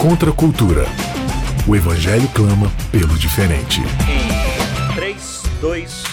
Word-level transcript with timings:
Contra 0.00 0.30
a 0.30 0.32
cultura. 0.32 0.84
O 1.66 1.74
evangelho 1.74 2.28
clama 2.34 2.70
pelo 2.92 3.18
diferente. 3.18 3.80
Em 3.80 4.94
3, 4.94 5.42
2, 5.60 6.04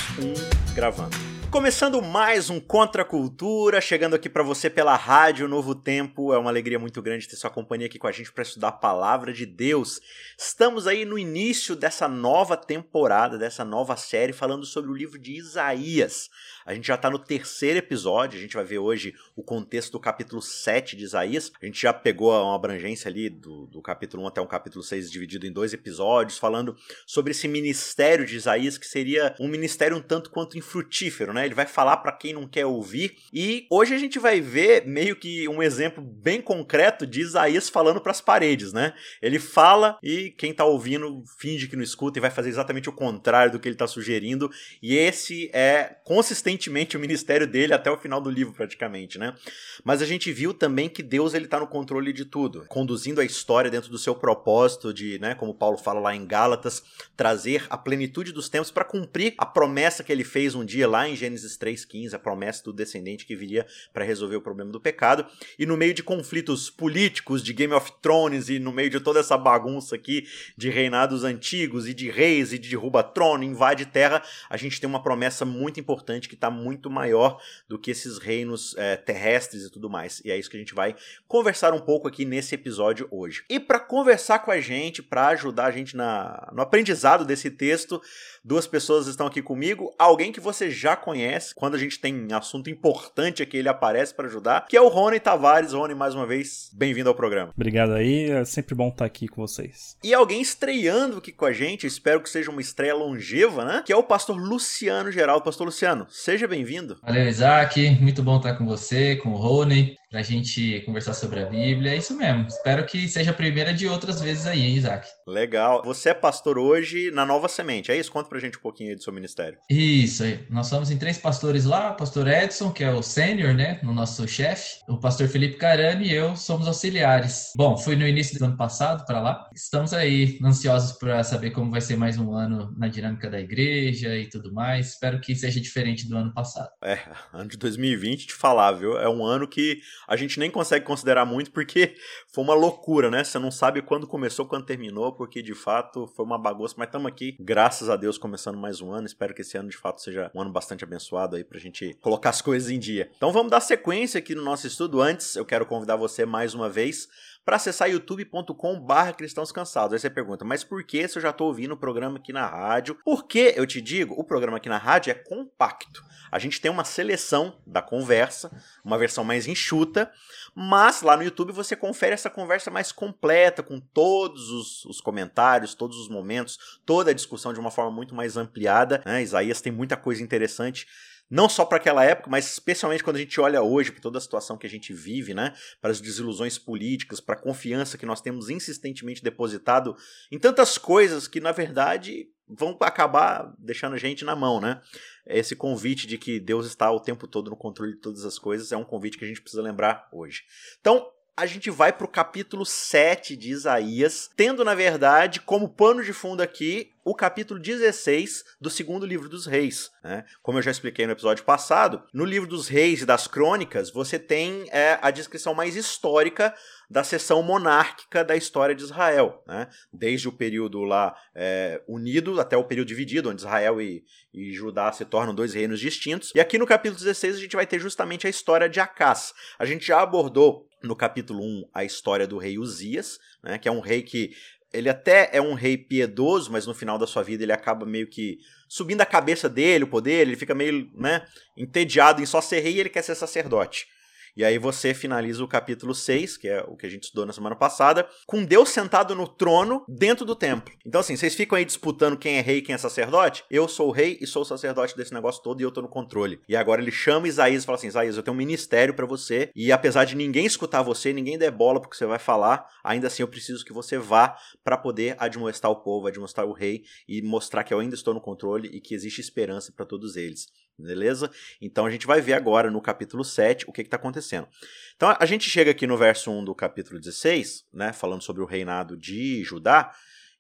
1, 0.72 0.74
gravando. 0.74 1.34
Começando 1.52 2.02
mais 2.02 2.50
um 2.50 2.60
Contra 2.60 3.04
a 3.04 3.06
Cultura, 3.06 3.80
chegando 3.80 4.16
aqui 4.16 4.28
para 4.28 4.42
você 4.42 4.70
pela 4.70 4.96
Rádio 4.96 5.48
Novo 5.48 5.76
Tempo. 5.76 6.34
É 6.34 6.38
uma 6.38 6.50
alegria 6.50 6.80
muito 6.80 7.02
grande 7.02 7.28
ter 7.28 7.36
sua 7.36 7.50
companhia 7.50 7.86
aqui 7.86 8.00
com 8.00 8.08
a 8.08 8.12
gente 8.12 8.32
para 8.32 8.42
estudar 8.42 8.70
a 8.70 8.72
palavra 8.72 9.32
de 9.32 9.46
Deus. 9.46 10.00
Estamos 10.36 10.88
aí 10.88 11.06
no 11.06 11.20
início 11.20 11.76
dessa 11.76 12.08
nova 12.08 12.58
temporada, 12.58 13.38
dessa 13.38 13.64
nova 13.64 13.96
série, 13.96 14.34
falando 14.34 14.66
sobre 14.66 14.90
o 14.90 14.96
livro 14.96 15.20
de 15.20 15.34
Isaías. 15.34 16.30
A 16.66 16.74
gente 16.74 16.88
já 16.88 16.96
está 16.96 17.10
no 17.10 17.20
terceiro 17.20 17.80
episódio, 17.80 18.38
a 18.38 18.42
gente 18.42 18.56
vai 18.56 18.64
ver 18.64 18.80
hoje 18.80 19.14
o 19.36 19.44
contexto 19.44 19.92
do 19.92 20.00
capítulo 20.00 20.42
7 20.42 20.96
de 20.96 21.04
Isaías. 21.04 21.52
A 21.62 21.66
gente 21.66 21.82
já 21.82 21.92
pegou 21.92 22.32
uma 22.32 22.56
abrangência 22.56 23.10
ali 23.10 23.30
do, 23.30 23.68
do 23.68 23.82
capítulo 23.82 24.24
1 24.24 24.28
até 24.28 24.42
o 24.42 24.48
capítulo 24.48 24.84
6, 24.84 25.12
dividido 25.12 25.46
em 25.46 25.52
dois 25.52 25.74
episódios, 25.74 26.38
falando 26.38 26.76
sobre 27.06 27.32
esse 27.32 27.48
ministério 27.48 28.26
de 28.26 28.38
Isaías, 28.38 28.78
que 28.78 28.88
seria 28.88 29.36
um 29.40 29.48
ministério 29.48 29.98
um 29.98 30.02
tanto 30.02 30.30
quanto 30.30 30.58
infrutífero, 30.58 31.34
né? 31.34 31.46
Ele 31.46 31.54
vai 31.54 31.66
falar 31.66 31.98
para 31.98 32.14
quem 32.14 32.34
não 32.34 32.48
quer 32.48 32.66
ouvir. 32.66 33.18
E 33.34 33.68
hoje 33.70 33.94
a 33.94 33.98
gente 33.98 34.18
vai 34.18 34.40
ver 34.40 34.88
meio 34.88 35.16
que 35.16 35.48
um 35.50 35.62
exemplo 35.62 36.02
bem 36.02 36.42
concreto 36.42 37.06
de 37.06 37.22
Isaías 37.22 37.68
falando 37.68 38.00
para 38.00 38.12
as 38.12 38.22
paredes, 38.22 38.72
né? 38.72 38.94
Ele 39.22 39.40
fala 39.40 39.98
e 40.02 40.32
quem 40.32 40.54
tá 40.54 40.64
ouvindo 40.64 41.24
finge 41.38 41.68
que 41.68 41.76
não 41.76 41.84
escuta 41.84 42.20
e 42.20 42.22
vai 42.22 42.32
fazer 42.32 42.50
exatamente 42.50 42.90
o 42.90 42.94
contrário 42.94 43.52
do 43.52 43.60
que 43.60 43.68
ele 43.68 43.76
tá 43.76 43.88
sugerindo. 43.88 44.50
E 44.82 44.96
esse 44.96 45.50
é 45.54 45.98
consistente 46.06 46.53
o 46.96 47.00
ministério 47.00 47.48
dele 47.48 47.74
até 47.74 47.92
o 47.92 47.98
final 47.98 48.22
do 48.22 48.30
livro, 48.30 48.54
praticamente, 48.54 49.18
né? 49.18 49.36
Mas 49.84 50.02
a 50.02 50.06
gente 50.06 50.32
viu 50.32 50.54
também 50.54 50.88
que 50.90 51.04
Deus 51.04 51.34
ele 51.34 51.48
tá 51.48 51.60
no 51.60 51.68
controle 51.68 52.14
de 52.14 52.26
tudo, 52.26 52.66
conduzindo 52.68 53.20
a 53.20 53.26
história 53.26 53.70
dentro 53.70 53.90
do 53.90 53.98
seu 53.98 54.16
propósito 54.16 54.94
de, 54.94 55.20
né, 55.20 55.36
como 55.36 55.54
Paulo 55.54 55.78
fala 55.78 56.00
lá 56.00 56.16
em 56.16 56.26
Gálatas, 56.26 56.84
trazer 57.16 57.66
a 57.70 57.78
plenitude 57.78 58.32
dos 58.32 58.50
tempos 58.50 58.72
para 58.72 58.84
cumprir 58.84 59.34
a 59.38 59.46
promessa 59.46 60.04
que 60.04 60.12
ele 60.12 60.24
fez 60.24 60.56
um 60.56 60.64
dia 60.64 60.88
lá 60.88 61.08
em 61.08 61.16
Gênesis 61.16 61.58
3:15, 61.58 62.14
a 62.16 62.20
promessa 62.20 62.64
do 62.64 62.74
descendente 62.74 63.26
que 63.26 63.36
viria 63.36 63.66
para 63.92 64.04
resolver 64.04 64.36
o 64.36 64.42
problema 64.42 64.72
do 64.72 64.80
pecado. 64.80 65.26
E 65.58 65.66
no 65.66 65.78
meio 65.78 65.94
de 65.94 66.04
conflitos 66.04 66.70
políticos 66.70 67.44
de 67.44 67.54
Game 67.54 67.74
of 67.74 67.92
Thrones 68.02 68.50
e 68.50 68.60
no 68.60 68.72
meio 68.72 68.90
de 68.90 69.00
toda 69.00 69.20
essa 69.20 69.38
bagunça 69.38 69.96
aqui 69.96 70.28
de 70.58 70.70
reinados 70.70 71.24
antigos 71.24 71.88
e 71.88 71.94
de 71.94 72.10
reis 72.10 72.54
e 72.54 72.60
de 72.60 72.70
derruba 72.70 73.04
trono, 73.04 73.44
invade 73.44 73.86
terra, 73.86 74.22
a 74.50 74.58
gente 74.58 74.80
tem 74.80 74.90
uma 74.90 75.02
promessa 75.02 75.46
muito 75.46 75.80
importante 75.80 76.28
que 76.28 76.36
está 76.44 76.52
muito 76.52 76.90
maior 76.90 77.40
do 77.68 77.80
que 77.80 77.92
esses 77.92 78.18
reinos 78.18 78.76
é, 78.78 78.98
terrestres 78.98 79.64
e 79.64 79.72
tudo 79.72 79.90
mais. 79.90 80.22
E 80.26 80.32
é 80.32 80.38
isso 80.38 80.50
que 80.50 80.58
a 80.58 80.60
gente 80.60 80.76
vai 80.76 80.96
conversar 81.28 81.74
um 81.74 81.80
pouco 81.80 82.08
aqui 82.08 82.26
nesse 82.26 82.54
episódio 82.56 83.08
hoje. 83.10 83.44
E 83.50 83.60
para 83.60 83.80
conversar 83.80 84.40
com 84.40 84.52
a 84.52 84.60
gente, 84.60 85.02
para 85.02 85.28
ajudar 85.28 85.66
a 85.66 85.72
gente 85.72 85.96
na, 85.96 86.50
no 86.54 86.62
aprendizado 86.62 87.24
desse 87.24 87.50
texto, 87.50 88.02
duas 88.44 88.68
pessoas 88.68 89.08
estão 89.08 89.28
aqui 89.28 89.42
comigo. 89.42 89.94
Alguém 89.98 90.32
que 90.32 90.40
você 90.40 90.70
já 90.70 90.96
conhece, 90.96 91.56
quando 91.56 91.76
a 91.76 91.80
gente 91.80 92.00
tem 92.00 92.28
assunto 92.34 92.70
importante 92.70 93.42
aqui, 93.42 93.58
ele 93.58 93.70
aparece 93.70 94.14
para 94.14 94.28
ajudar, 94.28 94.68
que 94.68 94.76
é 94.76 94.82
o 94.82 94.90
Rony 94.90 95.20
Tavares. 95.20 95.74
Rony, 95.74 95.96
mais 95.96 96.14
uma 96.14 96.26
vez, 96.26 96.70
bem-vindo 96.74 97.10
ao 97.10 97.16
programa. 97.16 97.54
Obrigado 97.56 97.94
aí, 97.94 98.30
é 98.30 98.44
sempre 98.44 98.76
bom 98.76 98.90
estar 98.90 99.06
aqui 99.06 99.28
com 99.28 99.42
vocês. 99.42 99.98
E 100.04 100.14
alguém 100.14 100.42
estreando 100.42 101.18
aqui 101.18 101.32
com 101.32 101.46
a 101.46 101.54
gente, 101.54 101.88
espero 101.88 102.22
que 102.22 102.30
seja 102.30 102.52
uma 102.52 102.62
estreia 102.62 102.96
longeva, 102.96 103.64
né? 103.64 103.84
Que 103.86 103.94
é 103.94 103.96
o 103.96 104.04
pastor 104.04 104.38
Luciano 104.38 105.12
Geraldo. 105.12 105.44
Pastor 105.44 105.66
Luciano, 105.68 106.08
seja 106.10 106.33
Seja 106.34 106.48
bem-vindo. 106.48 106.98
Valeu, 107.04 107.28
Isaac. 107.28 107.92
Muito 108.02 108.24
bom 108.24 108.38
estar 108.38 108.56
com 108.56 108.66
você, 108.66 109.16
com 109.18 109.34
o 109.34 109.36
Rony 109.36 109.96
para 110.14 110.20
a 110.20 110.24
gente 110.24 110.82
conversar 110.82 111.16
sobre 111.16 111.40
a 111.40 111.46
Bíblia. 111.48 111.94
É 111.94 111.98
isso 111.98 112.16
mesmo. 112.16 112.46
Espero 112.46 112.86
que 112.86 113.08
seja 113.08 113.32
a 113.32 113.34
primeira 113.34 113.74
de 113.74 113.88
outras 113.88 114.22
vezes 114.22 114.46
aí, 114.46 114.62
hein, 114.62 114.76
Isaac? 114.76 115.10
Legal. 115.26 115.82
Você 115.84 116.10
é 116.10 116.14
pastor 116.14 116.60
hoje 116.60 117.10
na 117.10 117.26
Nova 117.26 117.48
Semente, 117.48 117.92
é 117.92 117.98
isso? 117.98 118.12
Conta 118.12 118.30
pra 118.30 118.38
gente 118.38 118.60
um 118.60 118.62
pouquinho 118.62 118.92
aí 118.92 118.96
do 118.96 119.02
seu 119.02 119.12
ministério. 119.12 119.58
Isso. 119.68 120.24
Nós 120.52 120.68
somos 120.68 120.92
em 120.92 121.00
três 121.00 121.18
pastores 121.18 121.66
lá. 121.66 121.94
O 121.94 121.96
pastor 121.96 122.28
Edson, 122.28 122.72
que 122.72 122.84
é 122.84 122.92
o 122.92 123.02
sênior, 123.02 123.56
né? 123.56 123.80
O 123.82 123.92
nosso 123.92 124.28
chefe. 124.28 124.82
O 124.88 125.00
pastor 125.00 125.28
Felipe 125.28 125.58
Carani 125.58 126.08
e 126.08 126.14
eu 126.14 126.36
somos 126.36 126.68
auxiliares. 126.68 127.52
Bom, 127.58 127.76
fui 127.76 127.96
no 127.96 128.08
início 128.08 128.38
do 128.38 128.46
ano 128.46 128.56
passado 128.56 129.08
para 129.08 129.20
lá. 129.20 129.50
Estamos 129.56 129.96
aí 129.96 130.38
ansiosos 130.44 130.92
para 130.92 131.24
saber 131.24 131.50
como 131.50 131.72
vai 131.72 131.82
ser 131.82 131.96
mais 131.96 132.20
um 132.20 132.36
ano 132.36 132.72
na 132.78 132.88
dinâmica 132.88 133.32
da 133.32 133.40
igreja 133.40 134.16
e 134.16 134.30
tudo 134.30 134.54
mais. 134.54 134.90
Espero 134.90 135.20
que 135.20 135.36
seja 135.36 135.60
diferente 135.60 136.08
do 136.08 136.16
ano 136.16 136.32
passado. 136.32 136.70
É, 136.84 137.00
ano 137.34 137.50
de 137.50 137.58
2020, 137.58 138.28
te 138.28 138.34
falar, 138.34 138.74
viu? 138.74 138.96
É 139.00 139.10
um 139.10 139.26
ano 139.26 139.48
que 139.48 139.82
a 140.08 140.16
gente 140.16 140.40
nem 140.40 140.50
consegue 140.50 140.86
considerar 140.86 141.26
muito 141.26 141.52
porque 141.52 141.96
foi 142.32 142.44
uma 142.44 142.54
loucura, 142.54 143.10
né? 143.10 143.24
Você 143.24 143.40
não 143.40 143.52
sabe 143.52 143.82
quando 143.82 144.08
começou, 144.08 144.46
quando 144.46 144.66
terminou, 144.66 145.14
porque 145.14 145.42
de 145.42 145.54
fato 145.54 146.08
foi 146.08 146.26
uma 146.26 146.38
bagunça. 146.38 146.76
Mas 146.78 146.88
estamos 146.88 147.08
aqui, 147.08 147.36
graças 147.40 147.90
a 147.90 147.96
Deus, 147.96 148.18
começando 148.18 148.58
mais 148.58 148.82
um 148.82 148.92
ano. 148.92 149.06
Espero 149.06 149.34
que 149.34 149.42
esse 149.42 149.58
ano 149.58 149.70
de 149.70 149.78
fato 149.78 150.02
seja 150.02 150.32
um 150.34 150.42
ano 150.42 150.52
bastante 150.52 150.84
abençoado 150.84 151.36
aí 151.36 151.44
pra 151.44 151.60
gente 151.60 151.96
colocar 152.02 152.30
as 152.30 152.42
coisas 152.42 152.70
em 152.70 152.80
dia. 152.80 153.10
Então 153.16 153.32
vamos 153.32 153.52
dar 153.52 153.60
sequência 153.60 154.18
aqui 154.18 154.36
no 154.36 154.44
nosso 154.44 154.68
estudo. 154.68 155.02
Antes, 155.02 155.36
eu 155.36 155.46
quero 155.46 155.66
convidar 155.66 155.96
você 155.96 156.26
mais 156.26 156.54
uma 156.54 156.70
vez 156.70 157.08
para 157.46 157.58
acessar 157.58 157.90
youtube.com/barra 157.90 159.14
cristãos 159.14 159.52
cansados. 159.52 159.94
Aí 159.94 160.00
você 160.00 160.10
pergunta, 160.10 160.46
mas 160.46 160.64
por 160.64 160.84
que 160.84 161.08
se 161.08 161.18
eu 161.18 161.22
já 161.22 161.30
estou 161.30 161.48
ouvindo 161.48 161.74
o 161.74 161.78
programa 161.78 162.18
aqui 162.18 162.32
na 162.32 162.46
rádio? 162.46 162.98
Porque 163.04 163.54
eu 163.56 163.66
te 163.66 163.82
digo, 163.82 164.14
o 164.18 164.24
programa 164.24 164.58
aqui 164.58 164.70
na 164.70 164.78
rádio 164.78 165.12
é 165.12 165.14
compacto. 165.14 166.04
A 166.32 166.40
gente 166.40 166.60
tem 166.60 166.72
uma 166.72 166.84
seleção 166.84 167.60
da 167.66 167.82
conversa, 167.82 168.52
uma 168.84 168.98
versão 168.98 169.24
mais 169.24 169.48
enxuta, 169.48 170.12
mas 170.56 171.02
lá 171.02 171.16
no 171.16 171.24
YouTube 171.24 171.52
você 171.52 171.76
confere 171.76 172.14
essa 172.14 172.30
conversa 172.30 172.72
mais 172.72 172.92
completa, 172.92 173.62
com 173.62 173.80
todos 173.80 174.50
os, 174.50 174.86
os 174.86 175.02
comentários, 175.02 175.76
todos 175.76 175.98
os 175.98 176.10
momentos, 176.10 176.58
toda 176.86 177.12
a 177.12 177.14
discussão 177.14 177.54
de 177.54 177.60
uma 177.60 177.72
forma 177.72 177.92
muito 177.92 178.16
mais 178.16 178.36
ampliada. 178.38 179.02
Né? 179.06 179.22
Isaías 179.22 179.62
tem 179.62 179.72
muita 179.72 179.96
coisa 179.96 180.24
interessante 180.24 180.88
não 181.30 181.50
só 181.50 181.66
para 181.66 181.78
aquela 181.78 182.04
época, 182.04 182.30
mas 182.30 182.52
especialmente 182.52 183.04
quando 183.04 183.16
a 183.16 183.20
gente 183.20 183.40
olha 183.40 183.62
hoje 183.62 183.92
para 183.92 184.02
toda 184.02 184.18
a 184.18 184.22
situação 184.22 184.58
que 184.58 184.68
a 184.68 184.70
gente 184.70 184.94
vive, 184.94 185.34
né, 185.34 185.54
para 185.82 185.92
as 185.92 186.00
desilusões 186.00 186.58
políticas, 186.58 187.20
para 187.20 187.36
a 187.36 187.42
confiança 187.42 187.98
que 187.98 188.06
nós 188.06 188.22
temos 188.22 188.50
insistentemente 188.50 189.24
depositado 189.24 189.96
em 190.32 190.38
tantas 190.38 190.78
coisas 190.78 191.28
que 191.28 191.40
na 191.40 191.52
verdade 191.52 192.28
vão 192.48 192.78
acabar 192.82 193.54
deixando 193.58 193.94
a 193.94 193.98
gente 193.98 194.26
na 194.26 194.36
mão, 194.36 194.60
né? 194.60 194.82
Esse 195.26 195.56
convite 195.56 196.06
de 196.06 196.18
que 196.18 196.40
Deus 196.40 196.66
está 196.66 196.92
o 196.92 197.00
tempo 197.00 197.28
todo 197.28 197.50
no 197.50 197.58
controle 197.58 197.94
de 197.94 198.02
todas 198.02 198.26
as 198.26 198.38
coisas 198.38 198.72
é 198.72 198.78
um 198.78 198.84
convite 198.84 199.18
que 199.18 199.26
a 199.26 199.28
gente 199.28 199.42
precisa 199.42 199.62
lembrar 199.62 200.08
hoje. 200.12 200.44
Então, 200.80 201.10
a 201.36 201.46
gente 201.48 201.72
vai 201.72 201.92
para 201.92 202.06
o 202.06 202.10
capítulo 202.10 202.66
7 202.66 203.36
de 203.36 203.50
Isaías, 203.52 204.30
tendo, 204.36 204.64
na 204.64 204.76
verdade, 204.76 205.42
como 205.42 205.68
pano 205.68 206.04
de 206.04 206.14
fundo 206.14 206.42
aqui 206.42 206.92
o 207.04 207.14
capítulo 207.14 207.60
16 207.60 208.46
do 208.62 208.70
segundo 208.70 209.06
livro 209.06 209.28
dos 209.28 209.46
reis. 209.46 209.92
Né? 210.04 210.24
Como 210.42 210.58
eu 210.58 210.62
já 210.62 210.72
expliquei 210.72 211.06
no 211.06 211.12
episódio 211.12 211.44
passado, 211.44 212.04
no 212.14 212.24
livro 212.24 212.48
dos 212.48 212.68
reis 212.68 213.02
e 213.02 213.06
das 213.06 213.28
crônicas, 213.28 213.90
você 213.90 214.18
tem 214.18 214.68
é, 214.72 214.98
a 215.02 215.12
descrição 215.12 215.54
mais 215.54 215.76
histórica 215.76 216.54
da 216.90 217.04
seção 217.04 217.42
monárquica 217.42 218.24
da 218.24 218.36
história 218.36 218.76
de 218.76 218.84
Israel, 218.84 219.44
né? 219.48 219.68
desde 219.92 220.30
o 220.30 220.32
período 220.32 220.84
lá 220.84 221.16
é, 221.36 221.82
unido 221.88 222.40
até 222.40 222.56
o 222.56 222.64
período 222.64 222.88
dividido, 222.88 223.32
onde 223.32 223.42
Israel 223.42 223.82
e, 223.82 224.06
e 224.34 224.54
Judá 224.54 224.92
se 224.92 225.04
tornam 225.04 225.34
dois 225.34 225.54
reinos 225.54 225.80
distintos. 225.80 226.32
E 226.36 226.40
aqui 226.40 226.58
no 226.58 226.68
capítulo 226.68 227.00
16 227.00 227.36
a 227.36 227.40
gente 227.40 227.56
vai 227.56 227.66
ter 227.66 227.80
justamente 227.80 228.28
a 228.28 228.30
história 228.30 228.70
de 228.70 228.80
Acás. 228.80 229.34
A 229.58 229.66
gente 229.66 229.88
já 229.88 230.00
abordou 230.00 230.70
no 230.84 230.96
capítulo 230.96 231.42
1 231.42 231.70
a 231.74 231.84
história 231.84 232.28
do 232.28 232.38
rei 232.38 232.60
Uzias, 232.60 233.20
né, 233.42 233.58
que 233.58 233.68
é 233.68 233.72
um 233.72 233.80
rei 233.80 234.02
que 234.02 234.36
ele 234.74 234.90
até 234.90 235.30
é 235.32 235.42
um 235.42 235.54
rei 235.54 235.78
piedoso, 235.78 236.52
mas 236.52 236.66
no 236.66 236.74
final 236.74 236.98
da 236.98 237.06
sua 237.06 237.22
vida 237.22 237.44
ele 237.44 237.54
acaba 237.54 237.86
meio 237.86 238.08
que 238.08 238.40
subindo 238.68 239.02
a 239.02 239.06
cabeça 239.06 239.48
dele, 239.48 239.84
o 239.84 239.88
poder, 239.88 240.22
ele 240.22 240.36
fica 240.36 240.56
meio, 240.56 240.90
né, 240.96 241.26
entediado 241.56 242.22
em 242.22 242.26
só 242.26 242.42
ser 242.42 242.60
rei 242.60 242.74
e 242.74 242.80
ele 242.80 242.90
quer 242.90 243.04
ser 243.04 243.16
sacerdote. 243.16 243.88
E 244.36 244.44
aí 244.44 244.58
você 244.58 244.94
finaliza 244.96 245.44
o 245.44 245.48
capítulo 245.48 245.94
6, 245.94 246.38
que 246.38 246.48
é 246.48 246.64
o 246.68 246.76
que 246.76 246.88
a 246.88 246.90
gente 246.90 247.04
estudou 247.04 247.26
na 247.26 247.34
semana 247.34 247.56
passada, 247.56 248.08
com 248.26 248.44
Deus 248.44 248.70
sentado 248.70 249.14
no 249.16 249.28
trono 249.28 249.86
dentro 249.88 250.26
do 250.26 250.36
templo. 250.36 250.74
Então, 250.84 251.02
assim, 251.02 251.16
vocês 251.16 251.36
ficam 251.36 251.56
aí 251.56 251.64
disputando 251.64 252.18
quem 252.18 252.38
é 252.38 252.42
rei 252.42 252.58
e 252.58 252.62
quem 252.62 252.74
é 252.74 252.78
sacerdote? 252.78 253.44
Eu 253.50 253.68
sou 253.68 253.90
o 253.90 253.92
rei 253.92 254.18
e 254.20 254.26
sou 254.26 254.42
o 254.42 254.46
sacerdote 254.46 254.98
desse 254.98 255.14
negócio 255.14 255.44
todo 255.44 255.62
e 255.62 255.64
eu 255.64 255.72
tô 255.72 255.84
no 255.84 255.88
controle. 255.88 256.40
E 256.50 256.56
agora 256.56 256.82
ele 256.82 256.92
chama 256.92 257.28
Isaías 257.28 257.62
e 257.62 257.66
fala 257.66 257.78
assim: 257.78 257.88
Isaías, 257.88 258.18
eu 258.18 258.24
tenho 258.24 258.34
um 258.34 258.38
ministério 258.38 258.96
para 258.96 259.06
você, 259.06 259.52
e 259.56 259.72
apesar 259.72 260.06
de 260.06 260.16
ninguém 260.16 260.46
escutar 260.46 260.82
você, 260.82 261.14
ninguém 261.14 261.38
der 261.38 261.52
bola 261.52 261.80
porque 261.80 261.96
você 261.96 262.06
vai 262.06 262.20
falar, 262.20 262.66
ainda 262.84 263.08
assim 263.08 263.22
eu 263.22 263.28
preciso 263.28 263.64
que 263.64 263.72
você 263.72 264.00
vá 264.00 264.36
para 264.64 264.78
poder 264.78 265.16
admoestar 265.20 265.70
o 265.70 265.84
povo, 265.84 266.08
admoestar 266.08 266.46
o 266.46 266.54
rei 266.54 266.84
e 267.08 267.22
mostrar 267.22 267.64
que 267.64 267.74
eu 267.74 267.80
ainda 267.80 267.94
estou 267.94 268.14
no 268.14 268.22
controle 268.22 268.68
e 268.74 268.82
que 268.82 268.96
existe 268.96 269.22
esperança 269.22 269.72
para 269.76 269.86
todos 269.86 270.16
eles. 270.16 270.48
Beleza? 270.78 271.30
Então 271.62 271.86
a 271.86 271.92
gente 271.92 272.08
vai 272.08 272.20
ver 272.20 272.34
agora 272.34 272.72
no 272.72 272.82
capítulo 272.82 273.24
7 273.24 273.66
o 273.68 273.72
que 273.72 273.82
está 273.82 273.98
acontecendo. 273.98 274.48
Então 274.96 275.16
a 275.20 275.26
gente 275.26 275.50
chega 275.50 275.72
aqui 275.72 275.86
no 275.86 275.98
verso 275.98 276.32
1 276.32 276.46
do 276.46 276.56
capítulo 276.56 277.00
16, 277.00 277.66
né, 277.72 277.94
falando 277.94 278.24
sobre 278.24 278.42
o 278.42 278.46
reinado 278.46 278.98
de 278.98 279.44
Judá. 279.44 279.92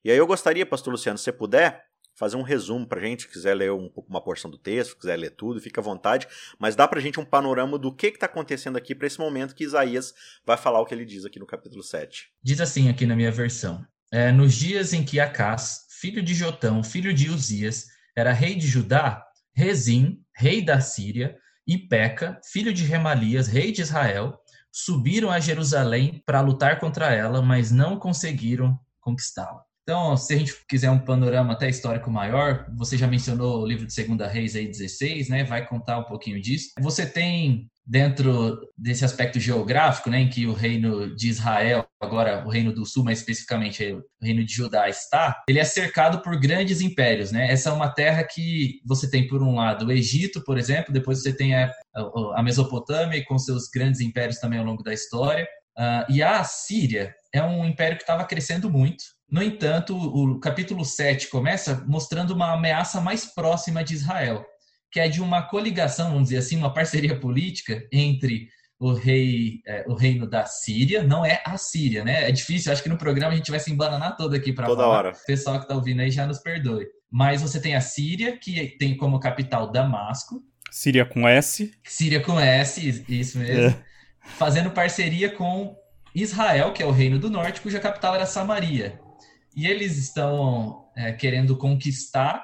E 0.04 0.12
aí 0.12 0.18
eu 0.18 0.28
gostaria, 0.28 0.66
pastor 0.66 0.92
Luciano, 0.92 1.18
se 1.18 1.26
você 1.26 1.32
puder, 1.32 1.86
fazer 2.16 2.36
um 2.36 2.42
resumo 2.42 2.88
pra 2.88 3.02
gente, 3.02 3.24
se 3.24 3.28
quiser 3.28 3.54
ler 3.54 3.72
um 3.72 3.90
uma 4.08 4.24
porção 4.24 4.50
do 4.50 4.58
texto, 4.58 4.98
quiser 4.98 5.18
ler 5.18 5.32
tudo, 5.32 5.60
fica 5.60 5.82
à 5.82 5.84
vontade, 5.84 6.28
mas 6.60 6.76
dá 6.76 6.88
pra 6.88 7.00
gente 7.00 7.20
um 7.20 7.26
panorama 7.26 7.78
do 7.78 7.94
que 7.94 8.12
que 8.12 8.20
tá 8.20 8.26
acontecendo 8.26 8.78
aqui 8.78 8.94
para 8.94 9.08
esse 9.08 9.20
momento 9.20 9.56
que 9.56 9.64
Isaías 9.64 10.14
vai 10.46 10.58
falar 10.58 10.80
o 10.82 10.86
que 10.86 10.94
ele 10.94 11.06
diz 11.06 11.26
aqui 11.26 11.40
no 11.40 11.46
capítulo 11.46 11.84
7. 11.84 12.30
Diz 12.42 12.60
assim 12.62 12.90
aqui 12.90 13.06
na 13.06 13.16
minha 13.16 13.32
versão: 13.32 13.86
é, 14.12 14.32
Nos 14.32 14.54
dias 14.54 14.94
em 14.94 15.04
que 15.04 15.20
Acás, 15.20 15.86
filho 15.90 16.22
de 16.22 16.34
Jotão, 16.34 16.84
filho 16.84 17.14
de 17.14 17.30
Uzias, 17.30 17.88
era 18.16 18.32
rei 18.32 18.56
de 18.56 18.68
Judá, 18.68 19.26
Rezim, 19.56 20.23
rei 20.36 20.64
da 20.64 20.80
Síria, 20.80 21.38
e 21.68 21.78
Peca, 21.78 22.40
filho 22.52 22.74
de 22.74 22.84
Remalias, 22.84 23.48
rei 23.48 23.72
de 23.72 23.82
Israel, 23.82 24.38
subiram 24.72 25.30
a 25.30 25.40
Jerusalém 25.40 26.22
para 26.26 26.42
lutar 26.42 26.80
contra 26.80 27.14
ela, 27.14 27.42
mas 27.42 27.72
não 27.72 27.98
conseguiram 27.98 28.78
conquistá-la. 29.00 29.64
Então, 29.84 30.16
se 30.16 30.34
a 30.34 30.38
gente 30.38 30.56
quiser 30.68 30.90
um 30.90 31.00
panorama 31.00 31.54
até 31.54 31.70
histórico 31.70 32.10
maior, 32.10 32.66
você 32.74 32.98
já 32.98 33.06
mencionou 33.06 33.62
o 33.62 33.66
livro 33.66 33.86
de 33.86 33.94
Segunda 33.94 34.28
Reis 34.28 34.56
aí 34.56 34.66
16, 34.66 35.28
né? 35.28 35.44
Vai 35.44 35.68
contar 35.68 36.00
um 36.00 36.06
pouquinho 36.06 36.42
disso. 36.42 36.70
Você 36.80 37.06
tem 37.06 37.70
dentro 37.86 38.60
desse 38.78 39.04
aspecto 39.04 39.40
geográfico, 39.40 40.10
né, 40.10 40.20
em 40.20 40.30
que 40.30 40.48
o 40.48 40.54
reino 40.54 41.16
de 41.16 41.30
Israel, 41.30 41.86
agora 42.02 42.46
o 42.46 42.50
reino 42.50 42.74
do 42.74 42.86
sul, 42.86 43.04
mais 43.04 43.20
especificamente 43.20 43.84
o 43.92 44.04
reino 44.22 44.44
de 44.46 44.54
Judá 44.54 44.88
está, 44.88 45.42
ele 45.48 45.60
é 45.60 45.64
cercado 45.64 46.22
por 46.22 46.40
grandes 46.40 46.82
impérios, 46.82 47.32
né? 47.32 47.52
Essa 47.52 47.70
é 47.70 47.74
uma 47.74 47.90
terra 47.90 48.24
que 48.24 48.80
você 48.86 49.10
tem 49.10 49.28
por 49.28 49.44
um 49.44 49.56
lado 49.56 49.86
o 49.86 49.92
Egito, 49.92 50.44
por 50.44 50.58
exemplo, 50.58 50.94
depois 50.94 51.22
você 51.22 51.36
tem 51.36 51.56
a, 51.56 51.72
a 52.36 52.44
Mesopotâmia 52.44 53.24
com 53.26 53.38
seus 53.38 53.68
grandes 53.74 54.00
impérios 54.00 54.40
também 54.40 54.60
ao 54.60 54.66
longo 54.66 54.84
da 54.84 54.94
história, 54.94 55.48
uh, 55.78 56.12
e 56.12 56.24
a 56.24 56.44
Síria 56.44 57.14
é 57.34 57.44
um 57.44 57.66
império 57.66 57.98
que 57.98 58.04
estava 58.04 58.24
crescendo 58.26 58.70
muito, 58.70 59.04
no 59.34 59.42
entanto, 59.42 59.98
o 59.98 60.40
capítulo 60.40 60.86
7 60.86 61.28
começa 61.28 61.84
mostrando 61.88 62.36
uma 62.36 62.54
ameaça 62.54 63.02
mais 63.02 63.26
próxima 63.26 63.84
de 63.84 63.96
Israel, 63.96 64.46
que 64.94 65.00
é 65.00 65.08
de 65.08 65.22
uma 65.22 65.42
coligação, 65.42 66.12
vamos 66.12 66.26
dizer 66.26 66.38
assim, 66.38 66.56
uma 66.56 66.72
parceria 66.72 67.20
política 67.20 67.84
entre 67.92 68.48
o 68.80 68.94
rei, 68.94 69.62
é, 69.66 69.84
o 69.88 69.96
reino 69.96 70.30
da 70.30 70.46
Síria, 70.46 71.02
não 71.04 71.26
é 71.26 71.42
a 71.46 71.58
Síria, 71.58 72.04
né? 72.04 72.30
É 72.30 72.32
difícil, 72.32 72.72
acho 72.72 72.84
que 72.84 72.90
no 72.90 72.98
programa 72.98 73.34
a 73.34 73.36
gente 73.36 73.50
vai 73.50 73.60
se 73.60 73.72
embananar 73.72 74.16
todo 74.16 74.36
aqui 74.36 74.54
para 74.54 74.68
Toda 74.68 74.84
falar. 74.84 74.98
hora. 74.98 75.12
O 75.12 75.26
pessoal 75.26 75.58
que 75.58 75.64
está 75.64 75.74
ouvindo 75.74 76.02
aí 76.02 76.12
já 76.12 76.28
nos 76.28 76.38
perdoe. 76.40 76.86
Mas 77.10 77.42
você 77.42 77.60
tem 77.60 77.76
a 77.76 77.82
Síria, 77.82 78.38
que 78.38 78.78
tem 78.78 78.96
como 78.96 79.20
capital 79.20 79.72
Damasco. 79.72 80.44
Síria 80.70 81.06
com 81.06 81.28
S. 81.28 81.72
Síria 81.84 82.20
com 82.20 82.40
S, 82.40 83.04
isso 83.10 83.40
mesmo. 83.40 83.70
É. 83.70 83.84
Fazendo 84.38 84.70
parceria 84.70 85.30
com 85.30 85.76
Israel, 86.14 86.72
que 86.72 86.84
é 86.84 86.86
o 86.86 86.92
reino 86.92 87.18
do 87.18 87.30
norte, 87.30 87.62
cuja 87.62 87.80
capital 87.80 88.16
era 88.16 88.26
Samaria 88.26 89.00
e 89.56 89.68
eles 89.68 89.98
estão 89.98 90.86
é, 90.96 91.12
querendo 91.12 91.58
conquistar 91.58 92.44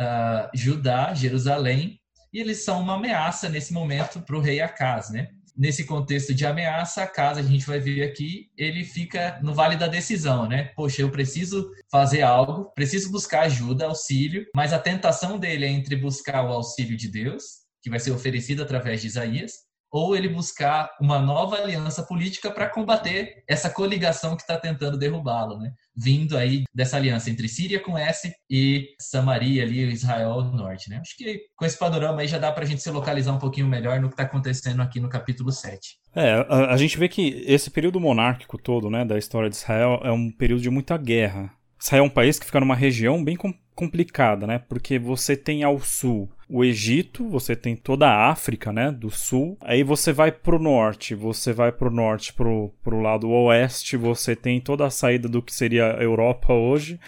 uh, 0.00 0.48
Judá, 0.54 1.12
Jerusalém, 1.14 2.00
e 2.32 2.40
eles 2.40 2.64
são 2.64 2.80
uma 2.80 2.94
ameaça 2.94 3.48
nesse 3.48 3.72
momento 3.72 4.20
para 4.20 4.36
o 4.36 4.40
rei 4.40 4.60
Acaz, 4.60 5.10
né? 5.10 5.28
Nesse 5.56 5.84
contexto 5.84 6.32
de 6.32 6.46
ameaça, 6.46 7.02
Acaz, 7.02 7.36
a 7.36 7.42
gente 7.42 7.66
vai 7.66 7.78
ver 7.78 8.02
aqui, 8.02 8.48
ele 8.56 8.84
fica 8.84 9.38
no 9.42 9.52
vale 9.52 9.76
da 9.76 9.88
decisão, 9.88 10.48
né? 10.48 10.70
Poxa, 10.76 11.02
eu 11.02 11.10
preciso 11.10 11.70
fazer 11.90 12.22
algo, 12.22 12.72
preciso 12.74 13.10
buscar 13.10 13.42
ajuda, 13.42 13.86
auxílio, 13.86 14.46
mas 14.54 14.72
a 14.72 14.78
tentação 14.78 15.38
dele 15.38 15.66
é 15.66 15.68
entre 15.68 15.96
buscar 15.96 16.44
o 16.44 16.52
auxílio 16.52 16.96
de 16.96 17.08
Deus, 17.08 17.42
que 17.82 17.90
vai 17.90 17.98
ser 17.98 18.12
oferecido 18.12 18.62
através 18.62 19.00
de 19.00 19.08
Isaías, 19.08 19.52
ou 19.90 20.14
ele 20.14 20.28
buscar 20.28 20.90
uma 21.00 21.18
nova 21.18 21.56
aliança 21.56 22.02
política 22.02 22.50
para 22.50 22.68
combater 22.68 23.42
essa 23.48 23.68
coligação 23.68 24.36
que 24.36 24.42
está 24.42 24.56
tentando 24.56 24.96
derrubá-lo, 24.96 25.58
né? 25.58 25.72
Vindo 25.96 26.36
aí 26.36 26.64
dessa 26.72 26.96
aliança 26.96 27.30
entre 27.30 27.48
Síria 27.48 27.80
com 27.80 27.98
S 27.98 28.32
e 28.48 28.88
Samaria 29.00 29.62
ali, 29.62 29.80
Israel 29.92 30.42
Norte, 30.44 30.88
né? 30.88 30.98
Acho 30.98 31.16
que 31.16 31.40
com 31.56 31.64
esse 31.64 31.78
panorama 31.78 32.20
aí 32.20 32.28
já 32.28 32.38
dá 32.38 32.52
para 32.52 32.64
a 32.64 32.66
gente 32.66 32.82
se 32.82 32.90
localizar 32.90 33.32
um 33.32 33.38
pouquinho 33.38 33.66
melhor 33.66 34.00
no 34.00 34.08
que 34.08 34.14
está 34.14 34.22
acontecendo 34.22 34.80
aqui 34.80 35.00
no 35.00 35.08
capítulo 35.08 35.50
7. 35.50 35.98
É, 36.14 36.46
a, 36.48 36.72
a 36.72 36.76
gente 36.76 36.96
vê 36.98 37.08
que 37.08 37.44
esse 37.46 37.70
período 37.70 38.00
monárquico 38.00 38.58
todo, 38.58 38.88
né, 38.88 39.04
da 39.04 39.18
história 39.18 39.50
de 39.50 39.56
Israel 39.56 40.00
é 40.04 40.12
um 40.12 40.30
período 40.30 40.62
de 40.62 40.70
muita 40.70 40.96
guerra. 40.96 41.52
Israel 41.80 42.04
é 42.04 42.06
um 42.06 42.10
país 42.10 42.38
que 42.38 42.46
fica 42.46 42.60
numa 42.60 42.74
região 42.74 43.22
bem 43.24 43.36
complicada, 43.74 44.46
né? 44.46 44.58
Porque 44.68 44.98
você 44.98 45.36
tem 45.36 45.62
ao 45.62 45.80
sul 45.80 46.28
o 46.52 46.64
Egito, 46.64 47.28
você 47.28 47.54
tem 47.54 47.76
toda 47.76 48.08
a 48.08 48.28
África, 48.28 48.72
né, 48.72 48.90
do 48.90 49.08
sul. 49.08 49.56
Aí 49.60 49.84
você 49.84 50.12
vai 50.12 50.32
pro 50.32 50.58
norte, 50.58 51.14
você 51.14 51.52
vai 51.52 51.70
pro 51.70 51.90
norte, 51.90 52.32
pro, 52.32 52.72
pro 52.82 53.00
lado 53.00 53.30
oeste, 53.30 53.96
você 53.96 54.34
tem 54.34 54.60
toda 54.60 54.84
a 54.84 54.90
saída 54.90 55.28
do 55.28 55.40
que 55.40 55.54
seria 55.54 55.96
a 55.96 56.02
Europa 56.02 56.52
hoje. 56.52 56.98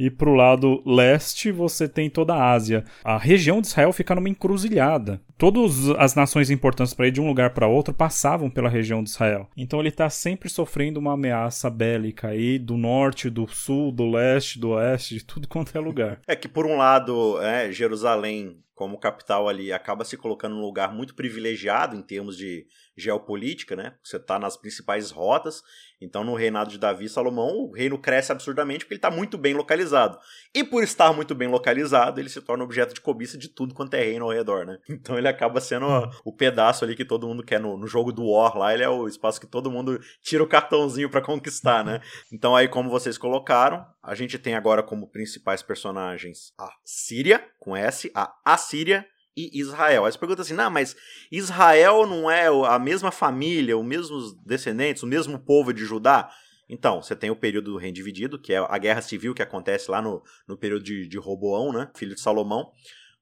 E 0.00 0.08
pro 0.08 0.32
lado 0.32 0.82
leste 0.86 1.52
você 1.52 1.86
tem 1.86 2.08
toda 2.08 2.32
a 2.32 2.52
Ásia. 2.52 2.84
A 3.04 3.18
região 3.18 3.60
de 3.60 3.66
Israel 3.66 3.92
fica 3.92 4.14
numa 4.14 4.30
encruzilhada. 4.30 5.20
Todas 5.36 5.90
as 5.98 6.14
nações 6.14 6.50
importantes 6.50 6.94
para 6.94 7.08
ir 7.08 7.10
de 7.10 7.20
um 7.20 7.26
lugar 7.26 7.50
para 7.50 7.68
outro 7.68 7.92
passavam 7.92 8.48
pela 8.48 8.70
região 8.70 9.02
de 9.02 9.10
Israel. 9.10 9.50
Então 9.54 9.78
ele 9.78 9.90
está 9.90 10.08
sempre 10.08 10.48
sofrendo 10.48 10.98
uma 10.98 11.12
ameaça 11.12 11.68
bélica 11.68 12.28
aí 12.28 12.58
do 12.58 12.78
norte, 12.78 13.28
do 13.28 13.46
sul, 13.46 13.92
do 13.92 14.10
leste, 14.10 14.58
do 14.58 14.70
oeste, 14.70 15.16
de 15.16 15.24
tudo 15.24 15.46
quanto 15.46 15.76
é 15.76 15.80
lugar. 15.80 16.18
É 16.26 16.34
que 16.34 16.48
por 16.48 16.64
um 16.64 16.78
lado, 16.78 17.38
é, 17.42 17.70
Jerusalém 17.70 18.56
como 18.80 18.98
capital 18.98 19.46
ali 19.46 19.74
acaba 19.74 20.06
se 20.06 20.16
colocando 20.16 20.54
num 20.54 20.62
lugar 20.62 20.90
muito 20.90 21.14
privilegiado 21.14 21.94
em 21.94 22.00
termos 22.00 22.34
de 22.34 22.66
geopolítica, 22.96 23.76
né? 23.76 23.94
Você 24.02 24.16
está 24.16 24.38
nas 24.38 24.56
principais 24.56 25.10
rotas. 25.10 25.62
Então, 26.00 26.24
no 26.24 26.34
reinado 26.34 26.70
de 26.70 26.78
Davi 26.78 27.04
e 27.04 27.08
Salomão, 27.08 27.48
o 27.48 27.72
reino 27.72 27.98
cresce 27.98 28.32
absurdamente 28.32 28.86
porque 28.86 28.94
ele 28.94 28.98
está 28.98 29.10
muito 29.10 29.36
bem 29.36 29.52
localizado. 29.52 30.18
E 30.54 30.64
por 30.64 30.82
estar 30.82 31.12
muito 31.12 31.34
bem 31.34 31.46
localizado, 31.48 32.18
ele 32.18 32.30
se 32.30 32.40
torna 32.40 32.64
objeto 32.64 32.94
de 32.94 33.02
cobiça 33.02 33.36
de 33.36 33.48
tudo 33.48 33.74
quanto 33.74 33.92
é 33.94 34.02
reino 34.02 34.24
ao 34.24 34.30
redor, 34.30 34.64
né? 34.64 34.78
Então 34.88 35.18
ele 35.18 35.28
acaba 35.28 35.60
sendo 35.60 35.86
o 36.24 36.32
pedaço 36.32 36.84
ali 36.84 36.96
que 36.96 37.04
todo 37.04 37.28
mundo 37.28 37.42
quer 37.42 37.60
no, 37.60 37.76
no 37.76 37.86
jogo 37.86 38.12
do 38.12 38.26
War 38.30 38.56
lá, 38.56 38.72
ele 38.72 38.82
é 38.82 38.88
o 38.88 39.06
espaço 39.06 39.40
que 39.40 39.46
todo 39.46 39.70
mundo 39.70 40.00
tira 40.22 40.42
o 40.42 40.48
cartãozinho 40.48 41.10
para 41.10 41.20
conquistar, 41.20 41.84
né? 41.84 42.00
Então 42.32 42.56
aí, 42.56 42.68
como 42.68 42.88
vocês 42.88 43.18
colocaram, 43.18 43.84
a 44.02 44.14
gente 44.14 44.38
tem 44.38 44.54
agora 44.54 44.82
como 44.82 45.10
principais 45.10 45.62
personagens 45.62 46.52
a 46.58 46.70
Síria, 46.84 47.44
com 47.58 47.76
S, 47.76 48.10
a 48.14 48.34
Assíria 48.44 49.06
e 49.36 49.58
Israel. 49.60 50.04
Aí 50.04 50.12
você 50.12 50.18
pergunta 50.18 50.42
assim, 50.42 50.54
não, 50.54 50.70
mas 50.70 50.96
Israel 51.30 52.06
não 52.06 52.30
é 52.30 52.46
a 52.46 52.78
mesma 52.78 53.10
família, 53.10 53.76
os 53.76 53.84
mesmos 53.84 54.34
descendentes, 54.44 55.02
o 55.02 55.06
mesmo 55.06 55.38
povo 55.38 55.72
de 55.72 55.84
Judá? 55.84 56.30
Então, 56.68 57.02
você 57.02 57.16
tem 57.16 57.30
o 57.30 57.36
período 57.36 57.72
do 57.72 57.78
reino 57.78 57.94
dividido, 57.94 58.40
que 58.40 58.52
é 58.52 58.58
a 58.58 58.78
guerra 58.78 59.02
civil 59.02 59.34
que 59.34 59.42
acontece 59.42 59.90
lá 59.90 60.00
no, 60.00 60.22
no 60.46 60.56
período 60.56 60.84
de, 60.84 61.06
de 61.06 61.18
Roboão, 61.18 61.72
né, 61.72 61.90
filho 61.96 62.14
de 62.14 62.20
Salomão 62.20 62.70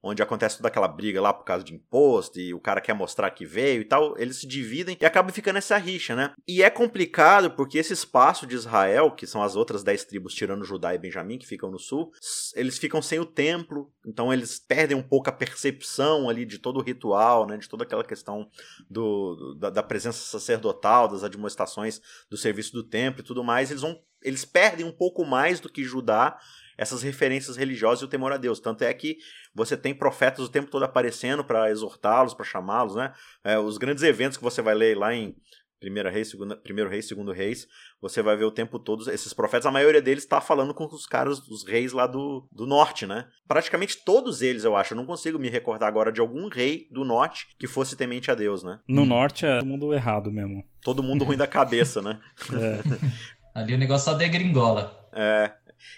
onde 0.01 0.23
acontece 0.23 0.57
toda 0.57 0.69
aquela 0.69 0.87
briga 0.87 1.21
lá 1.21 1.33
por 1.33 1.43
causa 1.43 1.63
de 1.63 1.73
imposto 1.73 2.39
e 2.39 2.53
o 2.53 2.59
cara 2.59 2.79
quer 2.79 2.93
mostrar 2.93 3.29
que 3.31 3.45
veio 3.45 3.81
e 3.81 3.85
tal, 3.85 4.17
eles 4.17 4.37
se 4.37 4.47
dividem 4.47 4.97
e 4.99 5.05
acaba 5.05 5.31
ficando 5.31 5.57
essa 5.57 5.77
rixa, 5.77 6.15
né? 6.15 6.33
E 6.47 6.63
é 6.63 6.69
complicado 6.69 7.51
porque 7.51 7.77
esse 7.77 7.93
espaço 7.93 8.47
de 8.47 8.55
Israel, 8.55 9.11
que 9.11 9.27
são 9.27 9.43
as 9.43 9.55
outras 9.55 9.83
dez 9.83 10.05
tribos 10.05 10.33
tirando 10.33 10.63
Judá 10.63 10.93
e 10.95 10.97
Benjamim, 10.97 11.37
que 11.37 11.47
ficam 11.47 11.69
no 11.69 11.79
sul, 11.79 12.11
eles 12.55 12.77
ficam 12.77 13.01
sem 13.01 13.19
o 13.19 13.25
templo, 13.25 13.91
então 14.05 14.31
eles 14.31 14.59
perdem 14.59 14.95
um 14.95 15.03
pouco 15.03 15.29
a 15.29 15.33
percepção 15.33 16.29
ali 16.29 16.45
de 16.45 16.59
todo 16.59 16.79
o 16.79 16.83
ritual, 16.83 17.45
né? 17.45 17.57
De 17.57 17.67
toda 17.67 17.83
aquela 17.83 18.03
questão 18.03 18.49
do, 18.89 19.55
da, 19.55 19.69
da 19.69 19.83
presença 19.83 20.19
sacerdotal, 20.19 21.07
das 21.07 21.23
admoestações 21.23 22.01
do 22.29 22.37
serviço 22.37 22.71
do 22.71 22.83
templo 22.83 23.21
e 23.21 23.25
tudo 23.25 23.43
mais, 23.43 23.69
eles 23.69 23.81
vão 23.81 23.99
eles 24.21 24.43
perdem 24.43 24.85
um 24.85 24.91
pouco 24.91 25.25
mais 25.25 25.61
do 25.61 25.69
que 25.69 25.83
Judá 25.83 26.37
essas 26.79 27.03
referências 27.03 27.57
religiosas 27.57 28.01
e 28.01 28.05
o 28.05 28.07
temor 28.07 28.31
a 28.31 28.37
Deus. 28.37 28.61
Tanto 28.61 28.85
é 28.85 28.93
que 28.93 29.17
você 29.53 29.75
tem 29.75 29.93
profetas 29.93 30.45
o 30.45 30.49
tempo 30.49 30.71
todo 30.71 30.83
aparecendo 30.83 31.43
para 31.43 31.69
exortá-los, 31.69 32.33
para 32.33 32.45
chamá-los, 32.45 32.95
né? 32.95 33.11
É, 33.43 33.59
os 33.59 33.77
grandes 33.77 34.01
eventos 34.01 34.37
que 34.37 34.43
você 34.43 34.61
vai 34.61 34.73
ler 34.73 34.97
lá 34.97 35.13
em 35.13 35.35
Primeira 35.77 36.09
Reis, 36.09 36.29
segunda, 36.29 36.55
Primeiro 36.55 36.89
Reis, 36.89 37.05
Segundo 37.05 37.33
Reis, 37.33 37.67
você 38.01 38.21
vai 38.21 38.37
ver 38.37 38.45
o 38.45 38.51
tempo 38.51 38.79
todo 38.79 39.09
esses 39.11 39.33
profetas, 39.33 39.65
a 39.65 39.71
maioria 39.71 40.01
deles 40.01 40.23
está 40.23 40.39
falando 40.39 40.73
com 40.73 40.85
os 40.85 41.05
caras, 41.05 41.39
os 41.47 41.65
reis 41.65 41.91
lá 41.91 42.07
do, 42.07 42.47
do 42.49 42.65
norte, 42.65 43.05
né? 43.05 43.27
Praticamente 43.45 43.97
todos 44.03 44.41
eles, 44.41 44.63
eu 44.63 44.75
acho. 44.75 44.93
Eu 44.93 44.97
não 44.97 45.05
consigo 45.05 45.37
me 45.37 45.49
recordar 45.49 45.87
agora 45.87 46.13
de 46.13 46.21
algum 46.21 46.47
rei 46.47 46.87
do 46.91 47.03
norte 47.03 47.47
que 47.57 47.67
fosse 47.67 47.97
temente 47.97 48.31
a 48.31 48.35
Deus, 48.35 48.63
né? 48.63 48.79
No 48.87 49.05
norte 49.05 49.45
é 49.45 49.59
todo 49.59 49.67
mundo 49.67 49.93
errado 49.93 50.31
mesmo. 50.31 50.63
Todo 50.81 51.03
mundo 51.03 51.25
ruim 51.25 51.37
da 51.37 51.47
cabeça, 51.47 52.01
né? 52.01 52.19
É. 53.55 53.59
Ali 53.61 53.73
o 53.73 53.77
negócio 53.77 54.11
só 54.11 54.17
degringola. 54.17 54.99
É, 55.11 55.51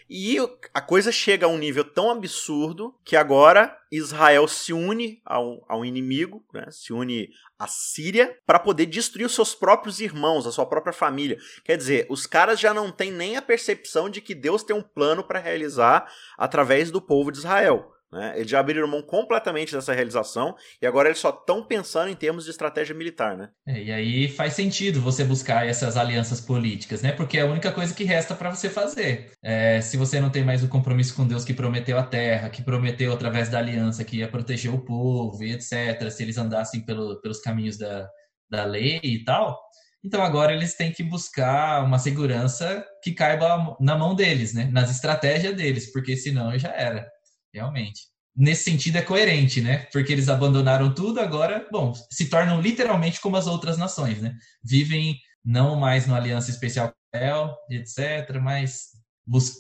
e 0.10 0.38
a 0.74 0.82
coisa 0.82 1.12
chega 1.12 1.46
a 1.46 1.50
um 1.50 1.58
nível 1.58 1.84
tão 1.84 2.12
absurdo 2.12 2.96
que 3.04 3.16
agora 3.16 3.78
Israel 3.92 4.48
se 4.48 4.74
une 4.74 5.22
ao, 5.26 5.64
ao 5.68 5.86
inimigo, 5.86 6.46
né? 6.54 6.66
se 6.70 6.94
une 6.94 7.30
à 7.58 7.68
Síria, 7.68 8.38
para 8.46 8.60
poder 8.60 8.88
destruir 8.88 9.26
os 9.26 9.36
seus 9.36 9.54
próprios 9.54 10.00
irmãos, 10.00 10.48
a 10.48 10.52
sua 10.52 10.66
própria 10.66 10.94
família. 10.94 11.38
Quer 11.64 11.78
dizer, 11.78 12.08
os 12.10 12.26
caras 12.26 12.60
já 12.60 12.74
não 12.74 12.92
têm 12.92 13.12
nem 13.12 13.38
a 13.38 13.42
percepção 13.42 14.10
de 14.10 14.20
que 14.20 14.34
Deus 14.34 14.64
tem 14.64 14.76
um 14.76 14.82
plano 14.82 15.24
para 15.24 15.40
realizar 15.40 16.12
através 16.38 16.90
do 16.90 17.02
povo 17.02 17.32
de 17.32 17.38
Israel. 17.38 17.92
Né? 18.12 18.34
Eles 18.36 18.52
já 18.52 18.60
abriram 18.60 18.88
mão 18.88 19.02
completamente 19.02 19.74
dessa 19.74 19.94
realização 19.94 20.54
e 20.82 20.86
agora 20.86 21.08
eles 21.08 21.20
só 21.20 21.30
estão 21.30 21.64
pensando 21.64 22.10
em 22.10 22.16
termos 22.16 22.44
de 22.44 22.52
estratégia 22.52 22.94
militar, 22.94 23.38
né? 23.38 23.50
É, 23.66 23.82
e 23.82 23.92
aí 23.92 24.28
faz 24.28 24.54
sentido 24.54 25.00
você 25.00 25.24
buscar 25.24 25.66
essas 25.66 25.96
alianças 25.96 26.42
políticas, 26.42 27.02
né? 27.02 27.14
Porque 27.14 27.38
é 27.38 27.42
a 27.42 27.46
única 27.46 27.72
coisa 27.72 27.94
que 27.94 28.04
resta 28.04 28.36
para 28.36 28.54
você 28.54 28.70
fazer. 28.70 29.32
É, 29.42 29.80
se 29.80 29.96
você 29.96 30.20
não 30.20 30.30
tem 30.30 30.44
mais 30.44 30.62
o 30.62 30.68
compromisso 30.68 31.16
com 31.16 31.26
Deus 31.26 31.46
que 31.46 31.54
prometeu 31.54 31.98
a 31.98 32.04
terra, 32.04 32.50
que 32.50 32.62
prometeu 32.62 33.14
através 33.14 33.48
da 33.48 33.60
aliança 33.60 34.04
que 34.04 34.18
ia 34.18 34.28
proteger 34.28 34.74
o 34.74 34.84
povo 34.84 35.42
e 35.44 35.54
etc., 35.54 36.10
se 36.10 36.24
eles 36.24 36.38
andassem 36.38 36.86
pelo, 36.86 37.22
pelos 37.22 37.40
caminhos 37.40 37.78
da, 37.78 38.10
da 38.50 38.66
lei 38.66 39.00
e 39.04 39.24
tal, 39.24 39.58
então 40.04 40.22
agora 40.22 40.52
eles 40.52 40.74
têm 40.74 40.92
que 40.92 41.04
buscar 41.04 41.84
uma 41.86 42.00
segurança 42.00 42.84
que 43.04 43.14
caiba 43.14 43.78
na 43.80 43.96
mão 43.96 44.16
deles, 44.16 44.54
né? 44.54 44.66
Nas 44.72 44.90
estratégias 44.90 45.56
deles, 45.56 45.92
porque 45.94 46.18
senão 46.18 46.58
já 46.58 46.74
era 46.74 47.08
realmente. 47.54 48.02
Nesse 48.36 48.64
sentido 48.64 48.98
é 48.98 49.02
coerente, 49.02 49.62
né? 49.62 49.88
Porque 49.92 50.12
eles 50.12 50.30
abandonaram 50.30 50.94
tudo, 50.94 51.20
agora, 51.20 51.68
bom, 51.72 51.94
se 52.10 52.30
tornam 52.30 52.62
literalmente 52.62 53.20
como 53.20 53.36
as 53.36 53.48
outras 53.48 53.78
nações, 53.78 54.22
né? 54.22 54.36
Vivem 54.64 55.20
não 55.44 55.76
mais 55.76 56.08
numa 56.08 56.18
aliança 56.18 56.50
especial 56.50 56.90
com 56.90 57.18
Israel, 57.18 57.56
etc., 57.70 58.40
mas 58.42 58.92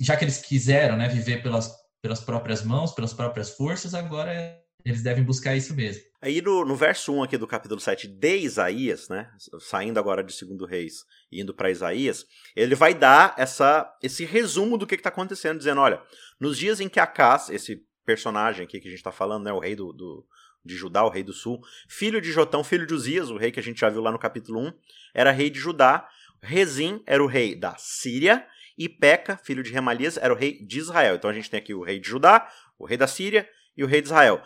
já 0.01 0.15
que 0.15 0.24
eles 0.24 0.38
quiseram, 0.38 0.98
né, 0.98 1.07
viver 1.07 1.43
pelas, 1.43 1.71
pelas 2.01 2.19
próprias 2.19 2.63
mãos, 2.63 2.93
pelas 2.93 3.13
próprias 3.13 3.51
forças, 3.51 3.93
agora 3.93 4.60
eles 4.85 5.03
devem 5.03 5.23
buscar 5.23 5.55
isso 5.55 5.75
mesmo. 5.75 6.03
Aí 6.21 6.41
no, 6.41 6.63
no 6.63 6.75
verso 6.75 7.13
1 7.13 7.23
aqui 7.23 7.38
do 7.38 7.47
capítulo 7.47 7.79
7 7.79 8.07
de 8.07 8.38
Isaías, 8.38 9.09
né, 9.09 9.31
saindo 9.59 10.00
agora 10.00 10.23
de 10.23 10.31
segundo 10.33 10.65
reis 10.65 11.03
e 11.31 11.41
indo 11.41 11.53
para 11.53 11.71
Isaías, 11.71 12.25
ele 12.55 12.75
vai 12.75 12.93
dar 12.93 13.33
essa, 13.38 13.91
esse 14.03 14.23
resumo 14.23 14.77
do 14.77 14.85
que 14.85 14.95
está 14.95 15.09
acontecendo, 15.09 15.57
dizendo, 15.57 15.81
olha, 15.81 16.01
nos 16.39 16.57
dias 16.57 16.79
em 16.79 16.88
que 16.88 17.00
Acás, 17.00 17.50
esse 17.50 17.83
personagem 18.05 18.65
aqui 18.65 18.79
que 18.79 18.88
a 18.88 18.91
gente 18.91 19.00
está 19.00 19.11
falando, 19.11 19.45
né, 19.45 19.51
o 19.51 19.59
rei 19.59 19.75
do, 19.75 19.91
do, 19.91 20.25
de 20.63 20.75
Judá, 20.75 21.03
o 21.03 21.09
rei 21.09 21.23
do 21.23 21.33
sul, 21.33 21.59
filho 21.88 22.21
de 22.21 22.31
Jotão, 22.31 22.63
filho 22.63 22.85
de 22.85 22.93
Uzias, 22.93 23.31
o 23.31 23.38
rei 23.38 23.51
que 23.51 23.59
a 23.59 23.63
gente 23.63 23.79
já 23.79 23.89
viu 23.89 24.01
lá 24.01 24.11
no 24.11 24.19
capítulo 24.19 24.59
1, 24.59 24.73
era 25.15 25.31
rei 25.31 25.50
de 25.50 25.59
Judá, 25.59 26.07
Rezim 26.43 27.03
era 27.05 27.23
o 27.23 27.27
rei 27.27 27.55
da 27.55 27.75
Síria, 27.77 28.45
e 28.77 28.89
Peca, 28.89 29.38
filho 29.38 29.61
de 29.61 29.71
Remalias, 29.71 30.17
era 30.17 30.33
o 30.33 30.35
rei 30.35 30.63
de 30.63 30.79
Israel. 30.79 31.15
Então 31.15 31.29
a 31.29 31.33
gente 31.33 31.50
tem 31.50 31.59
aqui 31.59 31.73
o 31.73 31.83
rei 31.83 32.00
de 32.00 32.07
Judá, 32.07 32.47
o 32.79 32.85
rei 32.85 32.97
da 32.97 33.05
Síria 33.05 33.47
e 33.77 33.83
o 33.83 33.88
rei 33.88 34.01
de 34.01 34.07
Israel 34.07 34.41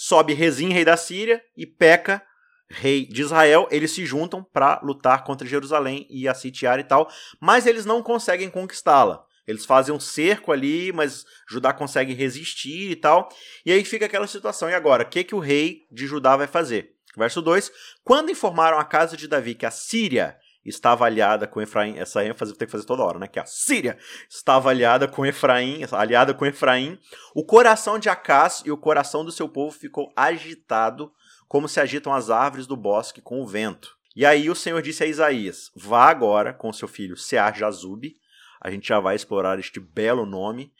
sobe 0.00 0.32
Rezim, 0.32 0.72
rei 0.72 0.84
da 0.84 0.96
Síria, 0.96 1.42
e 1.56 1.66
Peca, 1.66 2.22
rei 2.70 3.04
de 3.04 3.20
Israel, 3.20 3.66
eles 3.68 3.90
se 3.90 4.06
juntam 4.06 4.44
para 4.44 4.78
lutar 4.80 5.24
contra 5.24 5.44
Jerusalém 5.44 6.06
e 6.08 6.28
a 6.28 6.34
sitiar 6.34 6.78
e 6.78 6.84
tal, 6.84 7.10
mas 7.40 7.66
eles 7.66 7.84
não 7.84 8.00
conseguem 8.00 8.48
conquistá-la. 8.48 9.24
Eles 9.44 9.64
fazem 9.64 9.92
um 9.92 9.98
cerco 9.98 10.52
ali, 10.52 10.92
mas 10.92 11.24
Judá 11.50 11.72
consegue 11.72 12.12
resistir 12.12 12.92
e 12.92 12.96
tal. 12.96 13.28
E 13.66 13.72
aí 13.72 13.84
fica 13.84 14.06
aquela 14.06 14.26
situação. 14.26 14.70
E 14.70 14.74
agora, 14.74 15.02
o 15.02 15.08
que, 15.08 15.24
que 15.24 15.34
o 15.34 15.40
rei 15.40 15.86
de 15.90 16.06
Judá 16.06 16.36
vai 16.36 16.46
fazer? 16.46 16.92
Verso 17.16 17.42
2: 17.42 17.72
Quando 18.04 18.30
informaram 18.30 18.78
a 18.78 18.84
casa 18.84 19.16
de 19.16 19.26
Davi 19.26 19.54
que 19.54 19.66
a 19.66 19.70
Síria 19.70 20.36
estava 20.64 21.04
aliada 21.04 21.46
com 21.46 21.60
Efraim, 21.60 21.98
essa 21.98 22.24
ênfase 22.24 22.54
tem 22.54 22.66
que 22.66 22.72
fazer 22.72 22.84
toda 22.84 23.02
hora, 23.02 23.18
né? 23.18 23.26
Que 23.26 23.38
a 23.38 23.46
Síria 23.46 23.98
estava 24.28 24.70
aliada 24.70 25.08
com 25.08 25.24
Efraim, 25.24 25.80
aliada 25.92 26.34
com 26.34 26.44
Efraim. 26.44 26.98
O 27.34 27.44
coração 27.44 27.98
de 27.98 28.08
Acás 28.08 28.62
e 28.64 28.70
o 28.70 28.76
coração 28.76 29.24
do 29.24 29.32
seu 29.32 29.48
povo 29.48 29.76
ficou 29.76 30.12
agitado, 30.16 31.12
como 31.46 31.68
se 31.68 31.80
agitam 31.80 32.12
as 32.12 32.30
árvores 32.30 32.66
do 32.66 32.76
bosque 32.76 33.20
com 33.20 33.40
o 33.40 33.46
vento. 33.46 33.96
E 34.14 34.26
aí 34.26 34.50
o 34.50 34.54
Senhor 34.54 34.82
disse 34.82 35.04
a 35.04 35.06
Isaías: 35.06 35.70
Vá 35.76 36.10
agora 36.10 36.52
com 36.52 36.72
seu 36.72 36.88
filho 36.88 37.16
Sear 37.16 37.56
Jazube. 37.56 38.16
A 38.60 38.70
gente 38.70 38.88
já 38.88 39.00
vai 39.00 39.16
explorar 39.16 39.58
este 39.58 39.80
belo 39.80 40.26
nome. 40.26 40.72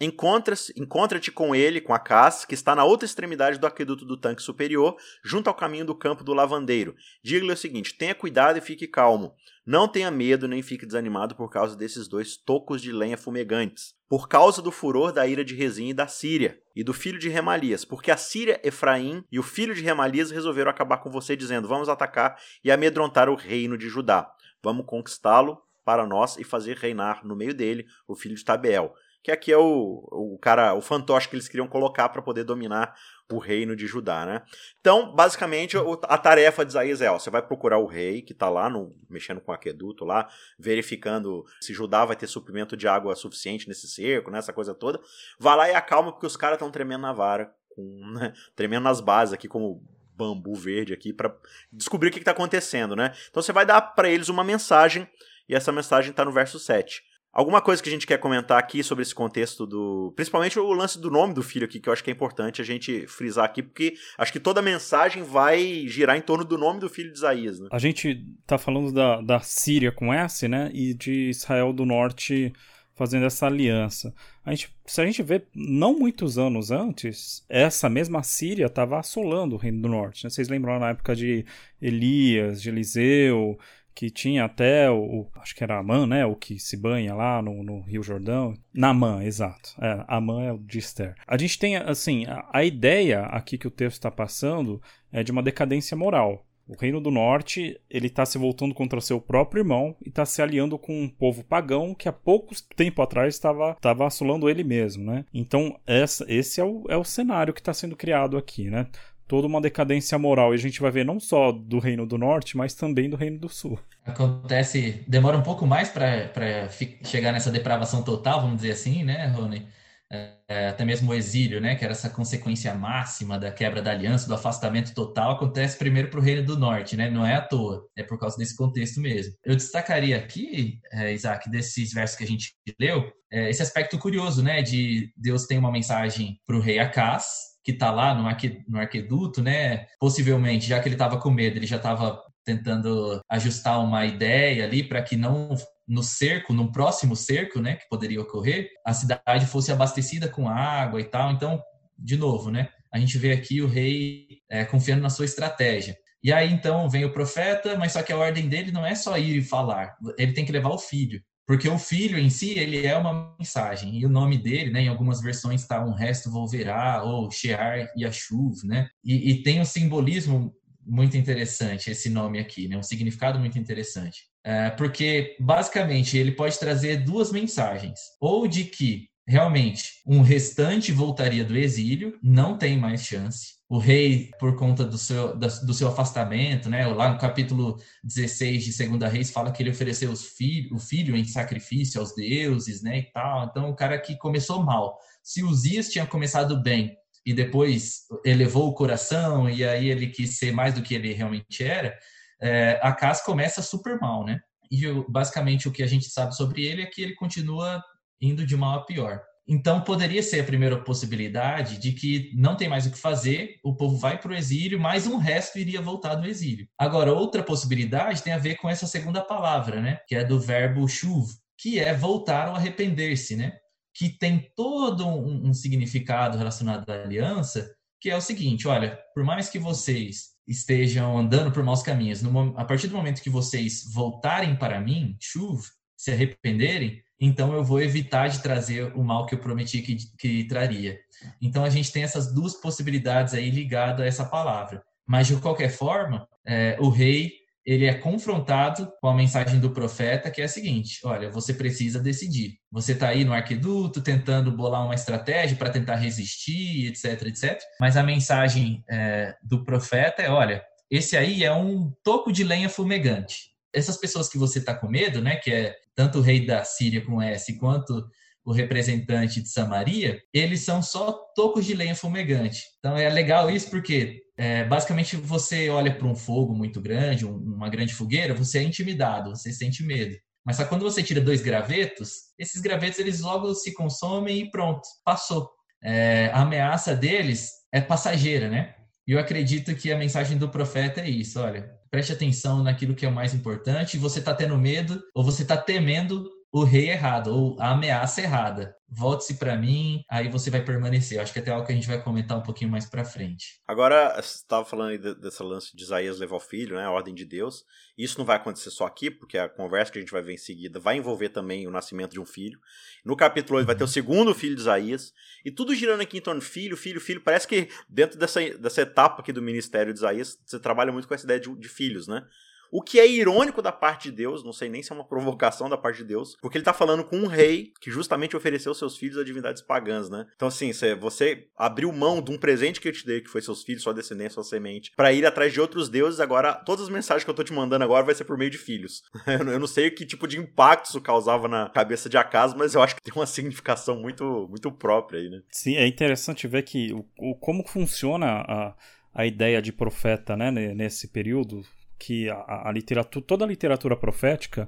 Encontra-te 0.00 1.30
com 1.30 1.54
ele, 1.54 1.78
com 1.78 1.92
a 1.92 1.96
Acás, 1.96 2.46
que 2.46 2.54
está 2.54 2.74
na 2.74 2.84
outra 2.84 3.04
extremidade 3.04 3.58
do 3.58 3.66
aqueduto 3.66 4.06
do 4.06 4.16
tanque 4.16 4.42
superior, 4.42 4.96
junto 5.22 5.48
ao 5.48 5.54
caminho 5.54 5.84
do 5.84 5.94
campo 5.94 6.24
do 6.24 6.32
lavandeiro. 6.32 6.94
Diga-lhe 7.22 7.52
o 7.52 7.56
seguinte: 7.56 7.94
tenha 7.94 8.14
cuidado 8.14 8.56
e 8.56 8.62
fique 8.62 8.88
calmo. 8.88 9.34
Não 9.66 9.86
tenha 9.86 10.10
medo 10.10 10.48
nem 10.48 10.62
fique 10.62 10.86
desanimado 10.86 11.36
por 11.36 11.50
causa 11.50 11.76
desses 11.76 12.08
dois 12.08 12.34
tocos 12.34 12.80
de 12.80 12.90
lenha 12.90 13.18
fumegantes. 13.18 13.94
Por 14.08 14.26
causa 14.26 14.62
do 14.62 14.72
furor 14.72 15.12
da 15.12 15.26
ira 15.26 15.44
de 15.44 15.54
Rezim 15.54 15.88
e 15.88 15.94
da 15.94 16.08
Síria, 16.08 16.58
e 16.74 16.82
do 16.82 16.94
filho 16.94 17.18
de 17.18 17.28
Remalias, 17.28 17.84
porque 17.84 18.10
a 18.10 18.16
Síria, 18.16 18.58
Efraim 18.64 19.22
e 19.30 19.38
o 19.38 19.42
filho 19.42 19.74
de 19.74 19.82
Remalias 19.82 20.30
resolveram 20.30 20.70
acabar 20.70 20.96
com 20.98 21.10
você, 21.10 21.36
dizendo: 21.36 21.68
Vamos 21.68 21.90
atacar 21.90 22.38
e 22.64 22.72
amedrontar 22.72 23.28
o 23.28 23.36
reino 23.36 23.76
de 23.76 23.88
Judá. 23.88 24.32
Vamos 24.62 24.86
conquistá-lo 24.86 25.58
para 25.84 26.06
nós 26.06 26.36
e 26.36 26.44
fazer 26.44 26.76
reinar 26.76 27.24
no 27.26 27.36
meio 27.36 27.54
dele 27.54 27.86
o 28.06 28.14
filho 28.14 28.34
de 28.34 28.44
Tabeel 28.44 28.94
que 29.22 29.30
aqui 29.30 29.52
é 29.52 29.56
o, 29.56 30.08
o 30.10 30.38
cara, 30.40 30.74
o 30.74 30.80
fantoche 30.80 31.28
que 31.28 31.36
eles 31.36 31.48
queriam 31.48 31.68
colocar 31.68 32.08
para 32.08 32.22
poder 32.22 32.44
dominar 32.44 32.94
o 33.30 33.38
reino 33.38 33.76
de 33.76 33.86
Judá, 33.86 34.26
né? 34.26 34.42
Então, 34.80 35.14
basicamente, 35.14 35.76
a 36.04 36.18
tarefa 36.18 36.64
de 36.64 36.72
Isaías 36.72 37.00
é, 37.00 37.10
ó, 37.10 37.18
você 37.18 37.30
vai 37.30 37.42
procurar 37.42 37.78
o 37.78 37.86
rei 37.86 38.22
que 38.22 38.32
está 38.32 38.48
lá, 38.48 38.68
no, 38.68 38.96
mexendo 39.08 39.40
com 39.40 39.52
o 39.52 39.54
aqueduto 39.54 40.04
lá, 40.04 40.28
verificando 40.58 41.44
se 41.60 41.72
Judá 41.72 42.04
vai 42.04 42.16
ter 42.16 42.26
suprimento 42.26 42.76
de 42.76 42.88
água 42.88 43.14
suficiente 43.14 43.68
nesse 43.68 43.86
cerco, 43.86 44.30
nessa 44.30 44.50
né, 44.50 44.54
coisa 44.54 44.74
toda. 44.74 45.00
Vai 45.38 45.56
lá 45.56 45.70
e 45.70 45.74
acalma, 45.74 46.12
porque 46.12 46.26
os 46.26 46.36
caras 46.36 46.56
estão 46.56 46.70
tremendo 46.70 47.02
na 47.02 47.12
vara, 47.12 47.54
com, 47.68 47.82
né, 48.14 48.32
tremendo 48.56 48.84
nas 48.84 49.00
bases 49.00 49.34
aqui, 49.34 49.46
como 49.46 49.82
bambu 50.16 50.54
verde 50.54 50.92
aqui, 50.92 51.12
para 51.12 51.34
descobrir 51.72 52.08
o 52.08 52.12
que 52.12 52.18
está 52.18 52.32
acontecendo, 52.32 52.96
né? 52.96 53.14
Então 53.30 53.42
você 53.42 53.52
vai 53.52 53.64
dar 53.64 53.80
para 53.80 54.10
eles 54.10 54.28
uma 54.28 54.44
mensagem, 54.44 55.08
e 55.50 55.54
essa 55.54 55.72
mensagem 55.72 56.12
está 56.12 56.24
no 56.24 56.30
verso 56.30 56.60
7. 56.60 57.02
Alguma 57.32 57.60
coisa 57.60 57.82
que 57.82 57.88
a 57.88 57.92
gente 57.92 58.06
quer 58.06 58.18
comentar 58.18 58.58
aqui 58.58 58.82
sobre 58.82 59.02
esse 59.02 59.14
contexto 59.14 59.66
do. 59.66 60.12
Principalmente 60.16 60.58
o 60.58 60.72
lance 60.72 60.98
do 60.98 61.10
nome 61.10 61.34
do 61.34 61.42
filho 61.42 61.64
aqui, 61.64 61.78
que 61.78 61.88
eu 61.88 61.92
acho 61.92 62.02
que 62.02 62.10
é 62.10 62.12
importante 62.12 62.60
a 62.60 62.64
gente 62.64 63.06
frisar 63.06 63.44
aqui, 63.44 63.62
porque 63.62 63.94
acho 64.18 64.32
que 64.32 64.40
toda 64.40 64.60
a 64.60 64.62
mensagem 64.62 65.22
vai 65.22 65.84
girar 65.86 66.16
em 66.16 66.20
torno 66.20 66.44
do 66.44 66.58
nome 66.58 66.80
do 66.80 66.88
filho 66.88 67.12
de 67.12 67.18
Isaías, 67.18 67.60
né? 67.60 67.68
A 67.70 67.78
gente 67.78 68.26
tá 68.46 68.58
falando 68.58 68.92
da, 68.92 69.20
da 69.20 69.40
Síria 69.40 69.92
com 69.92 70.12
S, 70.12 70.48
né? 70.48 70.70
E 70.72 70.94
de 70.94 71.30
Israel 71.30 71.72
do 71.72 71.84
Norte 71.84 72.52
fazendo 72.94 73.24
essa 73.24 73.46
aliança. 73.46 74.12
A 74.44 74.50
gente, 74.50 74.76
se 74.84 75.00
a 75.00 75.06
gente 75.06 75.22
vê, 75.22 75.42
não 75.54 75.98
muitos 75.98 76.36
anos 76.36 76.70
antes, 76.70 77.44
essa 77.48 77.88
mesma 77.88 78.22
Síria 78.22 78.66
estava 78.66 78.98
assolando 78.98 79.54
o 79.54 79.58
Reino 79.58 79.80
do 79.80 79.88
Norte. 79.88 80.24
Né? 80.24 80.30
Vocês 80.30 80.48
lembram 80.48 80.78
na 80.78 80.90
época 80.90 81.16
de 81.16 81.46
Elias, 81.80 82.60
de 82.60 82.68
Eliseu 82.68 83.58
que 83.94 84.10
tinha 84.10 84.44
até 84.44 84.90
o, 84.90 85.26
acho 85.36 85.54
que 85.54 85.62
era 85.62 85.78
Amã, 85.78 86.06
né, 86.06 86.24
o 86.24 86.34
que 86.34 86.58
se 86.58 86.76
banha 86.76 87.14
lá 87.14 87.42
no, 87.42 87.62
no 87.62 87.80
Rio 87.82 88.02
Jordão. 88.02 88.54
Namã, 88.72 89.22
exato. 89.24 89.74
É, 89.80 90.04
Amã 90.08 90.42
é 90.42 90.52
o 90.52 90.58
de 90.58 90.78
Esther. 90.78 91.14
A 91.26 91.36
gente 91.36 91.58
tem, 91.58 91.76
assim, 91.76 92.26
a, 92.26 92.48
a 92.52 92.64
ideia 92.64 93.22
aqui 93.22 93.58
que 93.58 93.68
o 93.68 93.70
texto 93.70 93.96
está 93.96 94.10
passando 94.10 94.80
é 95.12 95.22
de 95.22 95.32
uma 95.32 95.42
decadência 95.42 95.96
moral. 95.96 96.46
O 96.70 96.76
Reino 96.80 97.00
do 97.00 97.10
Norte 97.10 97.80
ele 97.90 98.06
está 98.06 98.24
se 98.24 98.38
voltando 98.38 98.72
contra 98.72 99.00
seu 99.00 99.20
próprio 99.20 99.62
irmão 99.62 99.96
e 100.06 100.08
está 100.08 100.24
se 100.24 100.40
aliando 100.40 100.78
com 100.78 101.02
um 101.02 101.08
povo 101.08 101.42
pagão 101.42 101.92
que 101.96 102.08
há 102.08 102.12
pouco 102.12 102.54
tempo 102.76 103.02
atrás 103.02 103.34
estava 103.34 103.72
estava 103.72 104.06
assolando 104.06 104.48
ele 104.48 104.62
mesmo, 104.62 105.04
né? 105.04 105.24
Então 105.34 105.76
essa, 105.84 106.24
esse 106.28 106.60
é 106.60 106.64
o, 106.64 106.84
é 106.88 106.96
o 106.96 107.02
cenário 107.02 107.52
que 107.52 107.60
está 107.60 107.74
sendo 107.74 107.96
criado 107.96 108.36
aqui, 108.36 108.70
né? 108.70 108.86
Toda 109.30 109.46
uma 109.46 109.60
decadência 109.60 110.18
moral. 110.18 110.52
E 110.52 110.56
a 110.56 110.58
gente 110.58 110.80
vai 110.80 110.90
ver 110.90 111.04
não 111.04 111.20
só 111.20 111.52
do 111.52 111.78
Reino 111.78 112.04
do 112.04 112.18
Norte, 112.18 112.56
mas 112.56 112.74
também 112.74 113.08
do 113.08 113.16
Reino 113.16 113.38
do 113.38 113.48
Sul. 113.48 113.78
Acontece, 114.04 115.04
demora 115.06 115.38
um 115.38 115.42
pouco 115.42 115.64
mais 115.64 115.88
para 115.88 116.68
chegar 117.04 117.30
nessa 117.30 117.48
depravação 117.48 118.02
total, 118.02 118.40
vamos 118.40 118.56
dizer 118.56 118.72
assim, 118.72 119.04
né, 119.04 119.28
Rony? 119.28 119.68
É, 120.12 120.32
é, 120.48 120.66
até 120.66 120.84
mesmo 120.84 121.12
o 121.12 121.14
exílio, 121.14 121.60
né, 121.60 121.76
que 121.76 121.84
era 121.84 121.92
essa 121.92 122.10
consequência 122.10 122.74
máxima 122.74 123.38
da 123.38 123.52
quebra 123.52 123.80
da 123.80 123.92
aliança, 123.92 124.26
do 124.26 124.34
afastamento 124.34 124.92
total, 124.92 125.30
acontece 125.30 125.78
primeiro 125.78 126.10
para 126.10 126.18
o 126.18 126.22
Reino 126.22 126.44
do 126.44 126.58
Norte, 126.58 126.96
né? 126.96 127.08
Não 127.08 127.24
é 127.24 127.36
à 127.36 127.40
toa, 127.40 127.86
é 127.96 128.02
por 128.02 128.18
causa 128.18 128.36
desse 128.36 128.56
contexto 128.56 129.00
mesmo. 129.00 129.32
Eu 129.44 129.54
destacaria 129.54 130.16
aqui, 130.16 130.80
é, 130.92 131.12
Isaac, 131.12 131.48
desses 131.48 131.92
versos 131.92 132.18
que 132.18 132.24
a 132.24 132.26
gente 132.26 132.52
leu, 132.80 133.12
é, 133.32 133.48
esse 133.48 133.62
aspecto 133.62 133.96
curioso, 133.96 134.42
né, 134.42 134.60
de 134.60 135.12
Deus 135.16 135.46
tem 135.46 135.56
uma 135.56 135.70
mensagem 135.70 136.40
para 136.44 136.56
o 136.56 136.60
rei 136.60 136.80
Acás, 136.80 137.49
que 137.62 137.72
está 137.72 137.90
lá 137.90 138.14
no, 138.14 138.26
arque, 138.26 138.62
no 138.68 138.78
arqueduto, 138.78 139.42
né? 139.42 139.86
Possivelmente, 139.98 140.66
já 140.66 140.80
que 140.80 140.88
ele 140.88 140.94
estava 140.94 141.18
com 141.18 141.30
medo, 141.30 141.56
ele 141.56 141.66
já 141.66 141.76
estava 141.76 142.22
tentando 142.44 143.20
ajustar 143.30 143.82
uma 143.82 144.06
ideia 144.06 144.64
ali 144.64 144.82
para 144.82 145.02
que 145.02 145.16
não 145.16 145.54
no 145.86 146.02
cerco, 146.04 146.52
no 146.52 146.70
próximo 146.70 147.16
cerco, 147.16 147.60
né, 147.60 147.74
que 147.74 147.88
poderia 147.88 148.20
ocorrer, 148.20 148.70
a 148.86 148.94
cidade 148.94 149.46
fosse 149.46 149.72
abastecida 149.72 150.28
com 150.28 150.48
água 150.48 151.00
e 151.00 151.04
tal. 151.04 151.32
Então, 151.32 151.60
de 151.98 152.16
novo, 152.16 152.48
né, 152.48 152.68
a 152.94 152.98
gente 152.98 153.18
vê 153.18 153.32
aqui 153.32 153.60
o 153.60 153.66
rei 153.66 154.38
é, 154.48 154.64
confiando 154.64 155.02
na 155.02 155.10
sua 155.10 155.24
estratégia. 155.24 155.96
E 156.22 156.32
aí 156.32 156.52
então 156.52 156.88
vem 156.88 157.04
o 157.04 157.12
profeta, 157.12 157.76
mas 157.76 157.92
só 157.92 158.02
que 158.02 158.12
a 158.12 158.16
ordem 158.16 158.48
dele 158.48 158.70
não 158.70 158.86
é 158.86 158.94
só 158.94 159.18
ir 159.18 159.38
e 159.38 159.42
falar, 159.42 159.96
ele 160.16 160.32
tem 160.32 160.44
que 160.44 160.52
levar 160.52 160.68
o 160.70 160.78
filho. 160.78 161.20
Porque 161.50 161.68
o 161.68 161.80
filho 161.80 162.16
em 162.16 162.30
si, 162.30 162.56
ele 162.56 162.86
é 162.86 162.96
uma 162.96 163.34
mensagem. 163.36 163.98
E 163.98 164.06
o 164.06 164.08
nome 164.08 164.38
dele, 164.38 164.70
né, 164.70 164.82
em 164.82 164.88
algumas 164.88 165.20
versões 165.20 165.62
está 165.62 165.84
um 165.84 165.92
resto 165.92 166.30
volverá, 166.30 167.02
ou 167.02 167.28
Shear 167.28 167.90
Yashuv, 167.98 168.64
né? 168.64 168.88
E, 169.04 169.32
e, 169.32 169.42
tem 169.42 169.60
um 169.60 169.64
simbolismo 169.64 170.54
muito 170.86 171.16
interessante, 171.16 171.90
esse 171.90 172.08
nome 172.08 172.38
aqui, 172.38 172.68
né? 172.68 172.76
Um 172.76 172.84
significado 172.84 173.36
muito 173.40 173.58
interessante. 173.58 174.26
É, 174.44 174.70
porque, 174.70 175.36
basicamente, 175.40 176.16
ele 176.16 176.30
pode 176.30 176.56
trazer 176.56 176.98
duas 176.98 177.32
mensagens. 177.32 177.98
Ou 178.20 178.46
de 178.46 178.62
que 178.62 179.08
realmente, 179.26 180.02
um 180.06 180.20
restante 180.20 180.92
voltaria 180.92 181.44
do 181.44 181.58
exílio, 181.58 182.16
não 182.22 182.56
tem 182.56 182.78
mais 182.78 183.02
chance. 183.02 183.54
O 183.70 183.78
rei, 183.78 184.32
por 184.40 184.56
conta 184.56 184.84
do 184.84 184.98
seu, 184.98 185.36
do 185.36 185.72
seu 185.72 185.86
afastamento, 185.86 186.68
né? 186.68 186.84
lá 186.88 187.12
no 187.12 187.20
capítulo 187.20 187.76
16 188.02 188.64
de 188.64 188.72
Segunda 188.72 189.06
Reis, 189.06 189.30
fala 189.30 189.52
que 189.52 189.62
ele 189.62 189.70
ofereceu 189.70 190.10
os 190.10 190.24
filho, 190.24 190.74
o 190.74 190.78
filho 190.80 191.16
em 191.16 191.24
sacrifício 191.24 192.00
aos 192.00 192.12
deuses, 192.12 192.82
né? 192.82 192.98
E 192.98 193.12
tal. 193.12 193.44
Então, 193.44 193.70
o 193.70 193.76
cara 193.76 193.96
que 193.96 194.18
começou 194.18 194.64
mal. 194.64 194.98
Se 195.22 195.44
Uzias 195.44 195.88
tinha 195.88 196.04
começado 196.04 196.60
bem 196.60 196.96
e 197.24 197.32
depois 197.32 198.06
elevou 198.26 198.66
o 198.68 198.74
coração 198.74 199.48
e 199.48 199.64
aí 199.64 199.88
ele 199.88 200.08
quis 200.08 200.36
ser 200.36 200.50
mais 200.50 200.74
do 200.74 200.82
que 200.82 200.92
ele 200.92 201.12
realmente 201.12 201.62
era, 201.62 201.96
é, 202.42 202.80
a 202.82 202.92
casa 202.92 203.22
começa 203.24 203.62
super 203.62 204.00
mal, 204.00 204.24
né? 204.24 204.40
E 204.68 204.82
basicamente 205.08 205.68
o 205.68 205.72
que 205.72 205.84
a 205.84 205.86
gente 205.86 206.10
sabe 206.10 206.34
sobre 206.34 206.66
ele 206.66 206.82
é 206.82 206.86
que 206.86 207.00
ele 207.00 207.14
continua 207.14 207.80
indo 208.20 208.44
de 208.44 208.56
mal 208.56 208.80
a 208.80 208.84
pior. 208.84 209.22
Então, 209.52 209.80
poderia 209.80 210.22
ser 210.22 210.38
a 210.38 210.44
primeira 210.44 210.80
possibilidade 210.80 211.76
de 211.78 211.90
que 211.90 212.30
não 212.36 212.54
tem 212.54 212.68
mais 212.68 212.86
o 212.86 212.90
que 212.92 212.96
fazer, 212.96 213.58
o 213.64 213.74
povo 213.74 213.96
vai 213.96 214.16
para 214.16 214.30
o 214.30 214.34
exílio, 214.36 214.78
mas 214.78 215.08
um 215.08 215.16
resto 215.16 215.58
iria 215.58 215.82
voltar 215.82 216.14
do 216.14 216.28
exílio. 216.28 216.68
Agora, 216.78 217.12
outra 217.12 217.42
possibilidade 217.42 218.22
tem 218.22 218.32
a 218.32 218.38
ver 218.38 218.54
com 218.58 218.70
essa 218.70 218.86
segunda 218.86 219.20
palavra, 219.20 219.80
né? 219.80 219.98
Que 220.06 220.14
é 220.14 220.22
do 220.22 220.38
verbo 220.38 220.86
chuv, 220.86 221.32
que 221.58 221.80
é 221.80 221.92
voltar 221.92 222.48
ou 222.48 222.54
arrepender-se, 222.54 223.34
né? 223.34 223.52
Que 223.92 224.08
tem 224.08 224.48
todo 224.54 225.04
um, 225.04 225.48
um 225.48 225.52
significado 225.52 226.38
relacionado 226.38 226.88
à 226.88 227.02
aliança, 227.02 227.74
que 228.00 228.08
é 228.08 228.16
o 228.16 228.20
seguinte: 228.20 228.68
olha, 228.68 229.00
por 229.12 229.24
mais 229.24 229.48
que 229.48 229.58
vocês 229.58 230.28
estejam 230.46 231.18
andando 231.18 231.50
por 231.50 231.64
maus 231.64 231.82
caminhos, 231.82 232.22
no, 232.22 232.56
a 232.56 232.64
partir 232.64 232.86
do 232.86 232.96
momento 232.96 233.20
que 233.20 233.28
vocês 233.28 233.82
voltarem 233.92 234.54
para 234.54 234.80
mim, 234.80 235.16
chuv, 235.20 235.60
se 235.96 236.12
arrependerem, 236.12 237.02
então 237.20 237.52
eu 237.52 237.62
vou 237.62 237.82
evitar 237.82 238.28
de 238.28 238.42
trazer 238.42 238.96
o 238.96 239.04
mal 239.04 239.26
que 239.26 239.34
eu 239.34 239.38
prometi 239.38 239.82
que, 239.82 239.96
que 240.16 240.44
traria. 240.44 240.98
Então 241.40 241.62
a 241.64 241.68
gente 241.68 241.92
tem 241.92 242.02
essas 242.02 242.32
duas 242.32 242.54
possibilidades 242.54 243.34
aí 243.34 243.50
ligadas 243.50 244.00
a 244.00 244.06
essa 244.06 244.24
palavra. 244.24 244.82
Mas 245.06 245.26
de 245.26 245.36
qualquer 245.36 245.68
forma, 245.68 246.26
é, 246.46 246.78
o 246.80 246.88
rei 246.88 247.32
ele 247.66 247.84
é 247.84 247.92
confrontado 247.92 248.90
com 249.02 249.08
a 249.08 249.14
mensagem 249.14 249.60
do 249.60 249.70
profeta, 249.70 250.30
que 250.30 250.40
é 250.40 250.44
a 250.44 250.48
seguinte: 250.48 251.00
olha, 251.04 251.30
você 251.30 251.52
precisa 251.52 252.00
decidir. 252.00 252.54
Você 252.72 252.92
está 252.92 253.08
aí 253.08 253.22
no 253.22 253.34
arqueduto 253.34 254.00
tentando 254.00 254.50
bolar 254.50 254.84
uma 254.84 254.94
estratégia 254.94 255.56
para 255.56 255.68
tentar 255.68 255.96
resistir, 255.96 256.86
etc, 256.86 257.26
etc. 257.26 257.60
Mas 257.78 257.98
a 257.98 258.02
mensagem 258.02 258.82
é, 258.88 259.34
do 259.42 259.62
profeta 259.62 260.22
é: 260.22 260.30
olha, 260.30 260.64
esse 260.90 261.18
aí 261.18 261.44
é 261.44 261.52
um 261.52 261.92
toco 262.02 262.32
de 262.32 262.42
lenha 262.42 262.68
fumegante 262.68 263.49
essas 263.72 263.96
pessoas 263.96 264.28
que 264.28 264.38
você 264.38 264.58
está 264.58 264.74
com 264.74 264.88
medo, 264.88 265.20
né, 265.20 265.36
que 265.36 265.50
é 265.50 265.74
tanto 265.94 266.18
o 266.18 266.22
rei 266.22 266.44
da 266.44 266.64
Síria 266.64 267.04
com 267.04 267.22
S 267.22 267.56
quanto 267.58 268.06
o 268.44 268.52
representante 268.52 269.42
de 269.42 269.48
Samaria, 269.48 270.20
eles 270.32 270.60
são 270.60 270.82
só 270.82 271.12
tocos 271.34 271.66
de 271.66 271.74
lenha 271.74 271.94
fumegante. 271.94 272.62
Então 272.78 272.96
é 272.96 273.08
legal 273.08 273.50
isso 273.50 273.68
porque 273.68 274.22
é, 274.36 274.64
basicamente 274.64 275.16
você 275.16 275.68
olha 275.68 275.94
para 275.94 276.06
um 276.06 276.16
fogo 276.16 276.54
muito 276.54 276.80
grande, 276.80 277.26
um, 277.26 277.36
uma 277.36 277.68
grande 277.68 277.94
fogueira, 277.94 278.34
você 278.34 278.58
é 278.58 278.62
intimidado, 278.62 279.30
você 279.30 279.52
sente 279.52 279.82
medo. 279.84 280.16
Mas 280.44 280.56
só 280.56 280.64
quando 280.64 280.82
você 280.82 281.02
tira 281.02 281.20
dois 281.20 281.42
gravetos, 281.42 282.12
esses 282.38 282.60
gravetos 282.62 282.98
eles 282.98 283.20
logo 283.20 283.54
se 283.54 283.74
consomem 283.74 284.40
e 284.40 284.50
pronto, 284.50 284.80
passou. 285.04 285.50
É, 285.82 286.30
a 286.32 286.40
ameaça 286.40 286.94
deles 286.96 287.50
é 287.72 287.80
passageira, 287.80 288.48
né? 288.48 288.74
E 289.10 289.12
eu 289.12 289.18
acredito 289.18 289.74
que 289.74 289.90
a 289.90 289.98
mensagem 289.98 290.38
do 290.38 290.48
profeta 290.48 291.00
é 291.00 291.10
isso: 291.10 291.40
olha, 291.40 291.68
preste 291.90 292.12
atenção 292.12 292.62
naquilo 292.62 292.94
que 292.94 293.04
é 293.04 293.08
o 293.08 293.12
mais 293.12 293.34
importante. 293.34 293.98
Você 293.98 294.20
está 294.20 294.32
tendo 294.32 294.56
medo 294.56 295.02
ou 295.12 295.24
você 295.24 295.42
está 295.42 295.56
temendo 295.56 296.30
o 296.52 296.64
rei 296.64 296.90
errado 296.90 297.28
ou 297.28 297.56
a 297.60 297.70
ameaça 297.70 298.20
errada. 298.20 298.76
Volte-se 298.92 299.34
para 299.34 299.56
mim, 299.56 300.02
aí 300.10 300.28
você 300.28 300.50
vai 300.50 300.64
permanecer. 300.64 301.16
Eu 301.16 301.22
acho 301.22 301.32
que 301.32 301.38
é 301.38 301.42
até 301.42 301.52
algo 301.52 301.64
que 301.64 301.70
a 301.70 301.74
gente 301.74 301.86
vai 301.86 302.02
comentar 302.02 302.36
um 302.36 302.42
pouquinho 302.42 302.68
mais 302.68 302.90
para 302.90 303.04
frente. 303.04 303.60
Agora, 303.66 304.20
você 304.20 304.38
estava 304.38 304.64
falando 304.64 304.90
aí 304.90 304.98
desse 304.98 305.40
lance 305.44 305.76
de 305.76 305.84
Isaías 305.84 306.18
levar 306.18 306.34
o 306.34 306.40
filho, 306.40 306.74
né, 306.74 306.84
a 306.84 306.90
ordem 306.90 307.14
de 307.14 307.24
Deus. 307.24 307.64
Isso 307.96 308.18
não 308.18 308.24
vai 308.24 308.34
acontecer 308.34 308.70
só 308.70 308.86
aqui, 308.86 309.08
porque 309.08 309.38
a 309.38 309.48
conversa 309.48 309.92
que 309.92 309.98
a 309.98 310.00
gente 310.00 310.10
vai 310.10 310.22
ver 310.22 310.32
em 310.32 310.38
seguida 310.38 310.80
vai 310.80 310.96
envolver 310.96 311.28
também 311.28 311.68
o 311.68 311.70
nascimento 311.70 312.10
de 312.10 312.20
um 312.20 312.26
filho. 312.26 312.58
No 313.04 313.14
capítulo 313.16 313.58
8 313.58 313.66
vai 313.66 313.76
ter 313.76 313.84
o 313.84 313.88
segundo 313.88 314.34
filho 314.34 314.56
de 314.56 314.62
Isaías. 314.62 315.12
E 315.44 315.52
tudo 315.52 315.72
girando 315.72 316.00
aqui 316.00 316.18
em 316.18 316.22
torno 316.22 316.40
de 316.40 316.46
filho, 316.46 316.76
filho, 316.76 317.00
filho. 317.00 317.20
Parece 317.20 317.46
que 317.46 317.68
dentro 317.88 318.18
dessa, 318.18 318.40
dessa 318.58 318.82
etapa 318.82 319.22
aqui 319.22 319.32
do 319.32 319.40
ministério 319.40 319.92
de 319.92 320.00
Isaías, 320.00 320.36
você 320.44 320.58
trabalha 320.58 320.90
muito 320.90 321.06
com 321.06 321.14
essa 321.14 321.24
ideia 321.24 321.38
de, 321.38 321.54
de 321.54 321.68
filhos, 321.68 322.08
né? 322.08 322.26
O 322.70 322.82
que 322.82 323.00
é 323.00 323.06
irônico 323.06 323.60
da 323.60 323.72
parte 323.72 324.10
de 324.10 324.16
Deus, 324.16 324.44
não 324.44 324.52
sei 324.52 324.68
nem 324.68 324.82
se 324.82 324.92
é 324.92 324.94
uma 324.94 325.06
provocação 325.06 325.68
da 325.68 325.76
parte 325.76 325.98
de 325.98 326.04
Deus, 326.04 326.36
porque 326.40 326.56
ele 326.56 326.64
tá 326.64 326.72
falando 326.72 327.04
com 327.04 327.16
um 327.16 327.26
rei 327.26 327.72
que 327.80 327.90
justamente 327.90 328.36
ofereceu 328.36 328.72
seus 328.74 328.96
filhos 328.96 329.18
a 329.18 329.24
divindades 329.24 329.62
pagãs, 329.62 330.08
né? 330.08 330.26
Então, 330.36 330.48
assim, 330.48 330.70
você 330.98 331.48
abriu 331.56 331.92
mão 331.92 332.22
de 332.22 332.30
um 332.30 332.38
presente 332.38 332.80
que 332.80 332.88
eu 332.88 332.92
te 332.92 333.04
dei, 333.04 333.20
que 333.20 333.28
foi 333.28 333.42
seus 333.42 333.62
filhos, 333.62 333.82
sua 333.82 333.94
descendência, 333.94 334.34
sua 334.34 334.44
semente, 334.44 334.92
para 334.96 335.12
ir 335.12 335.26
atrás 335.26 335.52
de 335.52 335.60
outros 335.60 335.88
deuses, 335.88 336.20
agora 336.20 336.54
todas 336.54 336.84
as 336.84 336.90
mensagens 336.90 337.24
que 337.24 337.30
eu 337.30 337.34
tô 337.34 337.42
te 337.42 337.52
mandando 337.52 337.84
agora 337.84 338.04
vai 338.04 338.14
ser 338.14 338.24
por 338.24 338.38
meio 338.38 338.50
de 338.50 338.58
filhos. 338.58 339.02
eu 339.26 339.58
não 339.58 339.66
sei 339.66 339.90
que 339.90 340.06
tipo 340.06 340.26
de 340.26 340.38
impacto 340.38 340.86
isso 340.86 341.00
causava 341.00 341.48
na 341.48 341.68
cabeça 341.68 342.08
de 342.08 342.16
Acaso, 342.16 342.56
mas 342.56 342.74
eu 342.74 342.82
acho 342.82 342.94
que 342.94 343.02
tem 343.02 343.14
uma 343.14 343.26
significação 343.26 344.00
muito, 344.00 344.46
muito 344.48 344.70
própria 344.70 345.20
aí, 345.20 345.28
né? 345.28 345.40
Sim, 345.50 345.76
é 345.76 345.86
interessante 345.86 346.46
ver 346.46 346.62
que 346.62 346.92
o, 346.92 347.04
o 347.18 347.34
como 347.34 347.66
funciona 347.66 348.26
a, 348.26 348.74
a 349.14 349.26
ideia 349.26 349.60
de 349.60 349.72
profeta, 349.72 350.36
né, 350.36 350.50
nesse 350.50 351.08
período, 351.08 351.62
que 352.00 352.30
a, 352.30 352.68
a 352.68 352.72
literatura, 352.72 353.24
toda 353.24 353.44
a 353.44 353.48
literatura 353.48 353.94
profética, 353.94 354.66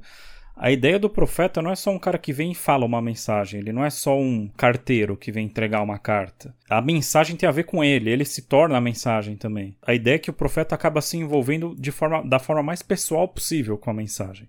a 0.55 0.71
ideia 0.71 0.99
do 0.99 1.09
profeta 1.09 1.63
não 1.63 1.71
é 1.71 1.75
só 1.75 1.91
um 1.91 1.99
cara 1.99 2.19
que 2.19 2.33
vem 2.33 2.53
e 2.53 2.55
fala 2.55 2.85
uma 2.85 3.01
mensagem, 3.01 3.59
ele 3.59 3.73
não 3.73 3.83
é 3.83 3.89
só 3.89 4.19
um 4.19 4.49
carteiro 4.55 5.17
que 5.17 5.33
vem 5.33 5.47
entregar 5.47 5.83
uma 5.83 5.99
carta. 5.99 6.55
A 6.69 6.81
mensagem 6.83 7.35
tem 7.35 7.49
a 7.49 7.53
ver 7.53 7.65
com 7.65 7.83
ele, 7.83 8.11
ele 8.11 8.25
se 8.25 8.43
torna 8.43 8.77
a 8.77 8.81
mensagem 8.81 9.35
também. 9.35 9.75
A 9.81 9.95
ideia 9.95 10.17
é 10.17 10.19
que 10.19 10.31
o 10.31 10.35
profeta 10.35 10.75
acaba 10.75 11.01
se 11.01 11.17
envolvendo 11.17 11.75
de 11.79 11.91
forma, 11.91 12.23
da 12.23 12.39
forma 12.39 12.63
mais 12.63 12.83
pessoal 12.83 13.27
possível 13.27 13.79
com 13.79 13.91
a 13.91 13.95
mensagem. 13.95 14.47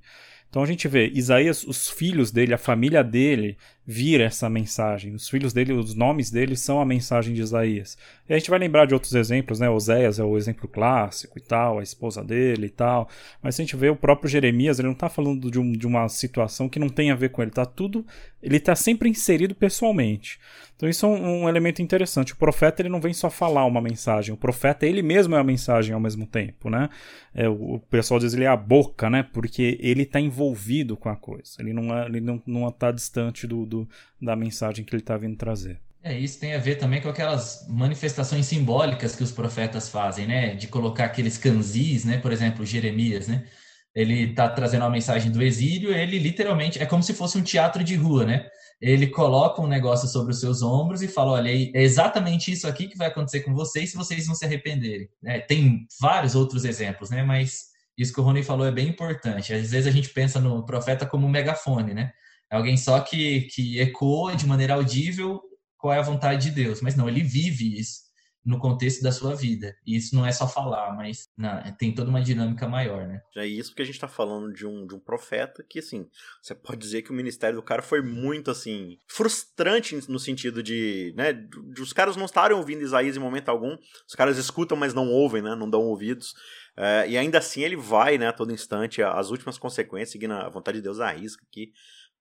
Então 0.49 0.61
a 0.61 0.67
gente 0.67 0.87
vê 0.87 1.07
Isaías, 1.07 1.63
os 1.63 1.89
filhos 1.89 2.31
dele, 2.31 2.53
a 2.53 2.59
família 2.59 3.03
dele, 3.03 3.57
vir 3.85 4.21
essa 4.21 4.49
mensagem. 4.49 5.13
Os 5.13 5.27
filhos 5.27 5.51
dele, 5.51 5.73
os 5.73 5.93
nomes 5.93 6.31
dele 6.31 6.55
são 6.55 6.79
a 6.79 6.85
mensagem 6.85 7.33
de 7.33 7.41
Isaías. 7.41 7.97
E 8.27 8.33
a 8.33 8.37
gente 8.37 8.49
vai 8.49 8.57
lembrar 8.57 8.85
de 8.85 8.93
outros 8.93 9.13
exemplos, 9.13 9.59
né? 9.59 9.69
Oséias 9.69 10.19
é 10.19 10.23
o 10.23 10.37
exemplo 10.37 10.67
clássico 10.67 11.37
e 11.37 11.41
tal, 11.41 11.79
a 11.79 11.83
esposa 11.83 12.23
dele 12.23 12.67
e 12.67 12.69
tal. 12.69 13.09
Mas 13.41 13.55
se 13.55 13.61
a 13.61 13.65
gente 13.65 13.75
vê 13.75 13.89
o 13.89 13.95
próprio 13.95 14.29
Jeremias, 14.29 14.79
ele 14.79 14.87
não 14.87 14.93
está 14.93 15.09
falando 15.09 15.51
de, 15.51 15.59
um, 15.59 15.73
de, 15.73 15.85
uma 15.85 16.07
situação 16.07 16.69
que 16.69 16.79
não 16.79 16.87
tem 16.87 17.11
a 17.11 17.15
ver 17.15 17.29
com 17.29 17.41
ele. 17.41 17.51
Tá 17.51 17.65
tudo. 17.65 18.05
Ele 18.41 18.57
está 18.57 18.75
sempre 18.75 19.09
inserido 19.09 19.53
pessoalmente. 19.53 20.39
Então 20.75 20.89
isso 20.89 21.05
é 21.05 21.09
um, 21.09 21.43
um, 21.43 21.49
elemento 21.49 21.81
interessante. 21.81 22.33
O 22.33 22.37
profeta 22.37 22.81
ele 22.81 22.89
não 22.89 23.01
vem 23.01 23.13
só 23.13 23.29
falar 23.29 23.65
uma 23.65 23.81
mensagem. 23.81 24.33
O 24.33 24.37
profeta 24.37 24.85
ele 24.85 25.01
mesmo 25.01 25.35
é 25.35 25.39
a 25.39 25.43
mensagem 25.43 25.93
ao 25.93 25.99
mesmo 25.99 26.25
tempo, 26.25 26.69
né? 26.69 26.89
É, 27.35 27.49
o, 27.49 27.75
o 27.75 27.79
pessoal 27.79 28.19
diz 28.19 28.33
ele 28.33 28.45
é 28.45 28.47
a 28.47 28.57
boca, 28.57 29.09
né? 29.09 29.23
Porque 29.23 29.77
ele 29.81 30.03
está 30.03 30.19
envolvido 30.19 30.95
com 30.95 31.09
a 31.09 31.15
coisa. 31.15 31.55
Ele 31.59 31.73
não 31.73 31.95
é, 31.97 32.05
ele 32.05 32.21
não, 32.21 32.41
não 32.45 32.67
está 32.67 32.91
distante 32.91 33.45
do 33.45 33.65
do, 33.65 33.72
da 34.21 34.35
mensagem 34.35 34.83
que 34.83 34.93
ele 34.93 35.01
está 35.01 35.17
vindo 35.17 35.35
trazer. 35.35 35.79
É, 36.03 36.17
isso 36.19 36.37
tem 36.39 36.53
a 36.53 36.59
ver 36.59 36.75
também 36.75 37.01
com 37.01 37.07
aquelas 37.07 37.65
manifestações 37.69 38.45
simbólicas 38.45 39.15
que 39.15 39.23
os 39.23 39.31
profetas 39.31 39.87
fazem, 39.87 40.27
né? 40.27 40.53
De 40.53 40.67
colocar 40.67 41.05
aqueles 41.05 41.37
canzis, 41.37 42.03
né? 42.03 42.17
Por 42.17 42.31
exemplo, 42.33 42.65
Jeremias, 42.65 43.27
né? 43.29 43.45
Ele 43.95 44.31
está 44.31 44.49
trazendo 44.49 44.81
uma 44.81 44.89
mensagem 44.89 45.31
do 45.31 45.41
exílio, 45.41 45.93
ele 45.93 46.19
literalmente 46.19 46.81
é 46.81 46.85
como 46.85 47.01
se 47.01 47.13
fosse 47.13 47.37
um 47.37 47.43
teatro 47.43 47.83
de 47.83 47.95
rua, 47.95 48.25
né? 48.25 48.45
Ele 48.81 49.07
coloca 49.07 49.61
um 49.61 49.67
negócio 49.67 50.09
sobre 50.09 50.33
os 50.33 50.41
seus 50.41 50.61
ombros 50.61 51.01
e 51.01 51.07
fala: 51.07 51.33
olha, 51.33 51.49
é 51.49 51.81
exatamente 51.81 52.51
isso 52.51 52.67
aqui 52.67 52.87
que 52.87 52.97
vai 52.97 53.07
acontecer 53.07 53.39
com 53.41 53.53
vocês 53.53 53.91
se 53.91 53.95
vocês 53.95 54.27
não 54.27 54.35
se 54.35 54.43
arrependerem. 54.43 55.07
É, 55.23 55.39
tem 55.39 55.87
vários 56.01 56.35
outros 56.35 56.65
exemplos, 56.65 57.09
né? 57.09 57.23
Mas 57.23 57.71
isso 57.97 58.11
que 58.11 58.19
o 58.19 58.23
Rony 58.23 58.43
falou 58.43 58.67
é 58.67 58.71
bem 58.71 58.89
importante. 58.89 59.53
Às 59.53 59.71
vezes 59.71 59.87
a 59.87 59.91
gente 59.91 60.09
pensa 60.09 60.37
no 60.37 60.65
profeta 60.65 61.05
como 61.05 61.25
um 61.25 61.29
megafone, 61.29 61.93
né? 61.93 62.11
É 62.53 62.55
alguém 62.55 62.77
só 62.77 62.99
que, 62.99 63.47
que 63.51 63.79
ecoa 63.79 64.35
de 64.35 64.45
maneira 64.45 64.75
audível 64.75 65.41
qual 65.75 65.91
é 65.91 65.97
a 65.97 66.03
vontade 66.03 66.51
de 66.51 66.51
Deus. 66.51 66.81
Mas 66.81 66.95
não, 66.95 67.09
ele 67.09 67.23
vive 67.23 67.79
isso 67.79 68.03
no 68.45 68.59
contexto 68.59 69.01
da 69.01 69.11
sua 69.11 69.33
vida. 69.33 69.75
E 69.83 69.95
isso 69.95 70.13
não 70.13 70.23
é 70.23 70.31
só 70.31 70.47
falar, 70.47 70.95
mas 70.95 71.27
não, 71.35 71.49
tem 71.79 71.95
toda 71.95 72.11
uma 72.11 72.21
dinâmica 72.21 72.67
maior, 72.67 73.07
né? 73.07 73.21
É 73.37 73.47
isso 73.47 73.71
porque 73.71 73.81
a 73.81 73.85
gente 73.85 73.95
está 73.95 74.07
falando 74.07 74.53
de 74.53 74.67
um, 74.67 74.85
de 74.85 74.93
um 74.93 74.99
profeta 74.99 75.65
que, 75.67 75.79
assim, 75.79 76.07
você 76.43 76.53
pode 76.53 76.79
dizer 76.79 77.01
que 77.01 77.09
o 77.09 77.15
ministério 77.15 77.55
do 77.55 77.63
cara 77.63 77.81
foi 77.81 78.03
muito, 78.03 78.51
assim, 78.51 78.99
frustrante 79.07 80.07
no 80.07 80.19
sentido 80.19 80.61
de, 80.61 81.11
né, 81.17 81.33
de 81.33 81.81
os 81.81 81.91
caras 81.91 82.15
não 82.15 82.25
estarem 82.25 82.55
ouvindo 82.55 82.83
Isaías 82.83 83.17
em 83.17 83.19
momento 83.19 83.49
algum, 83.49 83.75
os 84.07 84.13
caras 84.13 84.37
escutam, 84.37 84.77
mas 84.77 84.93
não 84.93 85.09
ouvem, 85.09 85.41
né, 85.41 85.55
não 85.55 85.67
dão 85.67 85.81
ouvidos. 85.81 86.35
É, 86.77 87.09
e 87.09 87.17
ainda 87.17 87.39
assim 87.39 87.63
ele 87.63 87.77
vai, 87.77 88.19
né, 88.19 88.27
a 88.27 88.33
todo 88.33 88.53
instante, 88.53 89.01
as 89.01 89.31
últimas 89.31 89.57
consequências, 89.57 90.11
seguindo 90.11 90.33
a 90.33 90.49
vontade 90.49 90.77
de 90.77 90.83
Deus 90.83 90.99
à 90.99 91.09
risca 91.09 91.43
aqui 91.49 91.71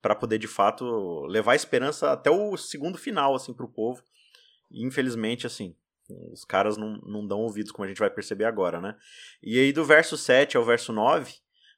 para 0.03 0.17
poder 0.17 0.38
de 0.38 0.49
fato 0.49 1.25
levar 1.27 1.55
esperança 1.55 2.12
até 2.12 2.29
o 2.31 2.57
segundo 2.57 2.99
final 2.99 3.35
assim 3.35 3.55
para 3.55 3.65
o 3.65 3.73
povo. 3.73 4.03
E, 4.71 4.85
infelizmente, 4.85 5.47
assim, 5.47 5.75
os 6.33 6.45
caras 6.45 6.77
não, 6.77 6.97
não 7.07 7.27
dão 7.27 7.41
ouvidos, 7.41 7.71
como 7.71 7.85
a 7.85 7.88
gente 7.88 8.01
vai 8.01 8.11
perceber 8.11 8.45
agora, 8.45 8.81
né? 8.81 8.97
E 9.43 9.59
aí 9.59 9.73
do 9.73 9.85
verso 9.85 10.17
7 10.17 10.57
ao 10.57 10.65
verso 10.65 10.93
9, 10.93 11.33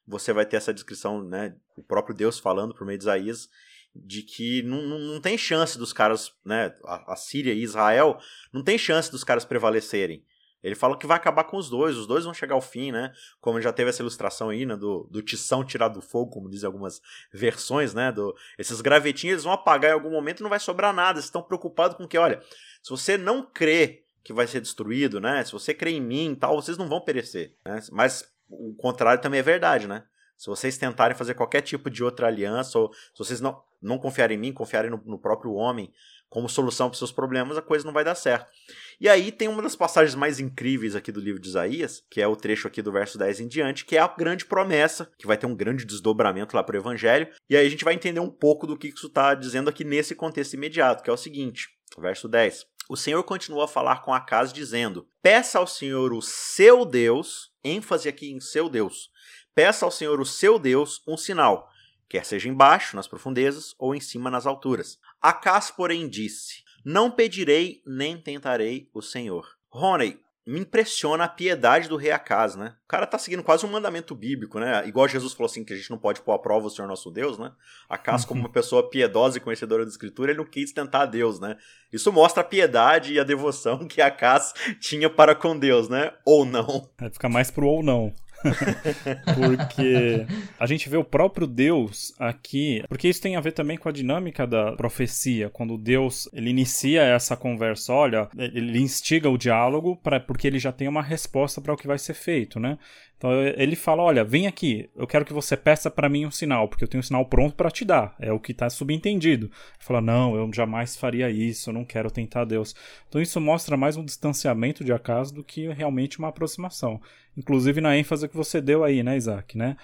você 0.07 0.33
vai 0.33 0.45
ter 0.45 0.57
essa 0.57 0.73
descrição, 0.73 1.23
né, 1.23 1.55
o 1.75 1.83
próprio 1.83 2.15
Deus 2.15 2.39
falando 2.39 2.73
por 2.73 2.85
meio 2.85 2.97
de 2.97 3.03
Isaías, 3.03 3.49
de 3.95 4.21
que 4.23 4.61
não, 4.63 4.81
não, 4.81 4.99
não 4.99 5.21
tem 5.21 5.37
chance 5.37 5.77
dos 5.77 5.93
caras, 5.93 6.33
né, 6.43 6.75
a, 6.83 7.13
a 7.13 7.15
Síria 7.15 7.53
e 7.53 7.63
Israel, 7.63 8.19
não 8.51 8.63
tem 8.63 8.77
chance 8.77 9.11
dos 9.11 9.23
caras 9.23 9.45
prevalecerem. 9.45 10.23
Ele 10.65 10.73
fala 10.73 10.97
que 10.97 11.05
vai 11.05 11.15
acabar 11.15 11.43
com 11.43 11.57
os 11.57 11.69
dois, 11.69 11.95
os 11.95 12.07
dois 12.07 12.25
vão 12.25 12.33
chegar 12.33 12.55
ao 12.55 12.61
fim, 12.61 12.91
né? 12.91 13.13
Como 13.39 13.61
já 13.61 13.71
teve 13.71 13.91
essa 13.91 14.01
ilustração 14.01 14.49
aí, 14.49 14.65
né? 14.65 14.75
Do, 14.75 15.07
do 15.11 15.21
tição 15.21 15.63
tirado 15.63 15.93
do 15.93 16.01
fogo, 16.01 16.31
como 16.31 16.49
dizem 16.49 16.65
algumas 16.65 16.99
versões, 17.31 17.93
né? 17.93 18.11
Do, 18.11 18.35
esses 18.57 18.81
gravetinhos 18.81 19.33
eles 19.33 19.43
vão 19.43 19.53
apagar 19.53 19.91
em 19.91 19.93
algum 19.93 20.09
momento 20.09 20.39
e 20.39 20.43
não 20.43 20.49
vai 20.49 20.59
sobrar 20.59 20.91
nada. 20.91 21.19
Vocês 21.19 21.25
estão 21.25 21.43
preocupados 21.43 21.95
com 21.95 22.07
que, 22.07 22.17
olha, 22.17 22.41
se 22.81 22.89
você 22.89 23.15
não 23.15 23.45
crê 23.45 24.05
que 24.23 24.33
vai 24.33 24.47
ser 24.47 24.59
destruído, 24.59 25.21
né? 25.21 25.45
Se 25.45 25.51
você 25.51 25.71
crê 25.71 25.91
em 25.91 26.01
mim 26.01 26.31
e 26.31 26.35
tal, 26.35 26.59
vocês 26.59 26.79
não 26.79 26.87
vão 26.87 26.99
perecer. 26.99 27.55
Né? 27.63 27.79
Mas 27.91 28.27
o 28.49 28.73
contrário 28.73 29.21
também 29.21 29.41
é 29.41 29.43
verdade, 29.43 29.87
né? 29.87 30.03
Se 30.35 30.47
vocês 30.47 30.79
tentarem 30.79 31.15
fazer 31.15 31.35
qualquer 31.35 31.61
tipo 31.61 31.91
de 31.91 32.03
outra 32.03 32.25
aliança, 32.25 32.79
ou 32.79 32.91
se 32.91 33.19
vocês 33.19 33.39
não, 33.39 33.61
não 33.79 33.99
confiarem 33.99 34.35
em 34.35 34.41
mim, 34.41 34.51
confiarem 34.51 34.89
no, 34.89 34.99
no 35.05 35.19
próprio 35.19 35.53
homem 35.53 35.93
como 36.35 36.49
solução 36.49 36.89
para 36.89 36.97
seus 36.97 37.13
problemas, 37.13 37.57
a 37.57 37.61
coisa 37.61 37.85
não 37.85 37.93
vai 37.93 38.03
dar 38.03 38.13
certo. 38.13 38.51
E 38.99 39.07
aí 39.07 39.31
tem 39.31 39.47
uma 39.47 39.61
das 39.61 39.73
passagens 39.73 40.15
mais 40.15 40.37
incríveis 40.37 40.93
aqui 40.93 41.09
do 41.09 41.21
livro 41.21 41.39
de 41.39 41.47
Isaías, 41.47 42.03
que 42.11 42.19
é 42.19 42.27
o 42.27 42.35
trecho 42.35 42.67
aqui 42.67 42.81
do 42.81 42.91
verso 42.91 43.17
10 43.17 43.39
em 43.39 43.47
diante, 43.47 43.85
que 43.85 43.95
é 43.95 44.01
a 44.01 44.07
grande 44.07 44.43
promessa, 44.45 45.09
que 45.17 45.25
vai 45.25 45.37
ter 45.37 45.45
um 45.45 45.55
grande 45.55 45.85
desdobramento 45.85 46.53
lá 46.53 46.61
para 46.61 46.75
o 46.75 46.77
evangelho. 46.77 47.29
E 47.49 47.55
aí 47.55 47.65
a 47.65 47.69
gente 47.69 47.85
vai 47.85 47.93
entender 47.93 48.19
um 48.19 48.29
pouco 48.29 48.67
do 48.67 48.77
que 48.77 48.89
isso 48.89 49.07
está 49.07 49.33
dizendo 49.33 49.69
aqui 49.69 49.85
nesse 49.85 50.13
contexto 50.13 50.55
imediato, 50.55 51.01
que 51.01 51.09
é 51.09 51.13
o 51.13 51.17
seguinte, 51.17 51.69
verso 51.97 52.27
10. 52.27 52.65
O 52.89 52.97
Senhor 52.97 53.23
continua 53.23 53.63
a 53.63 53.69
falar 53.69 54.01
com 54.01 54.13
Acas, 54.13 54.51
dizendo: 54.51 55.07
Peça 55.23 55.57
ao 55.57 55.65
Senhor 55.65 56.11
o 56.11 56.21
seu 56.21 56.83
Deus, 56.83 57.49
ênfase 57.63 58.09
aqui 58.09 58.29
em 58.29 58.41
seu 58.41 58.67
Deus, 58.67 59.09
peça 59.55 59.85
ao 59.85 59.91
Senhor 59.91 60.19
o 60.19 60.25
seu 60.25 60.59
Deus 60.59 61.01
um 61.07 61.15
sinal, 61.15 61.69
quer 62.09 62.25
seja 62.25 62.49
embaixo, 62.49 62.95
nas 62.95 63.07
profundezas, 63.07 63.75
ou 63.77 63.95
em 63.95 63.99
cima, 63.99 64.29
nas 64.29 64.45
alturas. 64.45 64.99
Acas, 65.21 65.71
porém, 65.71 66.07
disse: 66.07 66.63
Não 66.83 67.11
pedirei 67.11 67.81
nem 67.85 68.17
tentarei 68.17 68.89
o 68.93 69.01
Senhor. 69.01 69.55
Rony, 69.69 70.19
me 70.45 70.59
impressiona 70.59 71.23
a 71.23 71.27
piedade 71.27 71.89
do 71.89 71.97
rei 71.97 72.11
Acas, 72.11 72.55
né? 72.55 72.75
O 72.85 72.87
cara 72.87 73.07
tá 73.07 73.17
seguindo 73.17 73.41
quase 73.41 73.65
um 73.65 73.71
mandamento 73.71 74.13
bíblico, 74.13 74.59
né? 74.59 74.87
Igual 74.87 75.07
Jesus 75.07 75.33
falou 75.33 75.47
assim 75.47 75.65
que 75.65 75.73
a 75.73 75.75
gente 75.75 75.89
não 75.89 75.97
pode 75.97 76.21
pôr 76.21 76.33
à 76.33 76.39
prova 76.39 76.67
o 76.67 76.69
Senhor 76.69 76.87
nosso 76.87 77.09
Deus, 77.09 77.39
né? 77.39 77.51
Acas, 77.89 78.23
como 78.23 78.41
uma 78.41 78.49
pessoa 78.53 78.87
piedosa 78.87 79.37
e 79.37 79.41
conhecedora 79.41 79.83
da 79.83 79.89
escritura, 79.89 80.31
ele 80.31 80.37
não 80.37 80.45
quis 80.45 80.71
tentar 80.71 81.07
Deus, 81.07 81.39
né? 81.39 81.57
Isso 81.91 82.11
mostra 82.11 82.41
a 82.41 82.45
piedade 82.45 83.13
e 83.13 83.19
a 83.19 83.23
devoção 83.23 83.85
que 83.89 84.01
Acas 84.01 84.53
tinha 84.79 85.09
para 85.09 85.33
com 85.33 85.57
Deus, 85.57 85.89
né? 85.89 86.13
Ou 86.23 86.45
não. 86.45 86.87
É, 87.01 87.09
fica 87.09 87.27
mais 87.27 87.49
pro 87.49 87.67
ou 87.67 87.81
não. 87.81 88.13
porque 89.35 90.25
a 90.59 90.65
gente 90.65 90.89
vê 90.89 90.97
o 90.97 91.03
próprio 91.03 91.47
Deus 91.47 92.13
aqui, 92.19 92.83
porque 92.87 93.07
isso 93.07 93.21
tem 93.21 93.35
a 93.35 93.41
ver 93.41 93.51
também 93.51 93.77
com 93.77 93.89
a 93.89 93.91
dinâmica 93.91 94.45
da 94.45 94.73
profecia, 94.73 95.49
quando 95.49 95.77
Deus 95.77 96.29
ele 96.33 96.49
inicia 96.49 97.01
essa 97.03 97.35
conversa, 97.35 97.93
olha, 97.93 98.29
ele 98.37 98.79
instiga 98.79 99.29
o 99.29 99.37
diálogo 99.37 99.95
para 99.97 100.19
porque 100.19 100.47
ele 100.47 100.59
já 100.59 100.71
tem 100.71 100.87
uma 100.87 101.01
resposta 101.01 101.61
para 101.61 101.73
o 101.73 101.77
que 101.77 101.87
vai 101.87 101.97
ser 101.97 102.13
feito, 102.13 102.59
né? 102.59 102.77
Então 103.17 103.31
ele 103.41 103.75
fala: 103.75 104.03
Olha, 104.03 104.23
vem 104.23 104.45
aqui, 104.45 104.89
eu 104.95 105.07
quero 105.07 105.25
que 105.25 105.33
você 105.33 105.55
peça 105.55 105.89
para 105.89 106.09
mim 106.09 106.25
um 106.25 106.31
sinal, 106.31 106.67
porque 106.67 106.83
eu 106.83 106.87
tenho 106.87 106.99
um 106.99 107.03
sinal 107.03 107.25
pronto 107.25 107.55
para 107.55 107.71
te 107.71 107.85
dar. 107.85 108.13
É 108.19 108.31
o 108.31 108.39
que 108.39 108.51
está 108.51 108.69
subentendido. 108.69 109.49
Fala: 109.79 110.01
Não, 110.01 110.35
eu 110.35 110.51
jamais 110.53 110.95
faria 110.95 111.29
isso, 111.29 111.69
eu 111.69 111.73
não 111.73 111.85
quero 111.85 112.11
tentar 112.11 112.45
Deus. 112.45 112.75
Então 113.07 113.21
isso 113.21 113.39
mostra 113.39 113.77
mais 113.77 113.95
um 113.95 114.03
distanciamento 114.03 114.83
de 114.83 114.91
acaso 114.91 115.33
do 115.33 115.43
que 115.43 115.67
realmente 115.69 116.19
uma 116.19 116.27
aproximação. 116.27 117.01
Inclusive 117.37 117.81
na 117.81 117.97
ênfase 117.97 118.27
que 118.27 118.35
você 118.35 118.61
deu 118.61 118.83
aí, 118.83 119.03
né, 119.03 119.17
Isaac? 119.17 119.57
Né? 119.57 119.75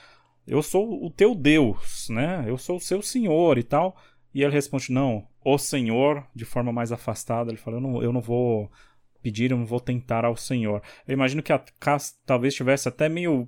Eu 0.48 0.62
sou 0.62 1.06
o 1.06 1.10
teu 1.10 1.36
Deus, 1.36 2.08
né? 2.10 2.44
Eu 2.48 2.58
sou 2.58 2.78
o 2.78 2.82
seu 2.82 3.02
Senhor 3.02 3.58
e 3.58 3.64
tal. 3.64 3.96
E 4.34 4.44
ele 4.44 4.54
responde: 4.54 4.92
Não, 4.92 5.28
o 5.44 5.58
Senhor, 5.58 6.26
de 6.34 6.46
forma 6.46 6.72
mais 6.72 6.92
afastada. 6.92 7.52
Ele 7.52 7.58
fala: 7.58 7.78
Eu 7.78 7.82
não, 7.82 8.04
eu 8.04 8.14
não 8.14 8.22
vou 8.22 8.72
pedir, 9.22 9.52
eu 9.52 9.58
não 9.58 9.66
vou 9.66 9.80
tentar 9.80 10.26
ao 10.26 10.36
Senhor. 10.36 10.82
Eu 11.08 11.14
imagino 11.14 11.44
que 11.44 11.54
a 11.54 11.60
Cass 11.80 12.20
talvez 12.26 12.54
estivesse 12.54 12.88
até 12.88 13.08
meio, 13.08 13.48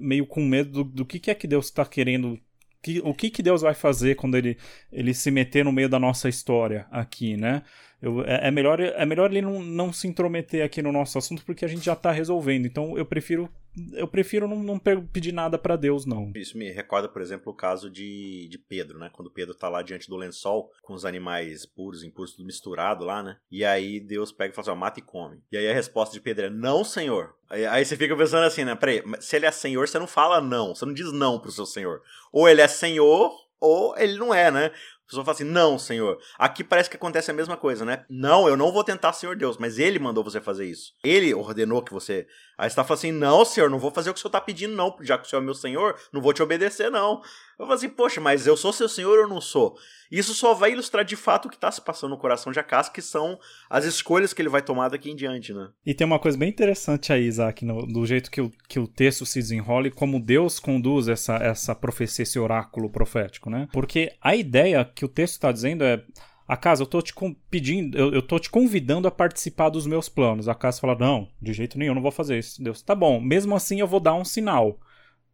meio 0.00 0.26
com 0.26 0.42
medo 0.44 0.70
do, 0.70 0.84
do 0.84 1.04
que, 1.04 1.18
que 1.18 1.30
é 1.30 1.34
que 1.34 1.46
Deus 1.46 1.66
está 1.66 1.84
querendo. 1.84 2.38
Que, 2.82 3.00
o 3.04 3.14
que, 3.14 3.30
que 3.30 3.44
Deus 3.44 3.62
vai 3.62 3.74
fazer 3.74 4.16
quando 4.16 4.36
ele, 4.36 4.58
ele 4.90 5.14
se 5.14 5.30
meter 5.30 5.64
no 5.64 5.70
meio 5.70 5.88
da 5.88 6.00
nossa 6.00 6.28
história 6.28 6.86
aqui, 6.90 7.36
né? 7.36 7.62
Eu, 8.02 8.22
é, 8.24 8.48
é, 8.48 8.50
melhor, 8.50 8.80
é 8.80 9.06
melhor 9.06 9.30
ele 9.30 9.40
não, 9.40 9.62
não 9.62 9.92
se 9.92 10.08
intrometer 10.08 10.64
aqui 10.64 10.82
no 10.82 10.90
nosso 10.90 11.16
assunto 11.16 11.44
porque 11.44 11.64
a 11.64 11.68
gente 11.68 11.84
já 11.84 11.92
está 11.92 12.10
resolvendo. 12.10 12.66
Então 12.66 12.98
eu 12.98 13.06
prefiro 13.06 13.48
eu 13.94 14.06
prefiro 14.06 14.46
não, 14.46 14.62
não 14.62 14.78
pedir 14.78 15.32
nada 15.32 15.56
para 15.56 15.76
Deus, 15.76 16.04
não. 16.04 16.30
Isso 16.34 16.58
me 16.58 16.70
recorda, 16.70 17.08
por 17.08 17.22
exemplo, 17.22 17.50
o 17.50 17.56
caso 17.56 17.90
de, 17.90 18.46
de 18.50 18.58
Pedro, 18.58 18.98
né? 18.98 19.08
Quando 19.10 19.30
Pedro 19.30 19.54
tá 19.54 19.68
lá 19.68 19.80
diante 19.80 20.10
do 20.10 20.16
lençol, 20.16 20.70
com 20.82 20.92
os 20.92 21.06
animais 21.06 21.64
puros, 21.64 22.02
impuros, 22.02 22.32
tudo 22.32 22.44
misturado 22.44 23.04
lá, 23.04 23.22
né? 23.22 23.38
E 23.50 23.64
aí 23.64 23.98
Deus 23.98 24.30
pega 24.30 24.52
e 24.52 24.54
fala 24.54 24.68
assim, 24.68 24.76
ó, 24.76 24.78
mata 24.78 25.00
e 25.00 25.02
come. 25.02 25.42
E 25.50 25.56
aí 25.56 25.68
a 25.68 25.72
resposta 25.72 26.12
de 26.12 26.20
Pedro 26.20 26.46
é, 26.46 26.50
não, 26.50 26.84
Senhor. 26.84 27.34
Aí 27.48 27.84
você 27.84 27.96
fica 27.96 28.16
pensando 28.16 28.44
assim, 28.44 28.64
né? 28.64 28.74
Peraí, 28.74 29.02
se 29.20 29.36
ele 29.36 29.46
é 29.46 29.50
Senhor, 29.50 29.88
você 29.88 29.98
não 29.98 30.06
fala 30.06 30.40
não, 30.40 30.74
você 30.74 30.84
não 30.84 30.92
diz 30.92 31.10
não 31.12 31.38
pro 31.38 31.50
seu 31.50 31.64
Senhor. 31.64 32.02
Ou 32.30 32.48
ele 32.48 32.60
é 32.60 32.68
Senhor, 32.68 33.32
ou 33.58 33.96
ele 33.96 34.18
não 34.18 34.34
é, 34.34 34.50
né? 34.50 34.70
Pessoa 35.12 35.24
fala 35.24 35.34
assim: 35.34 35.44
não, 35.44 35.78
Senhor. 35.78 36.18
Aqui 36.38 36.64
parece 36.64 36.90
que 36.90 36.96
acontece 36.96 37.30
a 37.30 37.34
mesma 37.34 37.56
coisa, 37.56 37.84
né? 37.84 38.04
Não, 38.08 38.48
eu 38.48 38.56
não 38.56 38.72
vou 38.72 38.82
tentar, 38.82 39.12
Senhor 39.12 39.36
Deus, 39.36 39.56
mas 39.58 39.78
Ele 39.78 39.98
mandou 39.98 40.24
você 40.24 40.40
fazer 40.40 40.64
isso. 40.64 40.92
Ele 41.04 41.32
ordenou 41.34 41.82
que 41.82 41.92
você. 41.92 42.26
Aí 42.56 42.68
você 42.68 42.76
tá 42.76 42.84
falando 42.84 42.98
assim: 42.98 43.12
não, 43.12 43.44
Senhor, 43.44 43.70
não 43.70 43.78
vou 43.78 43.90
fazer 43.90 44.10
o 44.10 44.12
que 44.12 44.18
o 44.18 44.22
Senhor 44.22 44.32
tá 44.32 44.40
pedindo, 44.40 44.74
não. 44.74 44.94
Já 45.00 45.18
que 45.18 45.26
o 45.26 45.30
Senhor 45.30 45.42
é 45.42 45.44
meu 45.44 45.54
Senhor, 45.54 45.96
não 46.12 46.20
vou 46.20 46.32
te 46.32 46.42
obedecer, 46.42 46.90
não. 46.90 47.22
Eu 47.58 47.66
falo 47.66 47.72
assim: 47.72 47.88
poxa, 47.88 48.20
mas 48.20 48.46
eu 48.46 48.56
sou 48.56 48.72
seu 48.72 48.88
Senhor 48.88 49.18
ou 49.18 49.28
não 49.28 49.40
sou? 49.40 49.76
Isso 50.10 50.34
só 50.34 50.52
vai 50.52 50.72
ilustrar 50.72 51.04
de 51.06 51.16
fato 51.16 51.46
o 51.46 51.48
que 51.48 51.56
está 51.56 51.72
se 51.72 51.80
passando 51.80 52.10
no 52.10 52.18
coração 52.18 52.52
de 52.52 52.60
Acas, 52.60 52.90
que 52.90 53.00
são 53.00 53.38
as 53.70 53.86
escolhas 53.86 54.34
que 54.34 54.42
ele 54.42 54.50
vai 54.50 54.60
tomar 54.60 54.90
daqui 54.90 55.10
em 55.10 55.16
diante, 55.16 55.54
né? 55.54 55.70
E 55.86 55.94
tem 55.94 56.06
uma 56.06 56.18
coisa 56.18 56.36
bem 56.36 56.50
interessante 56.50 57.12
aí, 57.12 57.24
Isaac, 57.24 57.64
no, 57.64 57.86
do 57.86 58.04
jeito 58.04 58.30
que 58.30 58.42
o, 58.42 58.50
que 58.68 58.78
o 58.78 58.86
texto 58.86 59.24
se 59.24 59.38
desenrola 59.38 59.86
e 59.86 59.90
como 59.90 60.20
Deus 60.20 60.60
conduz 60.60 61.08
essa, 61.08 61.36
essa 61.36 61.74
profecia, 61.74 62.24
esse 62.24 62.38
oráculo 62.38 62.90
profético, 62.90 63.48
né? 63.48 63.68
Porque 63.72 64.12
a 64.20 64.36
ideia 64.36 64.84
que 64.84 65.04
o 65.04 65.08
texto 65.08 65.34
está 65.34 65.50
dizendo 65.50 65.82
é. 65.82 66.04
A 66.52 66.56
casa, 66.58 66.82
eu 66.82 66.86
tô 66.86 67.00
te 67.00 67.14
pedindo, 67.50 67.96
eu, 67.96 68.12
eu 68.12 68.20
tô 68.20 68.38
te 68.38 68.50
convidando 68.50 69.08
a 69.08 69.10
participar 69.10 69.70
dos 69.70 69.86
meus 69.86 70.10
planos. 70.10 70.50
A 70.50 70.54
casa 70.54 70.82
fala: 70.82 70.94
Não, 70.94 71.26
de 71.40 71.50
jeito 71.54 71.78
nenhum, 71.78 71.94
não 71.94 72.02
vou 72.02 72.10
fazer 72.12 72.38
isso. 72.38 72.62
Deus, 72.62 72.82
tá 72.82 72.94
bom, 72.94 73.18
mesmo 73.18 73.56
assim 73.56 73.80
eu 73.80 73.86
vou 73.86 73.98
dar 73.98 74.12
um 74.12 74.22
sinal. 74.22 74.78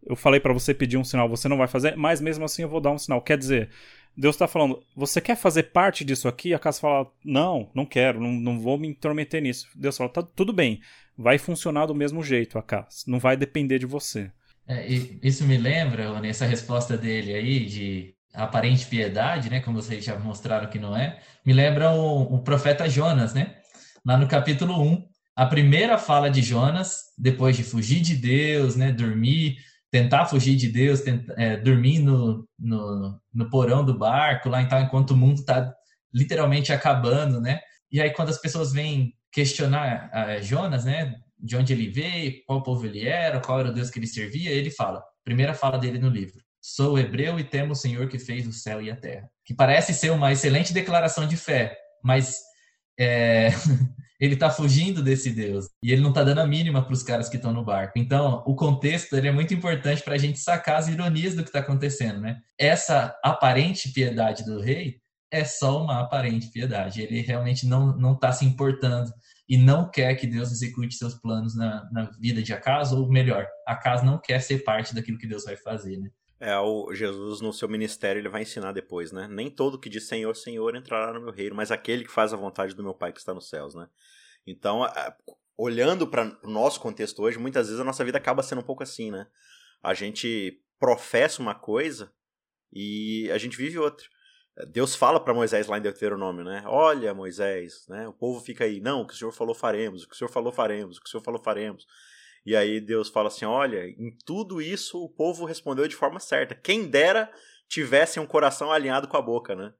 Eu 0.07 0.15
falei 0.15 0.39
para 0.39 0.53
você 0.53 0.73
pedir 0.73 0.97
um 0.97 1.03
sinal, 1.03 1.29
você 1.29 1.49
não 1.49 1.57
vai 1.57 1.67
fazer, 1.67 1.97
mas 1.97 2.21
mesmo 2.21 2.45
assim 2.45 2.63
eu 2.63 2.69
vou 2.69 2.81
dar 2.81 2.93
um 2.93 2.99
sinal. 2.99 3.21
Quer 3.21 3.37
dizer, 3.37 3.69
Deus 4.17 4.37
está 4.37 4.47
falando, 4.47 4.81
você 4.95 5.21
quer 5.21 5.37
fazer 5.37 5.65
parte 5.65 6.05
disso 6.05 6.29
aqui? 6.29 6.55
A 6.55 6.59
casa 6.59 6.79
fala, 6.79 7.11
não, 7.25 7.69
não 7.75 7.85
quero, 7.85 8.21
não, 8.21 8.31
não 8.31 8.61
vou 8.61 8.79
me 8.79 8.87
intrometer 8.87 9.43
nisso. 9.43 9.69
Deus 9.75 9.97
fala, 9.97 10.11
tá, 10.11 10.23
tudo 10.23 10.53
bem, 10.53 10.81
vai 11.17 11.37
funcionar 11.37 11.87
do 11.87 11.97
mesmo 11.97 12.23
jeito 12.23 12.57
a 12.57 12.63
casa, 12.63 13.03
não 13.09 13.19
vai 13.19 13.37
depender 13.37 13.81
de 13.81 13.87
você. 13.87 14.31
É, 14.69 14.87
isso 14.87 15.45
me 15.45 15.59
lembra, 15.59 16.21
nessa 16.21 16.47
resposta 16.47 16.97
dele 16.97 17.35
aí, 17.35 17.67
de 17.67 18.15
aparente 18.39 18.87
piedade, 18.87 19.51
né, 19.51 19.61
como 19.61 19.83
vocês 19.83 20.05
já 20.05 20.17
mostraram 20.19 20.71
que 20.71 20.79
não 20.79 20.97
é, 20.97 21.19
me 21.45 21.53
lembra 21.53 21.91
o, 21.91 22.35
o 22.35 22.43
profeta 22.43 22.89
Jonas, 22.89 23.35
né? 23.35 23.57
Lá 24.07 24.17
no 24.17 24.29
capítulo 24.29 24.81
1, 24.81 25.09
a 25.37 25.45
primeira 25.45 25.99
fala 25.99 26.31
de 26.31 26.41
Jonas, 26.41 27.01
depois 27.19 27.57
de 27.57 27.65
fugir 27.65 28.01
de 28.01 28.15
Deus, 28.15 28.77
né, 28.77 28.93
dormir, 28.93 29.57
tentar 29.91 30.27
fugir 30.27 30.57
de 30.57 30.69
Deus, 30.69 31.01
tentar, 31.01 31.35
é, 31.37 31.57
dormir 31.57 31.99
no, 31.99 32.49
no, 32.59 33.21
no, 33.35 33.51
porão 33.51 33.85
do 33.85 33.99
barco, 33.99 34.49
lá 34.49 34.63
então, 34.63 34.81
enquanto 34.81 35.11
o 35.11 35.17
mundo 35.17 35.41
está 35.41 35.75
literalmente 36.15 36.73
acabando, 36.73 37.41
né? 37.41 37.61
E 37.91 38.01
aí 38.01 38.11
quando 38.11 38.29
as 38.29 38.41
pessoas 38.41 38.73
vêm 38.73 39.13
questionar 39.33 40.11
Jonas, 40.43 40.85
né, 40.85 41.15
de 41.39 41.57
onde 41.57 41.73
ele 41.73 41.89
veio, 41.89 42.41
qual 42.47 42.63
povo 42.63 42.87
ele 42.87 43.07
era, 43.07 43.41
qual 43.41 43.61
era 43.61 43.71
o 43.71 43.73
Deus 43.73 43.91
que 43.91 43.99
ele 43.99 44.07
servia, 44.07 44.51
ele 44.51 44.71
fala, 44.71 45.03
primeira 45.25 45.55
fala 45.55 45.79
dele 45.79 45.99
no 45.99 46.09
livro, 46.09 46.41
sou 46.61 46.99
hebreu 46.99 47.39
e 47.39 47.45
temo 47.45 47.73
o 47.73 47.77
Senhor 47.77 48.09
que 48.09 48.19
fez 48.19 48.47
o 48.47 48.53
céu 48.53 48.83
e 48.83 48.91
a 48.91 48.97
terra. 48.97 49.29
Que 49.45 49.55
parece 49.55 49.95
ser 49.95 50.11
uma 50.11 50.33
excelente 50.33 50.73
declaração 50.73 51.27
de 51.27 51.37
fé, 51.37 51.77
mas 52.03 52.39
é, 52.99 53.51
ele 54.21 54.35
está 54.35 54.51
fugindo 54.51 55.03
desse 55.03 55.31
Deus 55.31 55.67
e 55.83 55.93
ele 55.93 56.03
não 56.03 56.11
está 56.11 56.25
dando 56.25 56.41
a 56.41 56.47
mínima 56.47 56.83
para 56.83 56.93
os 56.93 57.03
caras 57.03 57.29
que 57.29 57.37
estão 57.37 57.53
no 57.53 57.65
barco. 57.65 57.95
Então, 57.97 58.43
o 58.47 58.55
contexto 58.55 59.15
é 59.15 59.31
muito 59.31 59.55
importante 59.55 60.03
para 60.03 60.15
a 60.15 60.19
gente 60.19 60.39
sacar 60.39 60.77
as 60.77 60.89
ironias 60.89 61.35
do 61.35 61.43
que 61.43 61.49
está 61.49 61.61
acontecendo, 61.61 62.21
né? 62.21 62.39
Essa 62.59 63.17
aparente 63.23 63.93
piedade 63.93 64.45
do 64.45 64.61
rei 64.61 65.01
é 65.31 65.45
só 65.45 65.83
uma 65.83 66.01
aparente 66.01 66.51
piedade. 66.51 67.03
Ele 67.03 67.21
realmente 67.21 67.67
não 67.67 67.97
não 67.97 68.15
está 68.15 68.33
se 68.33 68.45
importando 68.45 69.11
e 69.49 69.57
não 69.57 69.91
quer 69.91 70.15
que 70.15 70.27
Deus 70.27 70.53
execute 70.53 70.95
seus 70.95 71.15
planos 71.15 71.57
na, 71.57 71.89
na 71.91 72.11
vida 72.21 72.43
de 72.43 72.53
Acaso, 72.53 73.01
ou 73.01 73.09
melhor, 73.09 73.47
Acaso 73.67 74.05
não 74.05 74.19
quer 74.19 74.41
ser 74.41 74.63
parte 74.63 74.95
daquilo 74.95 75.19
que 75.19 75.27
Deus 75.27 75.45
vai 75.45 75.57
fazer, 75.57 75.97
né? 75.97 76.11
É, 76.41 76.57
o 76.59 76.95
Jesus 76.95 77.41
no 77.41 77.53
seu 77.53 77.69
ministério 77.69 78.21
ele 78.21 78.29
vai 78.29 78.43
ensinar 78.43 78.73
depois, 78.73 79.11
né? 79.11 79.27
Nem 79.29 79.51
todo 79.51 79.79
que 79.79 79.89
diz 79.89 80.07
Senhor, 80.07 80.35
Senhor 80.37 80.77
entrará 80.77 81.13
no 81.13 81.21
meu 81.21 81.33
reino, 81.33 81.57
mas 81.57 81.73
aquele 81.73 82.05
que 82.05 82.13
faz 82.13 82.33
a 82.33 82.37
vontade 82.37 82.75
do 82.75 82.83
meu 82.83 82.95
Pai 82.95 83.13
que 83.13 83.19
está 83.19 83.35
nos 83.35 83.49
céus, 83.49 83.75
né? 83.75 83.89
Então, 84.47 84.87
olhando 85.57 86.07
para 86.07 86.39
o 86.45 86.49
nosso 86.49 86.81
contexto 86.81 87.23
hoje, 87.23 87.39
muitas 87.39 87.67
vezes 87.67 87.81
a 87.81 87.85
nossa 87.85 88.05
vida 88.05 88.19
acaba 88.19 88.43
sendo 88.43 88.61
um 88.61 88.65
pouco 88.65 88.85
assim, 88.85 89.11
né? 89.11 89.27
A 89.83 89.95
gente 89.95 90.63
professa 90.79 91.43
uma 91.43 91.55
coisa 91.55 92.13
e 92.73 93.29
a 93.33 93.39
gente 93.39 93.57
vive 93.57 93.79
outra. 93.79 94.07
Deus 94.71 94.95
fala 94.95 95.21
para 95.21 95.35
Moisés 95.35 95.67
lá 95.67 95.79
em 95.79 95.83
Deuteronômio, 95.83 96.45
né? 96.45 96.63
Olha, 96.67 97.15
Moisés, 97.15 97.87
né? 97.89 98.09
O 98.09 98.13
povo 98.13 98.41
fica 98.41 98.65
aí, 98.65 98.81
não, 98.81 99.03
o 99.03 99.07
que 99.07 99.15
o 99.15 99.17
Senhor 99.17 99.33
falou 99.33 99.55
faremos, 99.55 100.05
o 100.05 100.09
que 100.09 100.15
o 100.15 100.19
Senhor 100.19 100.31
falou 100.31 100.53
faremos, 100.53 100.97
o 100.97 101.01
que 101.01 101.09
o 101.09 101.11
Senhor 101.11 101.23
falou 101.23 101.43
faremos. 101.43 101.87
E 102.45 102.57
aí 102.57 102.81
Deus 102.81 103.09
fala 103.09 103.29
assim: 103.29 103.45
olha, 103.45 103.87
em 103.87 104.11
tudo 104.25 104.61
isso 104.61 105.03
o 105.03 105.09
povo 105.09 105.45
respondeu 105.45 105.87
de 105.87 105.97
forma 105.97 106.21
certa. 106.21 106.55
Quem 106.55 106.87
dera 106.87 107.31
tivesse 107.69 108.19
um 108.19 108.27
coração 108.27 108.73
alinhado 108.73 109.09
com 109.09 109.17
a 109.17 109.23
boca, 109.23 109.55
né? 109.55 109.73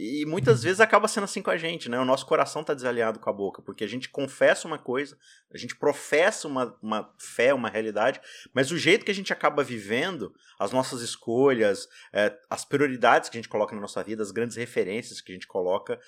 E 0.00 0.24
muitas 0.26 0.62
vezes 0.62 0.80
acaba 0.80 1.08
sendo 1.08 1.24
assim 1.24 1.42
com 1.42 1.50
a 1.50 1.56
gente, 1.56 1.88
né? 1.88 1.98
O 1.98 2.04
nosso 2.04 2.24
coração 2.24 2.60
está 2.62 2.72
desalinhado 2.72 3.18
com 3.18 3.28
a 3.28 3.32
boca, 3.32 3.60
porque 3.60 3.82
a 3.82 3.88
gente 3.88 4.08
confessa 4.08 4.68
uma 4.68 4.78
coisa, 4.78 5.18
a 5.52 5.58
gente 5.58 5.74
professa 5.74 6.46
uma, 6.46 6.78
uma 6.80 7.12
fé, 7.18 7.52
uma 7.52 7.68
realidade, 7.68 8.20
mas 8.54 8.70
o 8.70 8.78
jeito 8.78 9.04
que 9.04 9.10
a 9.10 9.14
gente 9.14 9.32
acaba 9.32 9.64
vivendo, 9.64 10.32
as 10.56 10.70
nossas 10.70 11.00
escolhas, 11.00 11.88
é, 12.12 12.32
as 12.48 12.64
prioridades 12.64 13.28
que 13.28 13.36
a 13.36 13.40
gente 13.40 13.48
coloca 13.48 13.74
na 13.74 13.80
nossa 13.80 14.00
vida, 14.04 14.22
as 14.22 14.30
grandes 14.30 14.56
referências 14.56 15.20
que 15.20 15.32
a 15.32 15.34
gente 15.34 15.48
coloca, 15.48 15.98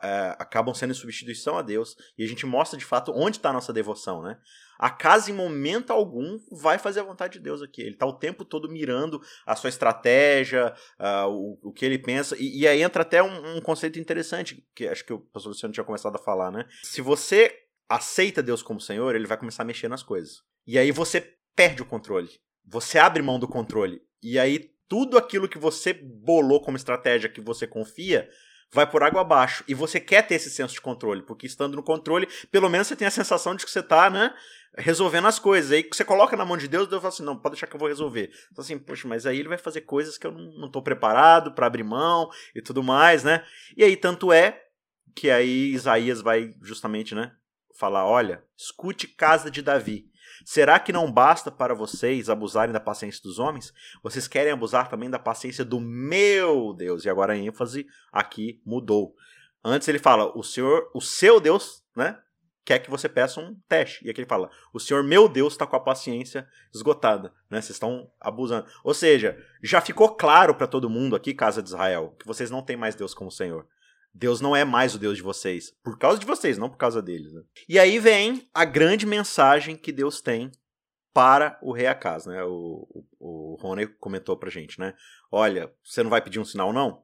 é, 0.00 0.36
acabam 0.38 0.72
sendo 0.72 0.92
em 0.92 0.94
substituição 0.94 1.58
a 1.58 1.62
Deus. 1.62 1.96
E 2.16 2.22
a 2.22 2.28
gente 2.28 2.46
mostra 2.46 2.78
de 2.78 2.84
fato 2.84 3.12
onde 3.12 3.38
está 3.38 3.50
a 3.50 3.54
nossa 3.54 3.72
devoção, 3.72 4.22
né? 4.22 4.38
A 4.80 4.88
casa, 4.88 5.30
em 5.30 5.34
momento 5.34 5.92
algum, 5.92 6.38
vai 6.50 6.78
fazer 6.78 7.00
a 7.00 7.02
vontade 7.02 7.34
de 7.34 7.40
Deus 7.40 7.60
aqui. 7.60 7.82
Ele 7.82 7.90
está 7.90 8.06
o 8.06 8.14
tempo 8.14 8.46
todo 8.46 8.66
mirando 8.66 9.20
a 9.44 9.54
sua 9.54 9.68
estratégia, 9.68 10.74
uh, 10.98 11.28
o, 11.28 11.58
o 11.64 11.70
que 11.70 11.84
ele 11.84 11.98
pensa. 11.98 12.34
E, 12.40 12.60
e 12.60 12.66
aí 12.66 12.80
entra 12.80 13.02
até 13.02 13.22
um, 13.22 13.56
um, 13.56 13.60
conceito 13.60 13.98
interessante, 13.98 14.66
que 14.74 14.88
acho 14.88 15.04
que 15.04 15.12
o 15.12 15.18
pastor 15.18 15.50
Luciano 15.50 15.74
tinha 15.74 15.84
começado 15.84 16.16
a 16.16 16.18
falar, 16.18 16.50
né? 16.50 16.64
Se 16.82 17.02
você 17.02 17.54
aceita 17.86 18.42
Deus 18.42 18.62
como 18.62 18.80
Senhor, 18.80 19.14
ele 19.14 19.26
vai 19.26 19.36
começar 19.36 19.64
a 19.64 19.66
mexer 19.66 19.86
nas 19.86 20.02
coisas. 20.02 20.42
E 20.66 20.78
aí 20.78 20.90
você 20.90 21.36
perde 21.54 21.82
o 21.82 21.86
controle. 21.86 22.30
Você 22.66 22.98
abre 22.98 23.22
mão 23.22 23.38
do 23.38 23.46
controle. 23.46 24.00
E 24.22 24.38
aí 24.38 24.70
tudo 24.88 25.18
aquilo 25.18 25.46
que 25.46 25.58
você 25.58 25.92
bolou 25.92 26.62
como 26.62 26.78
estratégia 26.78 27.28
que 27.28 27.42
você 27.42 27.66
confia 27.66 28.30
vai 28.72 28.86
por 28.88 29.02
água 29.02 29.20
abaixo. 29.20 29.64
E 29.66 29.74
você 29.74 29.98
quer 29.98 30.26
ter 30.26 30.36
esse 30.36 30.50
senso 30.50 30.74
de 30.74 30.80
controle, 30.80 31.22
porque 31.22 31.46
estando 31.46 31.76
no 31.76 31.82
controle, 31.82 32.28
pelo 32.50 32.68
menos 32.68 32.86
você 32.86 32.96
tem 32.96 33.06
a 33.06 33.10
sensação 33.10 33.54
de 33.54 33.64
que 33.64 33.70
você 33.70 33.80
está, 33.80 34.08
né, 34.08 34.32
resolvendo 34.76 35.26
as 35.26 35.38
coisas. 35.38 35.72
Aí 35.72 35.86
você 35.90 36.04
coloca 36.04 36.36
na 36.36 36.44
mão 36.44 36.56
de 36.56 36.68
Deus, 36.68 36.88
Deus 36.88 37.02
fala 37.02 37.12
assim: 37.12 37.22
não, 37.22 37.36
pode 37.36 37.54
deixar 37.54 37.66
que 37.66 37.74
eu 37.74 37.80
vou 37.80 37.88
resolver. 37.88 38.30
Então, 38.50 38.62
assim, 38.62 38.78
poxa, 38.78 39.08
mas 39.08 39.26
aí 39.26 39.38
ele 39.38 39.48
vai 39.48 39.58
fazer 39.58 39.82
coisas 39.82 40.16
que 40.16 40.26
eu 40.26 40.32
não, 40.32 40.66
estou 40.66 40.82
preparado 40.82 41.52
para 41.52 41.66
abrir 41.66 41.84
mão 41.84 42.28
e 42.54 42.62
tudo 42.62 42.82
mais, 42.82 43.24
né? 43.24 43.44
E 43.76 43.84
aí, 43.84 43.96
tanto 43.96 44.32
é 44.32 44.62
que 45.14 45.30
aí 45.30 45.72
Isaías 45.72 46.20
vai 46.20 46.54
justamente, 46.62 47.14
né, 47.14 47.32
falar: 47.76 48.06
olha, 48.06 48.44
escute 48.56 49.08
casa 49.08 49.50
de 49.50 49.62
Davi. 49.62 50.09
Será 50.44 50.78
que 50.78 50.92
não 50.92 51.10
basta 51.10 51.50
para 51.50 51.74
vocês 51.74 52.28
abusarem 52.28 52.72
da 52.72 52.80
paciência 52.80 53.22
dos 53.22 53.38
homens? 53.38 53.72
Vocês 54.02 54.26
querem 54.26 54.52
abusar 54.52 54.88
também 54.88 55.10
da 55.10 55.18
paciência 55.18 55.64
do 55.64 55.80
meu 55.80 56.72
Deus. 56.72 57.04
E 57.04 57.10
agora 57.10 57.32
a 57.32 57.36
ênfase 57.36 57.86
aqui 58.12 58.60
mudou. 58.64 59.14
Antes 59.64 59.88
ele 59.88 59.98
fala: 59.98 60.36
o 60.36 60.42
Senhor, 60.42 60.90
o 60.94 61.00
seu 61.00 61.40
Deus, 61.40 61.82
né? 61.94 62.18
quer 62.70 62.78
que 62.78 62.90
você 62.90 63.08
peça 63.08 63.40
um 63.40 63.56
teste. 63.68 64.06
E 64.06 64.10
aqui 64.10 64.20
ele 64.20 64.28
fala: 64.28 64.48
O 64.72 64.78
Senhor, 64.78 65.02
meu 65.02 65.28
Deus, 65.28 65.54
está 65.54 65.66
com 65.66 65.76
a 65.76 65.80
paciência 65.80 66.46
esgotada. 66.72 67.32
Né? 67.50 67.60
Vocês 67.60 67.76
estão 67.76 68.10
abusando. 68.20 68.66
Ou 68.84 68.94
seja, 68.94 69.36
já 69.62 69.80
ficou 69.80 70.14
claro 70.14 70.54
para 70.54 70.66
todo 70.66 70.90
mundo 70.90 71.16
aqui, 71.16 71.34
casa 71.34 71.62
de 71.62 71.68
Israel, 71.68 72.14
que 72.18 72.26
vocês 72.26 72.50
não 72.50 72.62
têm 72.62 72.76
mais 72.76 72.94
Deus 72.94 73.12
como 73.12 73.30
Senhor. 73.30 73.66
Deus 74.12 74.40
não 74.40 74.54
é 74.54 74.64
mais 74.64 74.94
o 74.94 74.98
Deus 74.98 75.16
de 75.16 75.22
vocês. 75.22 75.72
Por 75.82 75.98
causa 75.98 76.18
de 76.18 76.26
vocês, 76.26 76.58
não 76.58 76.68
por 76.68 76.76
causa 76.76 77.00
deles. 77.00 77.32
Né? 77.32 77.42
E 77.68 77.78
aí 77.78 77.98
vem 77.98 78.48
a 78.52 78.64
grande 78.64 79.06
mensagem 79.06 79.76
que 79.76 79.92
Deus 79.92 80.20
tem 80.20 80.50
para 81.12 81.58
o 81.62 81.72
rei 81.72 81.86
Acas, 81.86 82.26
né? 82.26 82.42
O, 82.44 82.86
o, 83.18 83.54
o 83.54 83.58
Rony 83.60 83.86
comentou 83.86 84.36
pra 84.36 84.50
gente, 84.50 84.78
né? 84.78 84.94
Olha, 85.30 85.72
você 85.84 86.02
não 86.02 86.10
vai 86.10 86.20
pedir 86.20 86.38
um 86.38 86.44
sinal, 86.44 86.72
não? 86.72 87.02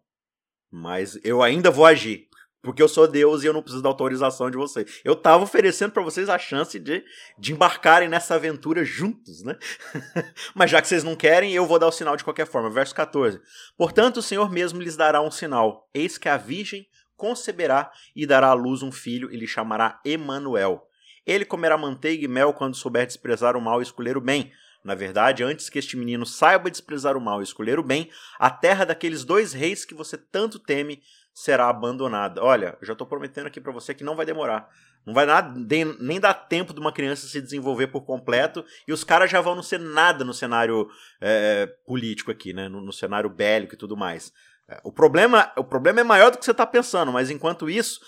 Mas 0.70 1.18
eu 1.24 1.42
ainda 1.42 1.70
vou 1.70 1.86
agir. 1.86 2.28
Porque 2.66 2.82
eu 2.82 2.88
sou 2.88 3.06
Deus 3.06 3.44
e 3.44 3.46
eu 3.46 3.52
não 3.52 3.62
preciso 3.62 3.80
da 3.80 3.88
autorização 3.88 4.50
de 4.50 4.56
vocês. 4.56 5.00
Eu 5.04 5.14
tava 5.14 5.44
oferecendo 5.44 5.92
para 5.92 6.02
vocês 6.02 6.28
a 6.28 6.36
chance 6.36 6.80
de, 6.80 7.04
de 7.38 7.52
embarcarem 7.52 8.08
nessa 8.08 8.34
aventura 8.34 8.84
juntos, 8.84 9.44
né? 9.44 9.56
Mas 10.52 10.72
já 10.72 10.82
que 10.82 10.88
vocês 10.88 11.04
não 11.04 11.14
querem, 11.14 11.54
eu 11.54 11.64
vou 11.64 11.78
dar 11.78 11.86
o 11.86 11.92
sinal 11.92 12.16
de 12.16 12.24
qualquer 12.24 12.44
forma. 12.44 12.68
Verso 12.68 12.92
14. 12.92 13.40
Portanto, 13.78 14.16
o 14.16 14.22
Senhor 14.22 14.50
mesmo 14.50 14.82
lhes 14.82 14.96
dará 14.96 15.22
um 15.22 15.30
sinal. 15.30 15.88
Eis 15.94 16.18
que 16.18 16.28
a 16.28 16.36
virgem 16.36 16.88
conceberá 17.16 17.88
e 18.16 18.26
dará 18.26 18.48
à 18.48 18.52
luz 18.52 18.82
um 18.82 18.90
filho 18.90 19.32
e 19.32 19.36
lhe 19.36 19.46
chamará 19.46 20.00
Emanuel. 20.04 20.82
Ele 21.24 21.44
comerá 21.44 21.78
manteiga 21.78 22.24
e 22.24 22.28
mel 22.28 22.52
quando 22.52 22.74
souber 22.74 23.06
desprezar 23.06 23.56
o 23.56 23.60
mal 23.60 23.78
e 23.78 23.84
escolher 23.84 24.16
o 24.16 24.20
bem. 24.20 24.50
Na 24.82 24.96
verdade, 24.96 25.44
antes 25.44 25.68
que 25.68 25.78
este 25.78 25.96
menino 25.96 26.26
saiba 26.26 26.68
desprezar 26.68 27.16
o 27.16 27.20
mal 27.20 27.40
e 27.40 27.44
escolher 27.44 27.78
o 27.78 27.82
bem, 27.84 28.10
a 28.40 28.50
terra 28.50 28.84
daqueles 28.84 29.24
dois 29.24 29.52
reis 29.52 29.84
que 29.84 29.94
você 29.94 30.18
tanto 30.18 30.58
teme 30.58 31.00
será 31.36 31.68
abandonada. 31.68 32.42
Olha, 32.42 32.78
eu 32.80 32.86
já 32.86 32.94
estou 32.94 33.06
prometendo 33.06 33.46
aqui 33.46 33.60
para 33.60 33.70
você 33.70 33.92
que 33.92 34.02
não 34.02 34.16
vai 34.16 34.24
demorar. 34.24 34.70
Não 35.04 35.12
vai 35.12 35.26
nada, 35.26 35.54
nem 36.00 36.18
dar 36.18 36.32
tempo 36.32 36.72
de 36.72 36.80
uma 36.80 36.90
criança 36.90 37.28
se 37.28 37.42
desenvolver 37.42 37.88
por 37.88 38.06
completo 38.06 38.64
e 38.88 38.92
os 38.92 39.04
caras 39.04 39.30
já 39.30 39.38
vão 39.42 39.54
não 39.54 39.62
ser 39.62 39.78
nada 39.78 40.24
no 40.24 40.32
cenário 40.32 40.88
é, 41.20 41.66
político 41.86 42.30
aqui, 42.30 42.54
né? 42.54 42.70
No, 42.70 42.80
no, 42.80 42.90
cenário 42.90 43.28
bélico 43.28 43.74
e 43.74 43.76
tudo 43.76 43.98
mais. 43.98 44.32
É, 44.66 44.80
o 44.82 44.90
problema, 44.90 45.52
o 45.58 45.62
problema 45.62 46.00
é 46.00 46.04
maior 46.04 46.30
do 46.30 46.38
que 46.38 46.44
você 46.44 46.52
está 46.52 46.66
pensando, 46.66 47.12
mas 47.12 47.30
enquanto 47.30 47.68
isso, 47.68 48.00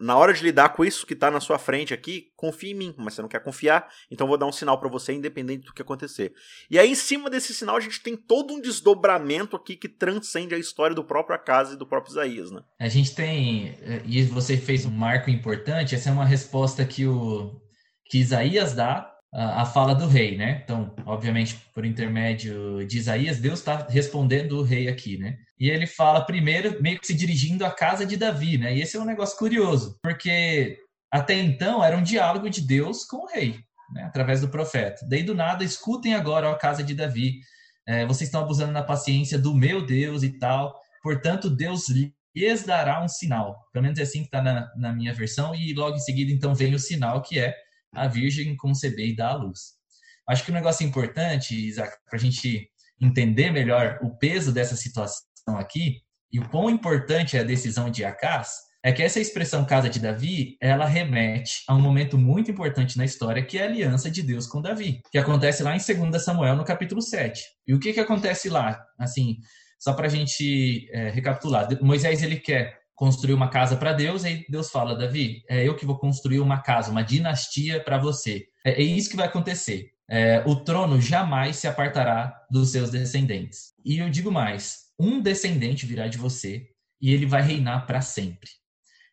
na 0.00 0.16
hora 0.16 0.32
de 0.32 0.42
lidar 0.42 0.70
com 0.70 0.84
isso 0.84 1.06
que 1.06 1.14
está 1.14 1.30
na 1.30 1.40
sua 1.40 1.58
frente 1.58 1.94
aqui, 1.94 2.30
confie 2.36 2.70
em 2.70 2.74
mim, 2.74 2.94
mas 2.98 3.14
você 3.14 3.22
não 3.22 3.28
quer 3.28 3.42
confiar, 3.42 3.88
então 4.10 4.26
vou 4.26 4.36
dar 4.36 4.46
um 4.46 4.52
sinal 4.52 4.78
para 4.78 4.88
você, 4.88 5.12
independente 5.12 5.64
do 5.64 5.72
que 5.72 5.82
acontecer. 5.82 6.32
E 6.70 6.78
aí, 6.78 6.90
em 6.90 6.94
cima 6.94 7.30
desse 7.30 7.54
sinal, 7.54 7.76
a 7.76 7.80
gente 7.80 8.02
tem 8.02 8.16
todo 8.16 8.52
um 8.52 8.60
desdobramento 8.60 9.56
aqui 9.56 9.76
que 9.76 9.88
transcende 9.88 10.54
a 10.54 10.58
história 10.58 10.94
do 10.94 11.04
próprio 11.04 11.34
Acasa 11.34 11.74
e 11.74 11.78
do 11.78 11.86
próprio 11.86 12.12
Isaías, 12.12 12.50
né? 12.50 12.60
A 12.78 12.88
gente 12.88 13.14
tem, 13.14 13.76
eh, 13.80 14.02
e 14.04 14.22
você 14.24 14.56
fez 14.56 14.84
um 14.84 14.90
marco 14.90 15.30
importante, 15.30 15.94
essa 15.94 16.10
é 16.10 16.12
uma 16.12 16.26
resposta 16.26 16.84
que 16.84 17.06
o 17.06 17.60
que 18.08 18.18
Isaías 18.18 18.74
dá 18.74 19.15
a, 19.32 19.64
fala 19.64 19.94
do 19.94 20.06
rei, 20.06 20.36
né? 20.36 20.60
Então, 20.64 20.94
obviamente, 21.04 21.56
por 21.74 21.84
intermédio 21.84 22.86
de 22.86 22.98
Isaías, 22.98 23.38
Deus 23.38 23.58
está 23.58 23.86
respondendo 23.88 24.58
o 24.58 24.62
rei 24.62 24.88
aqui, 24.88 25.18
né? 25.18 25.36
E 25.58 25.68
ele 25.70 25.86
fala 25.86 26.24
primeiro, 26.24 26.80
meio 26.82 26.98
que 26.98 27.06
se 27.06 27.14
dirigindo 27.14 27.64
à 27.64 27.70
casa 27.70 28.06
de 28.06 28.16
Davi, 28.16 28.58
né? 28.58 28.74
E 28.74 28.80
esse 28.80 28.96
é 28.96 29.00
um 29.00 29.04
negócio 29.04 29.36
curioso, 29.38 29.98
porque 30.02 30.78
até 31.10 31.34
então 31.34 31.82
era 31.82 31.96
um 31.96 32.02
diálogo 32.02 32.48
de 32.48 32.60
Deus 32.60 33.04
com 33.04 33.18
o 33.18 33.26
rei, 33.26 33.58
né? 33.92 34.04
através 34.04 34.40
do 34.40 34.48
profeta. 34.48 35.06
Daí 35.08 35.22
do 35.22 35.34
nada, 35.34 35.64
escutem 35.64 36.14
agora 36.14 36.50
a 36.50 36.56
casa 36.56 36.82
de 36.82 36.94
Davi. 36.94 37.40
É, 37.86 38.04
vocês 38.04 38.28
estão 38.28 38.42
abusando 38.42 38.72
da 38.72 38.82
paciência 38.82 39.38
do 39.38 39.54
meu 39.54 39.84
Deus 39.84 40.22
e 40.22 40.38
tal. 40.38 40.74
Portanto, 41.02 41.48
Deus 41.48 41.88
lhes 41.88 42.64
dará 42.64 43.02
um 43.02 43.08
sinal. 43.08 43.56
Pelo 43.72 43.84
menos 43.84 43.98
é 43.98 44.02
assim 44.02 44.20
que 44.20 44.26
está 44.26 44.42
na, 44.42 44.68
na 44.76 44.92
minha 44.92 45.14
versão. 45.14 45.54
E 45.54 45.72
logo 45.72 45.96
em 45.96 46.00
seguida, 46.00 46.32
então, 46.32 46.54
vem 46.54 46.74
o 46.74 46.78
sinal 46.78 47.22
que 47.22 47.38
é 47.38 47.54
a 47.92 48.06
Virgem 48.08 48.56
conceber 48.56 49.08
e 49.08 49.16
dar 49.16 49.30
à 49.30 49.36
luz. 49.36 49.76
Acho 50.28 50.44
que 50.44 50.50
um 50.50 50.54
negócio 50.54 50.86
importante, 50.86 51.54
Isaac, 51.54 51.96
para 52.08 52.18
a 52.18 52.20
gente 52.20 52.68
entender 53.00 53.50
melhor 53.50 53.98
o 54.02 54.16
peso 54.16 54.52
dessa 54.52 54.74
situação 54.74 55.24
aqui 55.58 56.00
e 56.32 56.40
o 56.40 56.48
quão 56.48 56.68
importante 56.68 57.36
é 57.36 57.40
a 57.40 57.44
decisão 57.44 57.90
de 57.90 58.04
Acas, 58.04 58.48
é 58.82 58.92
que 58.92 59.02
essa 59.02 59.18
expressão 59.18 59.64
casa 59.64 59.88
de 59.88 59.98
Davi, 59.98 60.56
ela 60.60 60.86
remete 60.86 61.62
a 61.66 61.74
um 61.74 61.80
momento 61.80 62.16
muito 62.16 62.50
importante 62.50 62.96
na 62.96 63.04
história, 63.04 63.44
que 63.44 63.58
é 63.58 63.62
a 63.62 63.66
aliança 63.66 64.08
de 64.08 64.22
Deus 64.22 64.46
com 64.46 64.62
Davi, 64.62 65.00
que 65.10 65.18
acontece 65.18 65.62
lá 65.62 65.74
em 65.74 65.78
2 65.78 66.22
Samuel, 66.22 66.54
no 66.54 66.64
capítulo 66.64 67.02
7. 67.02 67.42
E 67.66 67.74
o 67.74 67.80
que, 67.80 67.92
que 67.92 67.98
acontece 67.98 68.48
lá? 68.48 68.80
Assim, 68.98 69.38
só 69.78 69.92
para 69.92 70.06
a 70.06 70.08
gente 70.08 70.88
é, 70.92 71.10
recapitular. 71.10 71.68
Moisés, 71.82 72.22
ele 72.22 72.36
quer 72.36 72.78
construir 72.96 73.34
uma 73.34 73.48
casa 73.48 73.76
para 73.76 73.92
Deus, 73.92 74.24
e 74.24 74.44
Deus 74.48 74.70
fala, 74.70 74.96
Davi, 74.96 75.44
é 75.48 75.62
eu 75.62 75.76
que 75.76 75.84
vou 75.84 75.98
construir 75.98 76.40
uma 76.40 76.62
casa, 76.62 76.90
uma 76.90 77.04
dinastia 77.04 77.78
para 77.78 77.98
você. 77.98 78.46
É, 78.64 78.72
é, 78.72 78.82
isso 78.82 79.10
que 79.10 79.16
vai 79.16 79.26
acontecer. 79.26 79.90
É, 80.08 80.42
o 80.46 80.56
trono 80.56 81.00
jamais 81.00 81.56
se 81.56 81.68
apartará 81.68 82.34
dos 82.50 82.70
seus 82.70 82.90
descendentes. 82.90 83.74
E 83.84 83.98
eu 83.98 84.08
digo 84.08 84.32
mais, 84.32 84.86
um 84.98 85.20
descendente 85.20 85.84
virá 85.84 86.08
de 86.08 86.16
você 86.16 86.68
e 87.00 87.12
ele 87.12 87.26
vai 87.26 87.42
reinar 87.42 87.86
para 87.86 88.00
sempre. 88.00 88.48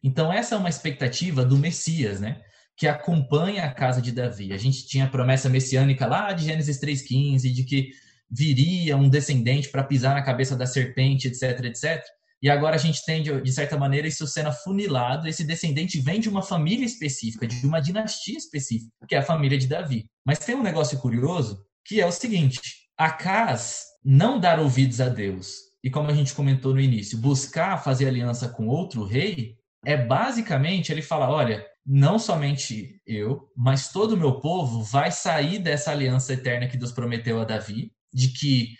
Então 0.01 0.31
essa 0.31 0.55
é 0.55 0.57
uma 0.57 0.69
expectativa 0.69 1.43
do 1.43 1.57
Messias, 1.57 2.21
né? 2.21 2.41
Que 2.77 2.87
acompanha 2.87 3.65
a 3.65 3.73
casa 3.73 4.01
de 4.01 4.11
Davi. 4.11 4.53
A 4.53 4.57
gente 4.57 4.87
tinha 4.87 5.05
a 5.05 5.09
promessa 5.09 5.49
messiânica 5.49 6.05
lá 6.05 6.31
de 6.31 6.45
Gênesis 6.45 6.79
3:15 6.79 7.51
de 7.51 7.63
que 7.63 7.89
viria 8.29 8.95
um 8.95 9.09
descendente 9.09 9.69
para 9.69 9.83
pisar 9.83 10.15
na 10.15 10.21
cabeça 10.21 10.55
da 10.55 10.65
serpente, 10.65 11.27
etc, 11.27 11.65
etc. 11.65 12.03
E 12.43 12.49
agora 12.49 12.75
a 12.75 12.79
gente 12.79 13.05
tem, 13.05 13.23
de, 13.23 13.51
certa 13.53 13.77
maneira, 13.77 14.05
isso 14.05 14.27
sendo 14.27 14.49
afunilado. 14.49 15.29
Esse 15.29 15.45
descendente 15.45 16.01
vem 16.01 16.19
de 16.19 16.27
uma 16.27 16.41
família 16.41 16.85
específica, 16.85 17.47
de 17.47 17.65
uma 17.65 17.79
dinastia 17.79 18.37
específica, 18.37 18.91
que 19.07 19.15
é 19.15 19.19
a 19.19 19.23
família 19.23 19.57
de 19.57 19.65
Davi. 19.65 20.07
Mas 20.25 20.39
tem 20.39 20.53
um 20.53 20.61
negócio 20.61 20.99
curioso, 20.99 21.65
que 21.85 22.01
é 22.01 22.05
o 22.05 22.11
seguinte: 22.11 22.59
Acas 22.97 23.83
não 24.03 24.37
dar 24.37 24.59
ouvidos 24.59 24.99
a 24.99 25.07
Deus, 25.07 25.53
e 25.81 25.89
como 25.89 26.09
a 26.09 26.13
gente 26.13 26.33
comentou 26.33 26.73
no 26.73 26.81
início, 26.81 27.17
buscar 27.17 27.81
fazer 27.81 28.09
aliança 28.09 28.49
com 28.49 28.67
outro 28.67 29.05
rei, 29.05 29.55
é 29.85 29.95
basicamente 29.95 30.91
ele 30.91 31.01
falar: 31.01 31.29
olha, 31.29 31.65
não 31.85 32.19
somente 32.19 33.01
eu, 33.07 33.49
mas 33.55 33.87
todo 33.87 34.13
o 34.13 34.17
meu 34.17 34.41
povo 34.41 34.83
vai 34.83 35.13
sair 35.13 35.59
dessa 35.59 35.91
aliança 35.91 36.33
eterna 36.33 36.67
que 36.67 36.75
Deus 36.75 36.91
prometeu 36.91 37.39
a 37.39 37.45
Davi, 37.45 37.93
de 38.13 38.27
que 38.33 38.75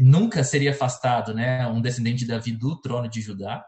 nunca 0.00 0.44
seria 0.44 0.70
afastado, 0.70 1.34
né, 1.34 1.66
um 1.66 1.80
descendente 1.80 2.20
de 2.20 2.26
Davi 2.26 2.52
do 2.52 2.80
trono 2.80 3.08
de 3.08 3.20
Judá. 3.20 3.64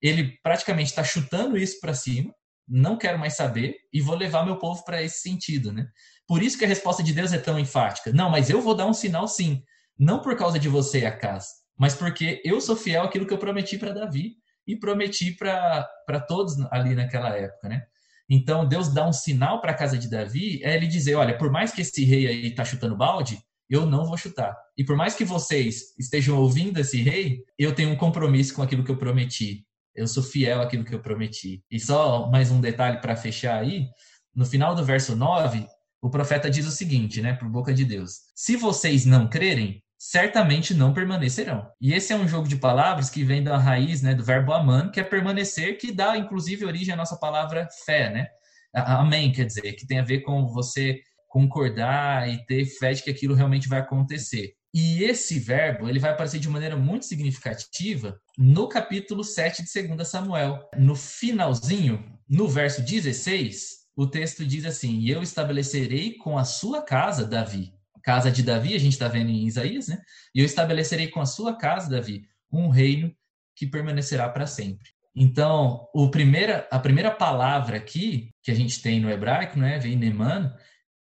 Ele 0.00 0.38
praticamente 0.42 0.90
está 0.90 1.02
chutando 1.02 1.56
isso 1.56 1.80
para 1.80 1.94
cima, 1.94 2.32
não 2.68 2.96
quero 2.96 3.18
mais 3.18 3.34
saber 3.34 3.76
e 3.92 4.00
vou 4.00 4.14
levar 4.14 4.44
meu 4.44 4.58
povo 4.58 4.84
para 4.84 5.02
esse 5.02 5.20
sentido, 5.20 5.72
né? 5.72 5.86
Por 6.26 6.42
isso 6.42 6.58
que 6.58 6.64
a 6.64 6.68
resposta 6.68 7.02
de 7.02 7.12
Deus 7.12 7.32
é 7.32 7.38
tão 7.38 7.58
enfática. 7.58 8.12
Não, 8.12 8.28
mas 8.28 8.50
eu 8.50 8.60
vou 8.60 8.74
dar 8.74 8.86
um 8.86 8.92
sinal 8.92 9.26
sim, 9.26 9.62
não 9.98 10.20
por 10.20 10.36
causa 10.36 10.58
de 10.58 10.68
você, 10.68 11.06
Acas, 11.06 11.46
mas 11.78 11.94
porque 11.94 12.42
eu 12.44 12.60
sou 12.60 12.76
fiel 12.76 13.02
àquilo 13.02 13.26
que 13.26 13.32
eu 13.32 13.38
prometi 13.38 13.78
para 13.78 13.92
Davi 13.92 14.34
e 14.66 14.76
prometi 14.76 15.34
para 15.34 16.20
todos 16.28 16.60
ali 16.70 16.94
naquela 16.94 17.30
época, 17.36 17.68
né? 17.68 17.82
Então 18.28 18.68
Deus 18.68 18.92
dá 18.92 19.08
um 19.08 19.12
sinal 19.12 19.60
para 19.60 19.72
a 19.72 19.76
casa 19.76 19.96
de 19.96 20.10
Davi, 20.10 20.62
é 20.62 20.76
ele 20.76 20.86
dizer, 20.86 21.14
olha, 21.14 21.38
por 21.38 21.50
mais 21.50 21.72
que 21.72 21.80
esse 21.80 22.04
rei 22.04 22.26
aí 22.26 22.48
está 22.48 22.64
chutando 22.64 22.96
balde, 22.96 23.38
eu 23.68 23.86
não 23.86 24.04
vou 24.04 24.16
chutar. 24.16 24.56
E 24.76 24.84
por 24.84 24.96
mais 24.96 25.14
que 25.14 25.24
vocês 25.24 25.94
estejam 25.98 26.38
ouvindo 26.38 26.78
esse 26.78 27.02
rei, 27.02 27.42
eu 27.58 27.74
tenho 27.74 27.90
um 27.90 27.96
compromisso 27.96 28.54
com 28.54 28.62
aquilo 28.62 28.84
que 28.84 28.90
eu 28.90 28.96
prometi. 28.96 29.64
Eu 29.94 30.06
sou 30.06 30.22
fiel 30.22 30.60
àquilo 30.60 30.84
que 30.84 30.94
eu 30.94 31.02
prometi. 31.02 31.62
E 31.70 31.78
só 31.78 32.30
mais 32.30 32.50
um 32.50 32.60
detalhe 32.60 33.00
para 33.00 33.16
fechar 33.16 33.60
aí, 33.60 33.86
no 34.34 34.46
final 34.46 34.74
do 34.74 34.84
verso 34.84 35.16
9, 35.16 35.66
o 36.00 36.08
profeta 36.08 36.48
diz 36.48 36.66
o 36.66 36.70
seguinte, 36.70 37.20
né, 37.20 37.34
por 37.34 37.48
boca 37.48 37.74
de 37.74 37.84
Deus: 37.84 38.12
Se 38.34 38.56
vocês 38.56 39.04
não 39.04 39.28
crerem, 39.28 39.82
certamente 39.98 40.72
não 40.72 40.94
permanecerão. 40.94 41.68
E 41.80 41.92
esse 41.92 42.12
é 42.12 42.16
um 42.16 42.28
jogo 42.28 42.46
de 42.46 42.56
palavras 42.56 43.10
que 43.10 43.24
vem 43.24 43.42
da 43.42 43.58
raiz, 43.58 44.00
né, 44.00 44.14
do 44.14 44.24
verbo 44.24 44.52
aman, 44.52 44.90
que 44.90 45.00
é 45.00 45.04
permanecer, 45.04 45.76
que 45.76 45.90
dá 45.90 46.16
inclusive 46.16 46.64
origem 46.64 46.94
à 46.94 46.96
nossa 46.96 47.16
palavra 47.16 47.68
fé, 47.84 48.10
né? 48.10 48.28
Amém, 48.72 49.32
quer 49.32 49.44
dizer, 49.44 49.72
que 49.72 49.86
tem 49.86 49.98
a 49.98 50.04
ver 50.04 50.20
com 50.20 50.46
você 50.46 51.00
concordar 51.28 52.28
e 52.28 52.44
ter 52.46 52.64
fé 52.64 52.92
de 52.92 53.02
que 53.02 53.10
aquilo 53.10 53.34
realmente 53.34 53.68
vai 53.68 53.78
acontecer. 53.78 54.54
E 54.74 55.02
esse 55.04 55.38
verbo, 55.38 55.88
ele 55.88 55.98
vai 55.98 56.10
aparecer 56.10 56.38
de 56.38 56.48
maneira 56.48 56.76
muito 56.76 57.06
significativa 57.06 58.20
no 58.36 58.68
capítulo 58.68 59.24
7 59.24 59.62
de 59.64 59.88
2 59.88 60.06
Samuel. 60.06 60.68
No 60.76 60.94
finalzinho, 60.94 62.04
no 62.28 62.46
verso 62.48 62.82
16, 62.82 63.78
o 63.96 64.06
texto 64.06 64.44
diz 64.44 64.64
assim: 64.64 64.98
"E 65.00 65.10
eu 65.10 65.22
estabelecerei 65.22 66.14
com 66.14 66.38
a 66.38 66.44
sua 66.44 66.82
casa, 66.82 67.24
Davi, 67.24 67.72
casa 68.02 68.30
de 68.30 68.42
Davi, 68.42 68.74
a 68.74 68.78
gente 68.78 68.92
está 68.92 69.08
vendo 69.08 69.30
em 69.30 69.46
Isaías, 69.46 69.88
né? 69.88 70.00
E 70.34 70.40
eu 70.40 70.44
estabelecerei 70.44 71.08
com 71.08 71.20
a 71.20 71.26
sua 71.26 71.56
casa, 71.56 71.90
Davi, 71.90 72.24
um 72.52 72.68
reino 72.68 73.14
que 73.56 73.66
permanecerá 73.66 74.28
para 74.28 74.46
sempre." 74.46 74.90
Então, 75.16 75.88
primeira, 76.12 76.68
a 76.70 76.78
primeira 76.78 77.10
palavra 77.10 77.76
aqui 77.76 78.30
que 78.42 78.52
a 78.52 78.54
gente 78.54 78.80
tem 78.80 79.00
no 79.00 79.10
hebraico, 79.10 79.58
né, 79.58 79.78
vem 79.78 79.96
Neman, 79.96 80.54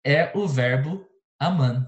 é 0.05 0.31
o 0.35 0.47
verbo 0.47 1.03
aman. 1.39 1.87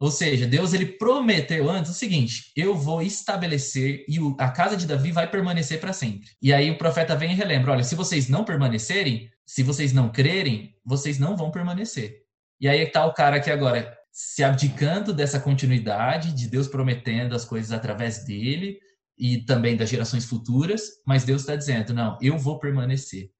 Ou 0.00 0.10
seja, 0.10 0.48
Deus 0.48 0.72
ele 0.72 0.84
prometeu 0.84 1.70
antes 1.70 1.92
o 1.92 1.94
seguinte: 1.94 2.50
eu 2.56 2.74
vou 2.74 3.00
estabelecer 3.00 4.04
e 4.08 4.18
a 4.36 4.50
casa 4.50 4.76
de 4.76 4.84
Davi 4.84 5.12
vai 5.12 5.30
permanecer 5.30 5.78
para 5.78 5.92
sempre. 5.92 6.28
E 6.42 6.52
aí 6.52 6.70
o 6.72 6.76
profeta 6.76 7.14
vem 7.14 7.30
e 7.30 7.36
relembra: 7.36 7.70
olha, 7.70 7.84
se 7.84 7.94
vocês 7.94 8.28
não 8.28 8.44
permanecerem, 8.44 9.30
se 9.46 9.62
vocês 9.62 9.92
não 9.92 10.10
crerem, 10.10 10.74
vocês 10.84 11.20
não 11.20 11.36
vão 11.36 11.52
permanecer. 11.52 12.16
E 12.60 12.68
aí 12.68 12.80
está 12.80 13.06
o 13.06 13.14
cara 13.14 13.36
aqui 13.36 13.50
agora 13.50 13.96
se 14.10 14.42
abdicando 14.42 15.12
dessa 15.12 15.38
continuidade 15.38 16.32
de 16.32 16.48
Deus 16.48 16.66
prometendo 16.66 17.34
as 17.34 17.44
coisas 17.44 17.70
através 17.70 18.24
dele 18.24 18.78
e 19.16 19.38
também 19.44 19.76
das 19.76 19.88
gerações 19.88 20.24
futuras, 20.24 20.82
mas 21.06 21.24
Deus 21.24 21.42
está 21.42 21.54
dizendo: 21.54 21.94
não, 21.94 22.18
eu 22.20 22.36
vou 22.36 22.58
permanecer. 22.58 23.30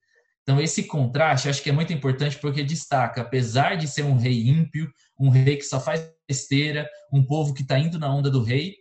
Então, 0.43 0.61
esse 0.61 0.85
contraste 0.85 1.49
acho 1.49 1.63
que 1.63 1.71
é 1.71 1.73
muito 1.73 1.93
importante 1.93 2.39
porque 2.39 2.65
destaca, 2.65 3.21
apesar 3.21 3.77
de 3.77 3.87
ser 3.87 4.03
um 4.03 4.17
rei 4.17 4.49
ímpio, 4.49 4.91
um 5.19 5.29
rei 5.29 5.57
que 5.57 5.63
só 5.63 5.81
faz 5.81 6.05
besteira, 6.29 6.89
um 7.13 7.25
povo 7.25 7.55
que 7.55 7.63
está 7.63 7.79
indo 7.79 7.99
na 7.99 8.13
onda 8.13 8.31
do 8.31 8.43
rei, 8.43 8.75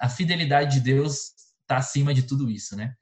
a 0.00 0.08
fidelidade 0.08 0.74
de 0.74 0.80
Deus 0.80 1.32
está 1.62 1.76
acima 1.76 2.12
de 2.12 2.22
tudo 2.22 2.50
isso, 2.50 2.76
né? 2.76 2.92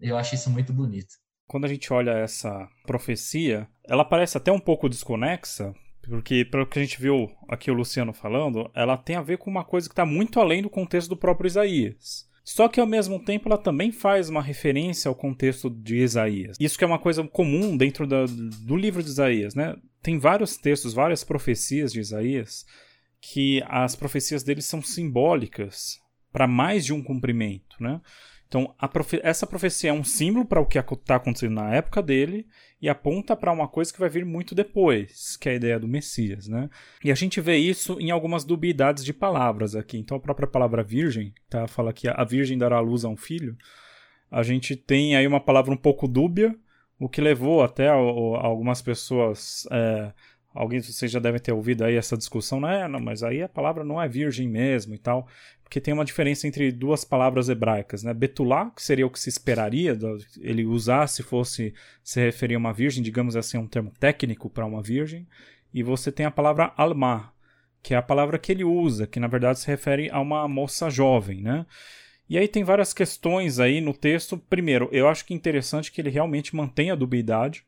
Eu 0.00 0.16
acho 0.16 0.34
isso 0.34 0.50
muito 0.50 0.72
bonito. 0.72 1.14
Quando 1.46 1.64
a 1.64 1.68
gente 1.68 1.92
olha 1.92 2.10
essa 2.12 2.68
profecia, 2.86 3.68
ela 3.84 4.04
parece 4.04 4.36
até 4.36 4.50
um 4.50 4.58
pouco 4.58 4.88
desconexa, 4.88 5.74
porque, 6.02 6.44
pelo 6.44 6.66
que 6.66 6.78
a 6.78 6.82
gente 6.82 7.00
viu 7.00 7.30
aqui 7.48 7.70
o 7.70 7.74
Luciano 7.74 8.12
falando, 8.12 8.70
ela 8.74 8.96
tem 8.96 9.16
a 9.16 9.22
ver 9.22 9.38
com 9.38 9.50
uma 9.50 9.64
coisa 9.64 9.88
que 9.88 9.92
está 9.92 10.04
muito 10.04 10.40
além 10.40 10.62
do 10.62 10.70
contexto 10.70 11.08
do 11.08 11.16
próprio 11.16 11.46
Isaías. 11.46 12.28
Só 12.44 12.68
que 12.68 12.78
ao 12.78 12.86
mesmo 12.86 13.18
tempo 13.18 13.48
ela 13.48 13.56
também 13.56 13.90
faz 13.90 14.28
uma 14.28 14.42
referência 14.42 15.08
ao 15.08 15.14
contexto 15.14 15.70
de 15.70 15.96
Isaías. 15.96 16.58
Isso 16.60 16.76
que 16.76 16.84
é 16.84 16.86
uma 16.86 16.98
coisa 16.98 17.26
comum 17.26 17.74
dentro 17.74 18.06
da, 18.06 18.26
do 18.26 18.76
livro 18.76 19.02
de 19.02 19.08
Isaías, 19.08 19.54
né? 19.54 19.74
Tem 20.02 20.18
vários 20.18 20.58
textos, 20.58 20.92
várias 20.92 21.24
profecias 21.24 21.90
de 21.90 22.00
Isaías 22.00 22.66
que 23.18 23.64
as 23.66 23.96
profecias 23.96 24.42
deles 24.42 24.66
são 24.66 24.82
simbólicas 24.82 25.98
para 26.30 26.46
mais 26.46 26.84
de 26.84 26.92
um 26.92 27.02
cumprimento, 27.02 27.76
né? 27.80 28.00
Então, 28.46 28.74
profe 28.92 29.18
essa 29.22 29.46
profecia 29.46 29.90
é 29.90 29.92
um 29.92 30.04
símbolo 30.04 30.44
para 30.44 30.60
o 30.60 30.66
que 30.66 30.78
está 30.78 31.16
acontecendo 31.16 31.54
na 31.54 31.74
época 31.74 32.02
dele 32.02 32.46
e 32.84 32.88
aponta 32.90 33.34
para 33.34 33.50
uma 33.50 33.66
coisa 33.66 33.90
que 33.90 33.98
vai 33.98 34.10
vir 34.10 34.26
muito 34.26 34.54
depois, 34.54 35.38
que 35.38 35.48
é 35.48 35.52
a 35.52 35.54
ideia 35.54 35.80
do 35.80 35.88
Messias, 35.88 36.46
né? 36.46 36.68
E 37.02 37.10
a 37.10 37.14
gente 37.14 37.40
vê 37.40 37.56
isso 37.56 37.98
em 37.98 38.10
algumas 38.10 38.44
dubiedades 38.44 39.02
de 39.02 39.14
palavras 39.14 39.74
aqui. 39.74 39.96
Então, 39.96 40.18
a 40.18 40.20
própria 40.20 40.46
palavra 40.46 40.82
virgem, 40.82 41.32
tá? 41.48 41.66
Fala 41.66 41.94
que 41.94 42.06
a 42.06 42.24
virgem 42.24 42.58
dará 42.58 42.78
luz 42.80 43.02
a 43.02 43.08
um 43.08 43.16
filho. 43.16 43.56
A 44.30 44.42
gente 44.42 44.76
tem 44.76 45.16
aí 45.16 45.26
uma 45.26 45.40
palavra 45.40 45.72
um 45.72 45.78
pouco 45.78 46.06
dúbia, 46.06 46.54
o 46.98 47.08
que 47.08 47.22
levou 47.22 47.62
até 47.62 47.88
algumas 47.88 48.82
pessoas 48.82 49.66
é, 49.70 50.12
Alguém 50.54 50.78
de 50.78 50.92
vocês 50.92 51.10
já 51.10 51.18
devem 51.18 51.40
ter 51.40 51.52
ouvido 51.52 51.84
aí 51.84 51.96
essa 51.96 52.16
discussão, 52.16 52.60
né? 52.60 52.86
Não, 52.86 53.00
mas 53.00 53.24
aí 53.24 53.42
a 53.42 53.48
palavra 53.48 53.82
não 53.82 54.00
é 54.00 54.08
virgem 54.08 54.48
mesmo 54.48 54.94
e 54.94 54.98
tal, 54.98 55.26
porque 55.64 55.80
tem 55.80 55.92
uma 55.92 56.04
diferença 56.04 56.46
entre 56.46 56.70
duas 56.70 57.04
palavras 57.04 57.48
hebraicas, 57.48 58.04
né? 58.04 58.14
Betulá, 58.14 58.70
que 58.70 58.80
seria 58.80 59.04
o 59.04 59.10
que 59.10 59.18
se 59.18 59.28
esperaria 59.28 59.98
ele 60.40 60.64
usar 60.64 61.08
se 61.08 61.24
fosse 61.24 61.74
se 62.04 62.20
referir 62.20 62.54
a 62.54 62.58
uma 62.58 62.72
virgem, 62.72 63.02
digamos 63.02 63.34
assim, 63.34 63.58
um 63.58 63.66
termo 63.66 63.92
técnico 63.98 64.48
para 64.48 64.64
uma 64.64 64.80
virgem, 64.80 65.26
e 65.72 65.82
você 65.82 66.12
tem 66.12 66.24
a 66.24 66.30
palavra 66.30 66.72
alma, 66.76 67.32
que 67.82 67.92
é 67.92 67.96
a 67.96 68.02
palavra 68.02 68.38
que 68.38 68.52
ele 68.52 68.62
usa, 68.62 69.08
que 69.08 69.18
na 69.18 69.26
verdade 69.26 69.58
se 69.58 69.66
refere 69.66 70.08
a 70.10 70.20
uma 70.20 70.46
moça 70.46 70.88
jovem, 70.88 71.42
né? 71.42 71.66
E 72.28 72.38
aí 72.38 72.46
tem 72.46 72.62
várias 72.62 72.94
questões 72.94 73.58
aí 73.58 73.80
no 73.80 73.92
texto. 73.92 74.38
Primeiro, 74.38 74.88
eu 74.92 75.08
acho 75.08 75.24
que 75.26 75.34
é 75.34 75.36
interessante 75.36 75.92
que 75.92 76.00
ele 76.00 76.10
realmente 76.10 76.56
mantenha 76.56 76.92
a 76.92 76.96
dubiedade, 76.96 77.66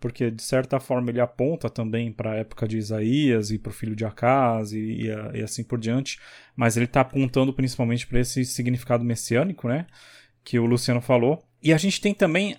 porque 0.00 0.30
de 0.30 0.42
certa 0.42 0.78
forma 0.78 1.10
ele 1.10 1.20
aponta 1.20 1.68
também 1.68 2.12
para 2.12 2.32
a 2.32 2.36
época 2.36 2.68
de 2.68 2.78
Isaías 2.78 3.50
e 3.50 3.58
para 3.58 3.70
o 3.70 3.72
filho 3.72 3.96
de 3.96 4.04
Acaz 4.04 4.72
e, 4.72 4.78
e, 4.78 5.06
e, 5.34 5.42
assim 5.42 5.64
por 5.64 5.78
diante, 5.78 6.18
mas 6.56 6.76
ele 6.76 6.86
está 6.86 7.00
apontando 7.00 7.52
principalmente 7.52 8.06
para 8.06 8.20
esse 8.20 8.44
significado 8.44 9.04
messiânico, 9.04 9.68
né, 9.68 9.86
que 10.44 10.58
o 10.58 10.66
Luciano 10.66 11.00
falou. 11.00 11.42
E 11.60 11.72
a 11.72 11.76
gente 11.76 12.00
tem 12.00 12.14
também 12.14 12.56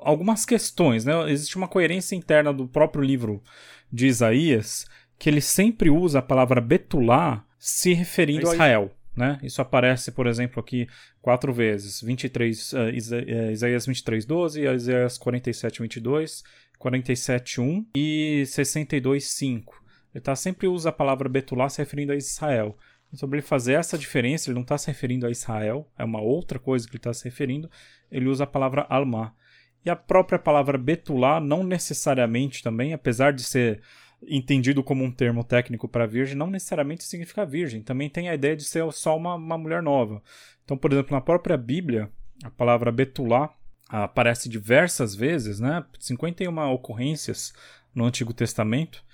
algumas 0.00 0.44
questões, 0.44 1.06
né? 1.06 1.32
Existe 1.32 1.56
uma 1.56 1.66
coerência 1.66 2.14
interna 2.14 2.52
do 2.52 2.68
próprio 2.68 3.02
livro 3.02 3.42
de 3.90 4.06
Isaías 4.06 4.84
que 5.18 5.28
ele 5.28 5.40
sempre 5.40 5.88
usa 5.88 6.18
a 6.18 6.22
palavra 6.22 6.60
Betulá 6.60 7.44
se 7.58 7.94
referindo 7.94 8.48
a 8.48 8.52
Israel. 8.54 8.90
Né? 9.16 9.38
Isso 9.42 9.60
aparece, 9.60 10.12
por 10.12 10.26
exemplo, 10.26 10.60
aqui 10.60 10.86
quatro 11.20 11.52
vezes: 11.52 12.00
23, 12.00 12.72
uh, 12.72 12.76
Isaías 13.52 13.86
23, 13.86 14.24
12, 14.24 14.62
Isaías 14.62 15.18
47, 15.18 15.82
22, 15.82 16.42
47, 16.78 17.60
1 17.60 17.86
e 17.94 18.44
62, 18.46 19.24
5. 19.24 19.84
Ele 20.14 20.22
tá, 20.22 20.34
sempre 20.34 20.66
usa 20.66 20.88
a 20.88 20.92
palavra 20.92 21.28
Betulá 21.28 21.68
se 21.68 21.78
referindo 21.78 22.12
a 22.12 22.16
Israel. 22.16 22.76
E 23.12 23.16
sobre 23.16 23.38
ele 23.38 23.46
fazer 23.46 23.74
essa 23.74 23.98
diferença, 23.98 24.48
ele 24.48 24.54
não 24.54 24.62
está 24.62 24.78
se 24.78 24.86
referindo 24.86 25.26
a 25.26 25.30
Israel, 25.30 25.90
é 25.98 26.04
uma 26.04 26.20
outra 26.20 26.58
coisa 26.58 26.86
que 26.86 26.92
ele 26.92 26.98
está 26.98 27.12
se 27.12 27.24
referindo, 27.24 27.70
ele 28.10 28.28
usa 28.28 28.44
a 28.44 28.46
palavra 28.46 28.86
Alma. 28.88 29.34
E 29.84 29.90
a 29.90 29.96
própria 29.96 30.38
palavra 30.38 30.78
Betulá 30.78 31.40
não 31.40 31.64
necessariamente 31.64 32.62
também, 32.62 32.92
apesar 32.92 33.32
de 33.32 33.42
ser 33.42 33.80
entendido 34.26 34.82
como 34.82 35.04
um 35.04 35.10
termo 35.10 35.42
técnico 35.42 35.88
para 35.88 36.06
virgem, 36.06 36.36
não 36.36 36.50
necessariamente 36.50 37.04
significa 37.04 37.46
virgem. 37.46 37.82
Também 37.82 38.08
tem 38.08 38.28
a 38.28 38.34
ideia 38.34 38.56
de 38.56 38.64
ser 38.64 38.90
só 38.92 39.16
uma, 39.16 39.34
uma 39.34 39.58
mulher 39.58 39.82
nova. 39.82 40.22
Então, 40.64 40.76
por 40.76 40.92
exemplo, 40.92 41.14
na 41.14 41.20
própria 41.20 41.56
Bíblia, 41.56 42.10
a 42.44 42.50
palavra 42.50 42.92
betulá 42.92 43.54
aparece 43.88 44.48
diversas 44.48 45.14
vezes, 45.14 45.58
né? 45.58 45.84
51 45.98 46.72
ocorrências 46.72 47.52
no 47.94 48.04
Antigo 48.04 48.32
Testamento. 48.32 49.04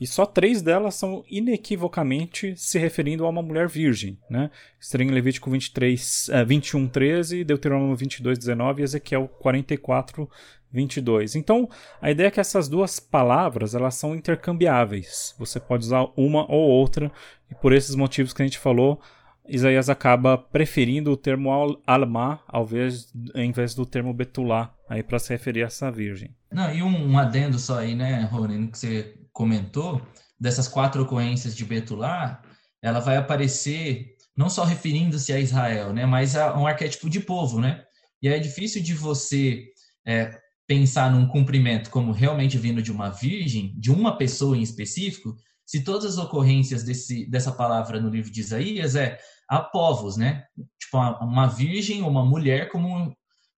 E 0.00 0.08
só 0.08 0.26
três 0.26 0.60
delas 0.60 0.96
são 0.96 1.24
inequivocamente 1.30 2.56
se 2.56 2.80
referindo 2.80 3.24
a 3.24 3.28
uma 3.28 3.42
mulher 3.42 3.68
virgem. 3.68 4.18
Né? 4.28 4.50
Estranho 4.80 5.10
em 5.10 5.14
Levítico 5.14 5.48
23, 5.48 6.28
uh, 6.28 6.46
21, 6.46 6.88
13, 6.88 7.44
Deuteronômio 7.44 7.94
22, 7.94 8.36
19 8.38 8.82
e 8.82 8.84
Ezequiel 8.84 9.28
44, 9.28 10.28
22. 10.74 11.36
Então, 11.36 11.68
a 12.02 12.10
ideia 12.10 12.26
é 12.26 12.30
que 12.30 12.40
essas 12.40 12.68
duas 12.68 12.98
palavras 12.98 13.74
elas 13.74 13.94
são 13.94 14.14
intercambiáveis. 14.14 15.34
Você 15.38 15.60
pode 15.60 15.84
usar 15.84 16.06
uma 16.16 16.50
ou 16.50 16.68
outra, 16.68 17.10
e 17.48 17.54
por 17.54 17.72
esses 17.72 17.94
motivos 17.94 18.32
que 18.32 18.42
a 18.42 18.44
gente 18.44 18.58
falou, 18.58 19.00
Isaías 19.48 19.88
acaba 19.88 20.36
preferindo 20.36 21.12
o 21.12 21.16
termo 21.16 21.50
alma 21.86 22.40
ao 22.48 22.64
invés, 22.64 23.12
em 23.34 23.52
vez 23.52 23.74
do 23.74 23.86
termo 23.86 24.12
betulá 24.12 24.74
aí 24.88 25.02
para 25.02 25.18
se 25.18 25.32
referir 25.32 25.62
a 25.62 25.66
essa 25.66 25.90
virgem. 25.92 26.34
Não, 26.52 26.74
e 26.74 26.82
um, 26.82 27.12
um 27.12 27.18
adendo 27.18 27.58
só 27.58 27.78
aí, 27.78 27.94
né, 27.94 28.22
Rony, 28.30 28.68
que 28.68 28.78
você 28.78 29.14
comentou, 29.32 30.02
dessas 30.40 30.66
quatro 30.66 31.02
ocorrências 31.02 31.54
de 31.54 31.64
betulá, 31.64 32.42
ela 32.82 33.00
vai 33.00 33.16
aparecer 33.16 34.14
não 34.36 34.50
só 34.50 34.64
referindo-se 34.64 35.32
a 35.32 35.38
Israel, 35.38 35.92
né, 35.92 36.04
mas 36.04 36.34
a 36.36 36.58
um 36.58 36.66
arquétipo 36.66 37.08
de 37.08 37.20
povo, 37.20 37.60
né? 37.60 37.84
E 38.20 38.28
é 38.28 38.38
difícil 38.38 38.82
de 38.82 38.94
você 38.94 39.64
é, 40.06 40.38
pensar 40.66 41.10
num 41.10 41.26
cumprimento 41.26 41.90
como 41.90 42.12
realmente 42.12 42.56
vindo 42.56 42.82
de 42.82 42.90
uma 42.90 43.10
virgem, 43.10 43.74
de 43.78 43.90
uma 43.90 44.16
pessoa 44.16 44.56
em 44.56 44.62
específico, 44.62 45.36
se 45.66 45.82
todas 45.82 46.04
as 46.04 46.18
ocorrências 46.18 46.82
desse, 46.82 47.28
dessa 47.30 47.52
palavra 47.52 48.00
no 48.00 48.08
livro 48.08 48.30
de 48.30 48.40
Isaías 48.40 48.94
é 48.94 49.18
a 49.48 49.60
povos, 49.60 50.16
né? 50.16 50.44
Tipo, 50.78 50.98
uma 51.22 51.46
virgem 51.46 52.02
ou 52.02 52.10
uma 52.10 52.24
mulher 52.24 52.70
como 52.70 52.88
um, 52.88 53.14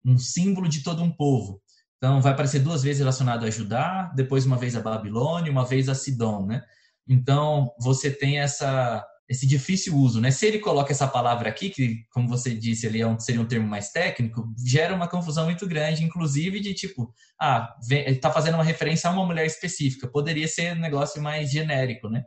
um 0.05 0.17
símbolo 0.17 0.67
de 0.67 0.83
todo 0.83 1.03
um 1.03 1.11
povo. 1.11 1.61
Então, 1.97 2.21
vai 2.21 2.33
aparecer 2.33 2.59
duas 2.59 2.83
vezes 2.83 2.99
relacionado 2.99 3.45
a 3.45 3.49
Judá, 3.49 4.11
depois 4.15 4.45
uma 4.45 4.57
vez 4.57 4.75
a 4.75 4.81
Babilônia, 4.81 5.51
uma 5.51 5.65
vez 5.65 5.89
a 5.89 5.95
Sidom, 5.95 6.45
né? 6.45 6.63
Então, 7.07 7.71
você 7.79 8.11
tem 8.11 8.39
essa 8.39 9.05
esse 9.27 9.47
difícil 9.47 9.95
uso, 9.95 10.21
né? 10.21 10.29
Se 10.29 10.45
ele 10.45 10.59
coloca 10.59 10.91
essa 10.91 11.07
palavra 11.07 11.49
aqui, 11.49 11.69
que, 11.69 12.05
como 12.11 12.27
você 12.27 12.53
disse, 12.53 12.85
ali 12.85 13.01
é 13.01 13.07
um, 13.07 13.19
seria 13.19 13.41
um 13.41 13.47
termo 13.47 13.67
mais 13.67 13.91
técnico, 13.91 14.47
gera 14.63 14.93
uma 14.93 15.07
confusão 15.07 15.45
muito 15.45 15.67
grande, 15.67 16.03
inclusive 16.03 16.59
de 16.59 16.73
tipo, 16.73 17.11
ah, 17.41 17.75
vem, 17.87 18.13
tá 18.19 18.31
fazendo 18.31 18.55
uma 18.55 18.63
referência 18.63 19.09
a 19.09 19.13
uma 19.13 19.25
mulher 19.25 19.45
específica, 19.45 20.07
poderia 20.07 20.47
ser 20.47 20.75
um 20.75 20.79
negócio 20.79 21.21
mais 21.21 21.51
genérico, 21.51 22.07
né? 22.07 22.23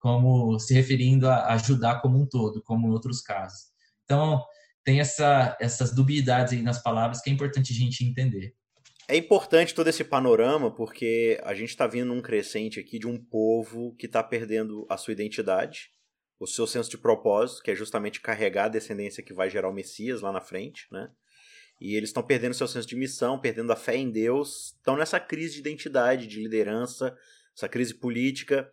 Como 0.00 0.58
se 0.58 0.74
referindo 0.74 1.28
a, 1.28 1.52
a 1.52 1.56
Judá 1.56 1.94
como 1.94 2.20
um 2.20 2.26
todo, 2.26 2.62
como 2.62 2.88
em 2.88 2.90
outros 2.90 3.20
casos. 3.20 3.70
Então, 4.04 4.44
tem 4.82 4.98
essa, 4.98 5.56
essas 5.60 5.94
dubiedades 5.94 6.52
aí 6.52 6.62
nas 6.62 6.82
palavras 6.82 7.20
que 7.20 7.30
é 7.30 7.32
importante 7.32 7.72
a 7.72 7.76
gente 7.76 8.04
entender. 8.04 8.54
É 9.06 9.16
importante 9.16 9.74
todo 9.74 9.88
esse 9.88 10.02
panorama 10.02 10.70
porque 10.72 11.40
a 11.44 11.54
gente 11.54 11.70
está 11.70 11.86
vindo 11.86 12.06
num 12.06 12.22
crescente 12.22 12.80
aqui 12.80 12.98
de 12.98 13.06
um 13.06 13.18
povo 13.18 13.94
que 13.96 14.06
está 14.06 14.22
perdendo 14.22 14.86
a 14.88 14.96
sua 14.96 15.12
identidade, 15.12 15.90
o 16.40 16.46
seu 16.46 16.66
senso 16.66 16.88
de 16.88 16.96
propósito, 16.96 17.62
que 17.62 17.70
é 17.70 17.74
justamente 17.74 18.20
carregar 18.20 18.64
a 18.64 18.68
descendência 18.68 19.22
que 19.22 19.34
vai 19.34 19.50
gerar 19.50 19.68
o 19.68 19.74
Messias 19.74 20.22
lá 20.22 20.32
na 20.32 20.40
frente, 20.40 20.88
né? 20.90 21.10
E 21.78 21.94
eles 21.94 22.08
estão 22.08 22.22
perdendo 22.22 22.54
seu 22.54 22.66
senso 22.66 22.88
de 22.88 22.96
missão, 22.96 23.38
perdendo 23.38 23.70
a 23.72 23.76
fé 23.76 23.94
em 23.94 24.10
Deus, 24.10 24.74
estão 24.76 24.96
nessa 24.96 25.20
crise 25.20 25.54
de 25.54 25.60
identidade, 25.60 26.26
de 26.26 26.42
liderança, 26.42 27.16
essa 27.54 27.68
crise 27.68 27.94
política. 27.94 28.70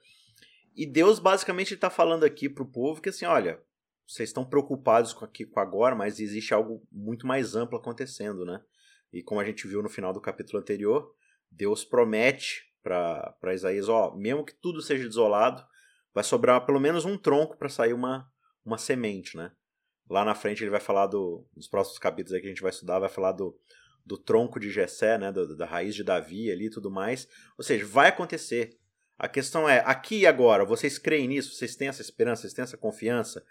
E 0.76 0.86
Deus 0.86 1.20
basicamente 1.20 1.74
está 1.74 1.90
falando 1.90 2.24
aqui 2.24 2.48
para 2.48 2.64
o 2.64 2.72
povo 2.72 3.02
que 3.02 3.10
assim, 3.10 3.26
olha, 3.26 3.62
vocês 4.06 4.30
estão 4.30 4.46
preocupados 4.46 5.12
com 5.12 5.26
aqui 5.26 5.46
com 5.46 5.60
agora, 5.60 5.94
mas 5.94 6.22
existe 6.22 6.54
algo 6.54 6.82
muito 6.90 7.28
mais 7.28 7.54
amplo 7.54 7.78
acontecendo, 7.78 8.46
né? 8.46 8.62
E 9.12 9.22
como 9.22 9.42
a 9.42 9.46
gente 9.46 9.68
viu 9.68 9.82
no 9.84 9.90
final 9.90 10.14
do 10.14 10.22
capítulo 10.22 10.60
anterior, 10.60 11.14
Deus 11.52 11.84
promete 11.84 12.66
para 12.82 13.54
Isaías, 13.54 13.90
ó, 13.90 14.16
mesmo 14.16 14.46
que 14.46 14.54
tudo 14.54 14.82
seja 14.82 15.06
desolado, 15.06 15.66
vai 16.18 16.24
sobrar 16.24 16.66
pelo 16.66 16.80
menos 16.80 17.06
um 17.06 17.16
tronco 17.16 17.56
para 17.56 17.70
sair 17.70 17.94
uma, 17.94 18.28
uma 18.66 18.80
semente, 18.80 19.38
né? 19.38 19.52
Lá 20.10 20.26
na 20.26 20.34
frente 20.34 20.64
ele 20.64 20.72
vai 20.72 20.80
falar 20.80 21.06
do. 21.06 21.48
Nos 21.56 21.68
próximos 21.68 22.00
capítulos 22.00 22.42
que 22.42 22.48
a 22.48 22.50
gente 22.50 22.62
vai 22.62 22.72
estudar, 22.72 22.98
vai 22.98 23.08
falar 23.08 23.34
do, 23.34 23.56
do 24.04 24.18
tronco 24.18 24.60
de 24.60 24.72
Jessé, 24.72 25.20
né? 25.20 25.32
Do, 25.32 25.56
da 25.56 25.68
raiz 25.68 25.94
de 25.94 26.04
Davi 26.04 26.52
ali 26.52 26.66
e 26.66 26.70
tudo 26.72 26.90
mais. 26.90 27.28
Ou 27.56 27.64
seja, 27.64 27.86
vai 27.86 28.08
acontecer. 28.08 28.72
A 29.16 29.28
questão 29.28 29.70
é, 29.70 29.84
aqui 29.86 30.22
e 30.22 30.26
agora, 30.26 30.66
vocês 30.66 30.98
creem 30.98 31.28
nisso? 31.28 31.54
Vocês 31.54 31.76
têm 31.76 31.88
essa 31.88 32.02
esperança? 32.02 32.42
Vocês 32.42 32.54
têm 32.54 32.64
essa 32.64 32.78
confiança? 32.78 33.44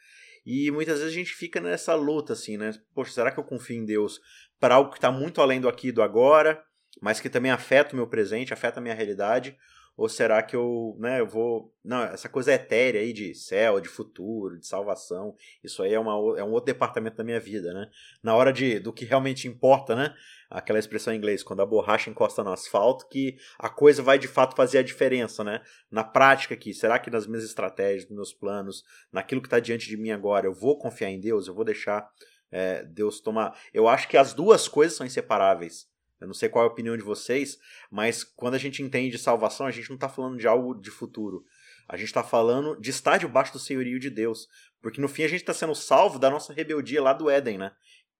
E 0.44 0.68
muitas 0.72 0.98
vezes 0.98 1.12
a 1.12 1.16
gente 1.16 1.34
fica 1.34 1.60
nessa 1.60 1.94
luta, 1.94 2.32
assim, 2.32 2.56
né? 2.56 2.72
Poxa, 2.92 3.12
será 3.12 3.30
que 3.30 3.38
eu 3.38 3.44
confio 3.44 3.76
em 3.76 3.84
Deus 3.84 4.20
para 4.58 4.74
algo 4.74 4.90
que 4.90 4.98
está 4.98 5.12
muito 5.12 5.40
além 5.40 5.60
do 5.60 5.68
aqui 5.68 5.88
e 5.88 5.92
do 5.92 6.02
agora, 6.02 6.60
mas 7.00 7.20
que 7.20 7.30
também 7.30 7.52
afeta 7.52 7.92
o 7.92 7.96
meu 7.96 8.08
presente, 8.08 8.52
afeta 8.52 8.80
a 8.80 8.82
minha 8.82 8.94
realidade? 8.94 9.56
Ou 9.96 10.10
será 10.10 10.42
que 10.42 10.54
eu, 10.54 10.94
né, 10.98 11.20
eu 11.20 11.26
vou. 11.26 11.74
Não, 11.82 12.02
essa 12.02 12.28
coisa 12.28 12.52
etérea 12.52 13.00
aí 13.00 13.14
de 13.14 13.34
céu, 13.34 13.80
de 13.80 13.88
futuro, 13.88 14.58
de 14.58 14.66
salvação, 14.66 15.34
isso 15.64 15.82
aí 15.82 15.94
é, 15.94 15.98
uma, 15.98 16.12
é 16.38 16.44
um 16.44 16.52
outro 16.52 16.66
departamento 16.66 17.16
da 17.16 17.24
minha 17.24 17.40
vida, 17.40 17.72
né? 17.72 17.88
Na 18.22 18.34
hora 18.34 18.52
de, 18.52 18.78
do 18.78 18.92
que 18.92 19.06
realmente 19.06 19.48
importa, 19.48 19.96
né? 19.96 20.14
Aquela 20.50 20.78
expressão 20.78 21.14
em 21.14 21.16
inglês, 21.16 21.42
quando 21.42 21.62
a 21.62 21.66
borracha 21.66 22.10
encosta 22.10 22.44
no 22.44 22.52
asfalto, 22.52 23.08
que 23.08 23.36
a 23.58 23.70
coisa 23.70 24.02
vai 24.02 24.18
de 24.18 24.28
fato 24.28 24.54
fazer 24.54 24.78
a 24.78 24.82
diferença, 24.82 25.42
né? 25.42 25.62
Na 25.90 26.04
prática 26.04 26.52
aqui, 26.52 26.74
será 26.74 26.98
que 26.98 27.10
nas 27.10 27.26
minhas 27.26 27.44
estratégias, 27.44 28.04
nos 28.04 28.16
meus 28.16 28.32
planos, 28.34 28.84
naquilo 29.10 29.40
que 29.40 29.46
está 29.46 29.58
diante 29.58 29.88
de 29.88 29.96
mim 29.96 30.10
agora, 30.10 30.46
eu 30.46 30.52
vou 30.52 30.78
confiar 30.78 31.08
em 31.08 31.18
Deus? 31.18 31.48
Eu 31.48 31.54
vou 31.54 31.64
deixar 31.64 32.06
é, 32.50 32.84
Deus 32.84 33.20
tomar. 33.20 33.58
Eu 33.72 33.88
acho 33.88 34.08
que 34.08 34.16
as 34.18 34.34
duas 34.34 34.68
coisas 34.68 34.94
são 34.94 35.06
inseparáveis. 35.06 35.86
Eu 36.20 36.26
não 36.26 36.34
sei 36.34 36.48
qual 36.48 36.64
é 36.64 36.68
a 36.68 36.70
opinião 36.70 36.96
de 36.96 37.02
vocês, 37.02 37.58
mas 37.90 38.24
quando 38.24 38.54
a 38.54 38.58
gente 38.58 38.82
entende 38.82 39.18
salvação, 39.18 39.66
a 39.66 39.70
gente 39.70 39.88
não 39.88 39.96
está 39.96 40.08
falando 40.08 40.38
de 40.38 40.46
algo 40.46 40.74
de 40.74 40.90
futuro. 40.90 41.44
A 41.88 41.96
gente 41.96 42.08
está 42.08 42.22
falando 42.22 42.80
de 42.80 42.90
estar 42.90 43.18
debaixo 43.18 43.52
do 43.52 43.58
senhorio 43.58 44.00
de 44.00 44.10
Deus. 44.10 44.48
Porque 44.80 45.00
no 45.00 45.08
fim 45.08 45.24
a 45.24 45.28
gente 45.28 45.40
está 45.40 45.52
sendo 45.52 45.74
salvo 45.74 46.18
da 46.18 46.30
nossa 46.30 46.52
rebeldia 46.52 47.02
lá 47.02 47.12
do 47.12 47.30
Éden, 47.30 47.58
né? 47.58 47.72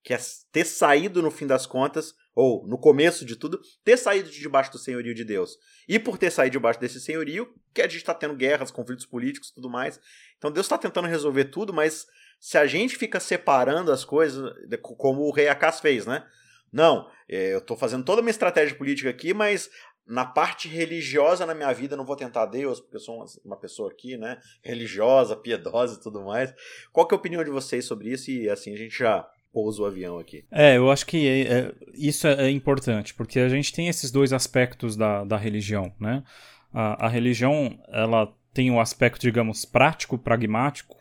Que 0.02 0.14
é 0.14 0.18
ter 0.52 0.64
saído 0.64 1.20
no 1.20 1.30
fim 1.30 1.46
das 1.46 1.66
contas, 1.66 2.14
ou 2.34 2.66
no 2.66 2.78
começo 2.78 3.24
de 3.24 3.34
tudo, 3.34 3.60
ter 3.82 3.96
saído 3.96 4.30
de 4.30 4.38
debaixo 4.38 4.70
do 4.70 4.78
senhorio 4.78 5.14
de 5.14 5.24
Deus. 5.24 5.56
E 5.88 5.98
por 5.98 6.18
ter 6.18 6.30
saído 6.30 6.52
debaixo 6.52 6.78
desse 6.78 7.00
senhorio, 7.00 7.52
que 7.74 7.80
a 7.80 7.88
gente 7.88 7.96
está 7.96 8.12
tendo 8.12 8.34
guerras, 8.36 8.70
conflitos 8.70 9.06
políticos 9.06 9.50
tudo 9.50 9.70
mais. 9.70 9.98
Então 10.36 10.52
Deus 10.52 10.66
está 10.66 10.76
tentando 10.76 11.08
resolver 11.08 11.46
tudo, 11.46 11.72
mas 11.72 12.06
se 12.38 12.58
a 12.58 12.66
gente 12.66 12.96
fica 12.96 13.18
separando 13.18 13.90
as 13.90 14.04
coisas, 14.04 14.52
como 14.82 15.22
o 15.22 15.32
rei 15.32 15.48
Acas 15.48 15.80
fez, 15.80 16.04
né? 16.04 16.24
Não, 16.72 17.08
é, 17.28 17.54
eu 17.54 17.58
estou 17.58 17.76
fazendo 17.76 18.04
toda 18.04 18.20
a 18.20 18.22
minha 18.22 18.30
estratégia 18.30 18.76
política 18.76 19.10
aqui, 19.10 19.32
mas 19.32 19.70
na 20.06 20.24
parte 20.24 20.68
religiosa 20.68 21.44
na 21.44 21.54
minha 21.54 21.72
vida, 21.72 21.96
não 21.96 22.06
vou 22.06 22.14
tentar 22.14 22.46
Deus, 22.46 22.80
porque 22.80 22.96
eu 22.96 23.00
sou 23.00 23.24
uma, 23.44 23.56
pessoa 23.56 23.90
aqui, 23.90 24.16
né, 24.16 24.38
religiosa, 24.62 25.34
piedosa 25.34 25.98
e 25.98 26.02
tudo 26.02 26.24
mais. 26.24 26.54
Qual 26.92 27.06
que 27.06 27.14
é 27.14 27.16
a 27.16 27.18
opinião 27.18 27.42
de 27.42 27.50
vocês 27.50 27.84
sobre 27.84 28.10
isso? 28.10 28.30
E 28.30 28.48
assim, 28.48 28.72
a 28.72 28.76
gente 28.76 28.96
já 28.96 29.28
pousa 29.52 29.82
o 29.82 29.86
avião 29.86 30.18
aqui. 30.18 30.44
É, 30.52 30.76
eu 30.76 30.90
acho 30.90 31.06
que 31.06 31.26
é, 31.26 31.40
é, 31.40 31.74
isso 31.94 32.26
é, 32.28 32.46
é, 32.46 32.50
importante, 32.50 33.14
porque 33.14 33.40
a 33.40 33.48
gente 33.48 33.72
tem 33.72 33.88
esses 33.88 34.10
dois 34.10 34.32
aspectos 34.32 34.96
da, 34.96 35.24
da 35.24 35.36
religião, 35.36 35.92
né? 35.98 36.22
A, 36.72 37.06
a 37.06 37.08
religião, 37.08 37.76
ela 37.88 38.32
tem 38.52 38.70
o 38.70 38.74
um 38.74 38.80
aspecto, 38.80 39.22
digamos, 39.22 39.64
prático, 39.64 40.18
pragmático, 40.18 40.96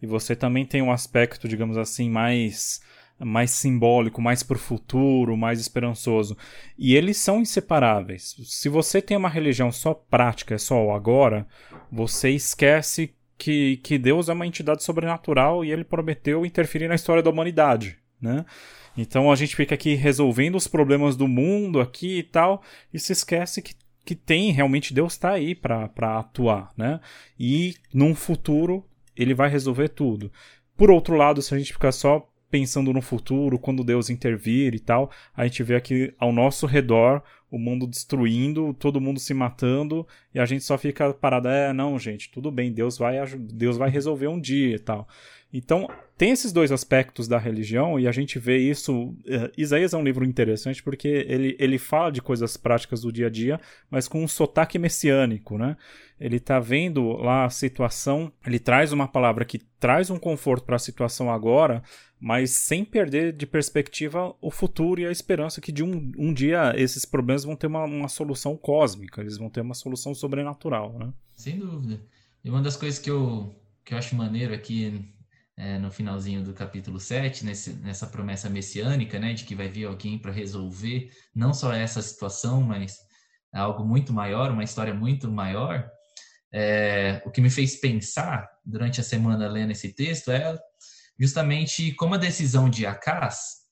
e 0.00 0.06
você 0.06 0.34
também 0.34 0.66
tem 0.66 0.82
um 0.82 0.90
aspecto, 0.90 1.48
digamos 1.48 1.78
assim, 1.78 2.10
mais 2.10 2.80
mais 3.24 3.50
simbólico, 3.50 4.20
mais 4.20 4.42
para 4.42 4.56
o 4.56 4.60
futuro, 4.60 5.36
mais 5.36 5.60
esperançoso. 5.60 6.36
E 6.76 6.94
eles 6.94 7.16
são 7.16 7.40
inseparáveis. 7.40 8.36
Se 8.44 8.68
você 8.68 9.00
tem 9.00 9.16
uma 9.16 9.28
religião 9.28 9.70
só 9.70 9.94
prática, 9.94 10.54
é 10.54 10.58
só 10.58 10.84
o 10.84 10.92
agora, 10.92 11.46
você 11.90 12.30
esquece 12.30 13.14
que, 13.38 13.78
que 13.78 13.98
Deus 13.98 14.28
é 14.28 14.32
uma 14.32 14.46
entidade 14.46 14.82
sobrenatural 14.84 15.64
e 15.64 15.72
ele 15.72 15.84
prometeu 15.84 16.46
interferir 16.46 16.88
na 16.88 16.94
história 16.94 17.22
da 17.22 17.30
humanidade, 17.30 17.98
né? 18.20 18.44
Então 18.96 19.32
a 19.32 19.36
gente 19.36 19.56
fica 19.56 19.74
aqui 19.74 19.94
resolvendo 19.94 20.54
os 20.54 20.68
problemas 20.68 21.16
do 21.16 21.26
mundo 21.26 21.80
aqui 21.80 22.18
e 22.18 22.22
tal, 22.22 22.62
e 22.92 22.98
se 22.98 23.12
esquece 23.12 23.62
que, 23.62 23.74
que 24.04 24.14
tem 24.14 24.52
realmente 24.52 24.94
Deus 24.94 25.14
está 25.14 25.32
aí 25.32 25.54
para 25.54 26.18
atuar, 26.18 26.70
né? 26.76 27.00
E 27.38 27.74
num 27.92 28.14
futuro 28.14 28.86
ele 29.16 29.34
vai 29.34 29.48
resolver 29.48 29.88
tudo. 29.88 30.30
Por 30.76 30.90
outro 30.90 31.16
lado, 31.16 31.42
se 31.42 31.54
a 31.54 31.58
gente 31.58 31.72
ficar 31.72 31.92
só 31.92 32.28
pensando 32.52 32.92
no 32.92 33.00
futuro, 33.00 33.58
quando 33.58 33.82
Deus 33.82 34.10
intervir 34.10 34.74
e 34.74 34.78
tal, 34.78 35.10
a 35.34 35.44
gente 35.46 35.62
vê 35.62 35.74
aqui 35.74 36.14
ao 36.18 36.30
nosso 36.30 36.66
redor 36.66 37.22
o 37.50 37.58
mundo 37.58 37.86
destruindo, 37.86 38.74
todo 38.74 39.00
mundo 39.00 39.18
se 39.18 39.32
matando, 39.32 40.06
e 40.34 40.38
a 40.38 40.44
gente 40.44 40.62
só 40.62 40.76
fica 40.76 41.14
parado, 41.14 41.48
é, 41.48 41.72
não, 41.72 41.98
gente, 41.98 42.30
tudo 42.30 42.50
bem, 42.50 42.70
Deus 42.70 42.98
vai, 42.98 43.16
Deus 43.38 43.78
vai 43.78 43.88
resolver 43.88 44.28
um 44.28 44.38
dia 44.38 44.76
e 44.76 44.78
tal. 44.78 45.08
Então, 45.52 45.86
tem 46.16 46.30
esses 46.30 46.50
dois 46.50 46.72
aspectos 46.72 47.28
da 47.28 47.36
religião 47.36 48.00
e 48.00 48.08
a 48.08 48.12
gente 48.12 48.38
vê 48.38 48.56
isso. 48.56 49.08
Uh, 49.08 49.52
Isaías 49.56 49.92
é 49.92 49.96
um 49.96 50.04
livro 50.04 50.24
interessante 50.24 50.82
porque 50.82 51.08
ele, 51.08 51.56
ele 51.58 51.78
fala 51.78 52.10
de 52.10 52.22
coisas 52.22 52.56
práticas 52.56 53.02
do 53.02 53.12
dia 53.12 53.26
a 53.26 53.30
dia, 53.30 53.60
mas 53.90 54.08
com 54.08 54.22
um 54.22 54.28
sotaque 54.28 54.78
messiânico, 54.78 55.58
né? 55.58 55.76
Ele 56.18 56.36
está 56.36 56.60
vendo 56.60 57.16
lá 57.16 57.44
a 57.44 57.50
situação, 57.50 58.32
ele 58.46 58.58
traz 58.58 58.92
uma 58.92 59.08
palavra 59.08 59.44
que 59.44 59.58
traz 59.58 60.08
um 60.08 60.18
conforto 60.18 60.64
para 60.64 60.76
a 60.76 60.78
situação 60.78 61.30
agora, 61.30 61.82
mas 62.20 62.50
sem 62.50 62.84
perder 62.84 63.32
de 63.32 63.44
perspectiva 63.44 64.32
o 64.40 64.50
futuro 64.50 65.00
e 65.00 65.06
a 65.06 65.10
esperança 65.10 65.60
que 65.60 65.72
de 65.72 65.82
um, 65.82 66.12
um 66.16 66.32
dia 66.32 66.72
esses 66.76 67.04
problemas 67.04 67.42
vão 67.42 67.56
ter 67.56 67.66
uma, 67.66 67.82
uma 67.82 68.08
solução 68.08 68.56
cósmica, 68.56 69.20
eles 69.20 69.36
vão 69.36 69.50
ter 69.50 69.60
uma 69.60 69.74
solução 69.74 70.14
sobrenatural, 70.14 70.96
né? 70.98 71.12
Sem 71.34 71.58
dúvida. 71.58 72.00
E 72.44 72.48
uma 72.48 72.62
das 72.62 72.76
coisas 72.76 73.00
que 73.00 73.10
eu, 73.10 73.52
que 73.84 73.92
eu 73.92 73.98
acho 73.98 74.14
maneiro 74.14 74.54
aqui 74.54 75.04
no 75.78 75.90
finalzinho 75.90 76.42
do 76.42 76.52
capítulo 76.52 76.98
7, 76.98 77.44
nesse, 77.44 77.74
nessa 77.74 78.06
promessa 78.06 78.48
messiânica, 78.48 79.18
né, 79.18 79.32
de 79.32 79.44
que 79.44 79.54
vai 79.54 79.68
vir 79.68 79.86
alguém 79.86 80.18
para 80.18 80.32
resolver 80.32 81.10
não 81.34 81.54
só 81.54 81.72
essa 81.72 82.02
situação, 82.02 82.62
mas 82.62 82.98
algo 83.52 83.84
muito 83.84 84.12
maior, 84.12 84.50
uma 84.50 84.64
história 84.64 84.94
muito 84.94 85.30
maior. 85.30 85.88
É, 86.52 87.22
o 87.24 87.30
que 87.30 87.40
me 87.40 87.50
fez 87.50 87.76
pensar 87.76 88.48
durante 88.64 89.00
a 89.00 89.04
semana 89.04 89.48
lendo 89.48 89.70
esse 89.70 89.94
texto 89.94 90.30
é 90.30 90.58
justamente 91.18 91.92
como 91.92 92.14
a 92.14 92.18
decisão 92.18 92.68
de 92.68 92.84
Acas 92.84 93.62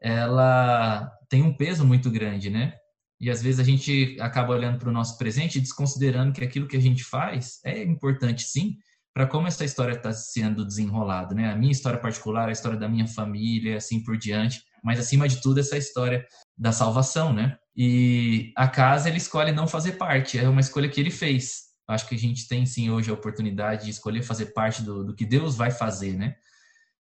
ela 0.00 1.10
tem 1.28 1.42
um 1.42 1.56
peso 1.56 1.84
muito 1.84 2.10
grande, 2.10 2.50
né? 2.50 2.74
E 3.20 3.30
às 3.30 3.42
vezes 3.42 3.60
a 3.60 3.64
gente 3.64 4.16
acaba 4.20 4.52
olhando 4.52 4.78
para 4.78 4.88
o 4.88 4.92
nosso 4.92 5.16
presente 5.16 5.56
e 5.56 5.60
desconsiderando 5.60 6.32
que 6.32 6.44
aquilo 6.44 6.68
que 6.68 6.76
a 6.76 6.80
gente 6.80 7.02
faz 7.02 7.58
é 7.64 7.82
importante 7.82 8.42
sim, 8.42 8.76
para 9.14 9.28
como 9.28 9.46
essa 9.46 9.64
história 9.64 9.92
está 9.94 10.12
sendo 10.12 10.64
desenrolada, 10.64 11.34
né? 11.36 11.52
A 11.52 11.56
minha 11.56 11.70
história 11.70 11.98
particular, 11.98 12.48
a 12.48 12.52
história 12.52 12.76
da 12.76 12.88
minha 12.88 13.06
família, 13.06 13.76
assim 13.76 14.02
por 14.02 14.18
diante, 14.18 14.60
mas 14.82 14.98
acima 14.98 15.28
de 15.28 15.40
tudo 15.40 15.60
essa 15.60 15.78
história 15.78 16.26
da 16.58 16.72
salvação, 16.72 17.32
né? 17.32 17.56
E 17.76 18.52
a 18.56 18.66
casa 18.66 19.08
ele 19.08 19.18
escolhe 19.18 19.52
não 19.52 19.68
fazer 19.68 19.92
parte, 19.92 20.36
é 20.36 20.48
uma 20.48 20.60
escolha 20.60 20.88
que 20.88 21.00
ele 21.00 21.12
fez. 21.12 21.64
Acho 21.86 22.08
que 22.08 22.14
a 22.16 22.18
gente 22.18 22.48
tem 22.48 22.66
sim 22.66 22.90
hoje 22.90 23.10
a 23.10 23.14
oportunidade 23.14 23.84
de 23.84 23.90
escolher 23.90 24.22
fazer 24.22 24.46
parte 24.46 24.82
do, 24.82 25.04
do 25.04 25.14
que 25.14 25.24
Deus 25.24 25.54
vai 25.54 25.70
fazer, 25.70 26.14
né? 26.14 26.34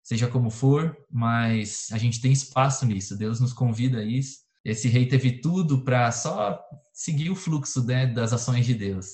Seja 0.02 0.28
como 0.28 0.50
for, 0.50 0.94
mas 1.10 1.86
a 1.92 1.98
gente 1.98 2.20
tem 2.20 2.32
espaço 2.32 2.84
nisso. 2.84 3.16
Deus 3.16 3.40
nos 3.40 3.52
convida 3.52 4.00
a 4.00 4.04
isso. 4.04 4.38
Esse 4.64 4.88
rei 4.88 5.06
teve 5.06 5.40
tudo 5.40 5.82
para 5.82 6.10
só 6.12 6.60
seguir 6.92 7.30
o 7.30 7.36
fluxo 7.36 7.84
né, 7.84 8.06
das 8.06 8.32
ações 8.32 8.66
de 8.66 8.74
Deus, 8.74 9.06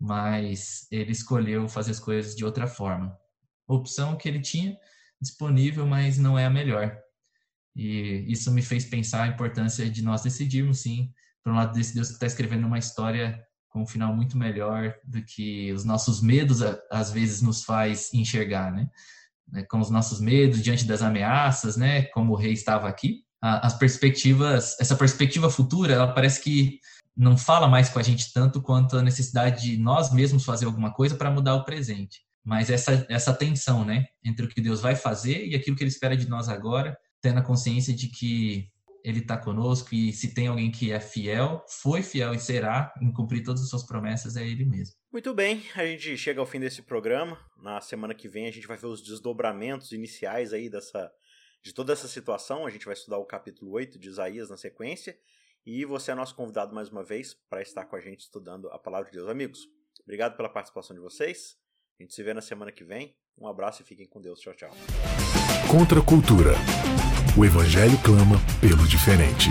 mas 0.00 0.86
ele 0.90 1.12
escolheu 1.12 1.68
fazer 1.68 1.90
as 1.90 2.00
coisas 2.00 2.34
de 2.34 2.44
outra 2.44 2.66
forma. 2.66 3.14
Opção 3.68 4.16
que 4.16 4.28
ele 4.28 4.40
tinha 4.40 4.76
disponível, 5.20 5.86
mas 5.86 6.16
não 6.16 6.38
é 6.38 6.46
a 6.46 6.50
melhor. 6.50 6.96
E 7.76 8.24
isso 8.26 8.50
me 8.50 8.62
fez 8.62 8.84
pensar 8.84 9.24
a 9.24 9.28
importância 9.28 9.88
de 9.88 10.02
nós 10.02 10.22
decidirmos, 10.22 10.80
sim, 10.80 11.12
por 11.42 11.52
um 11.52 11.56
lado 11.56 11.74
desse 11.74 11.94
Deus 11.94 12.08
que 12.08 12.14
está 12.14 12.26
escrevendo 12.26 12.66
uma 12.66 12.78
história 12.78 13.44
com 13.68 13.82
um 13.82 13.86
final 13.86 14.14
muito 14.14 14.36
melhor 14.36 14.94
do 15.04 15.22
que 15.22 15.72
os 15.72 15.84
nossos 15.84 16.20
medos 16.20 16.60
às 16.90 17.12
vezes 17.12 17.40
nos 17.40 17.62
faz 17.62 18.12
enxergar, 18.12 18.72
né? 18.72 18.90
né? 19.48 19.62
Com 19.64 19.78
os 19.78 19.90
nossos 19.90 20.20
medos 20.20 20.62
diante 20.62 20.84
das 20.84 21.02
ameaças, 21.02 21.76
né? 21.76 22.02
Como 22.06 22.32
o 22.32 22.36
rei 22.36 22.52
estava 22.52 22.88
aqui, 22.88 23.24
as 23.40 23.76
perspectivas, 23.78 24.76
essa 24.80 24.96
perspectiva 24.96 25.48
futura, 25.48 25.94
ela 25.94 26.12
parece 26.12 26.42
que 26.42 26.78
não 27.20 27.36
fala 27.36 27.68
mais 27.68 27.90
com 27.90 27.98
a 27.98 28.02
gente 28.02 28.32
tanto 28.32 28.62
quanto 28.62 28.96
a 28.96 29.02
necessidade 29.02 29.62
de 29.62 29.76
nós 29.76 30.10
mesmos 30.10 30.42
fazer 30.42 30.64
alguma 30.64 30.90
coisa 30.90 31.14
para 31.14 31.30
mudar 31.30 31.54
o 31.54 31.64
presente. 31.64 32.22
Mas 32.42 32.70
essa 32.70 33.06
essa 33.10 33.34
tensão, 33.34 33.84
né, 33.84 34.06
entre 34.24 34.46
o 34.46 34.48
que 34.48 34.60
Deus 34.60 34.80
vai 34.80 34.96
fazer 34.96 35.46
e 35.46 35.54
aquilo 35.54 35.76
que 35.76 35.82
ele 35.82 35.90
espera 35.90 36.16
de 36.16 36.26
nós 36.26 36.48
agora, 36.48 36.96
tendo 37.20 37.38
a 37.38 37.42
consciência 37.42 37.94
de 37.94 38.08
que 38.08 38.70
ele 39.04 39.18
está 39.18 39.36
conosco 39.36 39.94
e 39.94 40.14
se 40.14 40.32
tem 40.32 40.46
alguém 40.46 40.70
que 40.70 40.92
é 40.92 40.98
fiel, 40.98 41.62
foi 41.68 42.02
fiel 42.02 42.32
e 42.32 42.38
será 42.38 42.92
em 43.02 43.12
cumprir 43.12 43.42
todas 43.42 43.62
as 43.62 43.68
suas 43.68 43.84
promessas, 43.84 44.36
é 44.36 44.46
ele 44.46 44.64
mesmo. 44.64 44.94
Muito 45.12 45.34
bem, 45.34 45.62
a 45.74 45.84
gente 45.84 46.16
chega 46.16 46.40
ao 46.40 46.46
fim 46.46 46.58
desse 46.58 46.80
programa. 46.80 47.38
Na 47.62 47.82
semana 47.82 48.14
que 48.14 48.28
vem 48.28 48.46
a 48.46 48.50
gente 48.50 48.66
vai 48.66 48.78
ver 48.78 48.86
os 48.86 49.02
desdobramentos 49.02 49.92
iniciais 49.92 50.54
aí 50.54 50.70
dessa 50.70 51.10
de 51.62 51.74
toda 51.74 51.92
essa 51.92 52.08
situação. 52.08 52.66
A 52.66 52.70
gente 52.70 52.86
vai 52.86 52.94
estudar 52.94 53.18
o 53.18 53.26
capítulo 53.26 53.72
8 53.72 53.98
de 53.98 54.08
Isaías 54.08 54.48
na 54.48 54.56
sequência. 54.56 55.14
E 55.64 55.84
você 55.84 56.10
é 56.10 56.14
nosso 56.14 56.34
convidado 56.34 56.74
mais 56.74 56.88
uma 56.88 57.04
vez 57.04 57.34
para 57.48 57.60
estar 57.60 57.84
com 57.84 57.96
a 57.96 58.00
gente 58.00 58.20
estudando 58.20 58.70
a 58.70 58.78
palavra 58.78 59.10
de 59.10 59.16
Deus. 59.16 59.28
Amigos, 59.28 59.68
obrigado 60.02 60.36
pela 60.36 60.48
participação 60.48 60.94
de 60.94 61.00
vocês. 61.00 61.56
A 61.98 62.02
gente 62.02 62.14
se 62.14 62.22
vê 62.22 62.32
na 62.32 62.40
semana 62.40 62.72
que 62.72 62.82
vem. 62.82 63.14
Um 63.38 63.46
abraço 63.46 63.82
e 63.82 63.84
fiquem 63.84 64.06
com 64.06 64.20
Deus. 64.20 64.40
Tchau, 64.40 64.54
tchau. 64.54 64.70
Contra 65.70 66.00
a 66.00 66.04
cultura. 66.04 66.52
O 67.38 67.44
Evangelho 67.44 67.96
clama 68.02 68.36
pelo 68.60 68.86
diferente. 68.88 69.50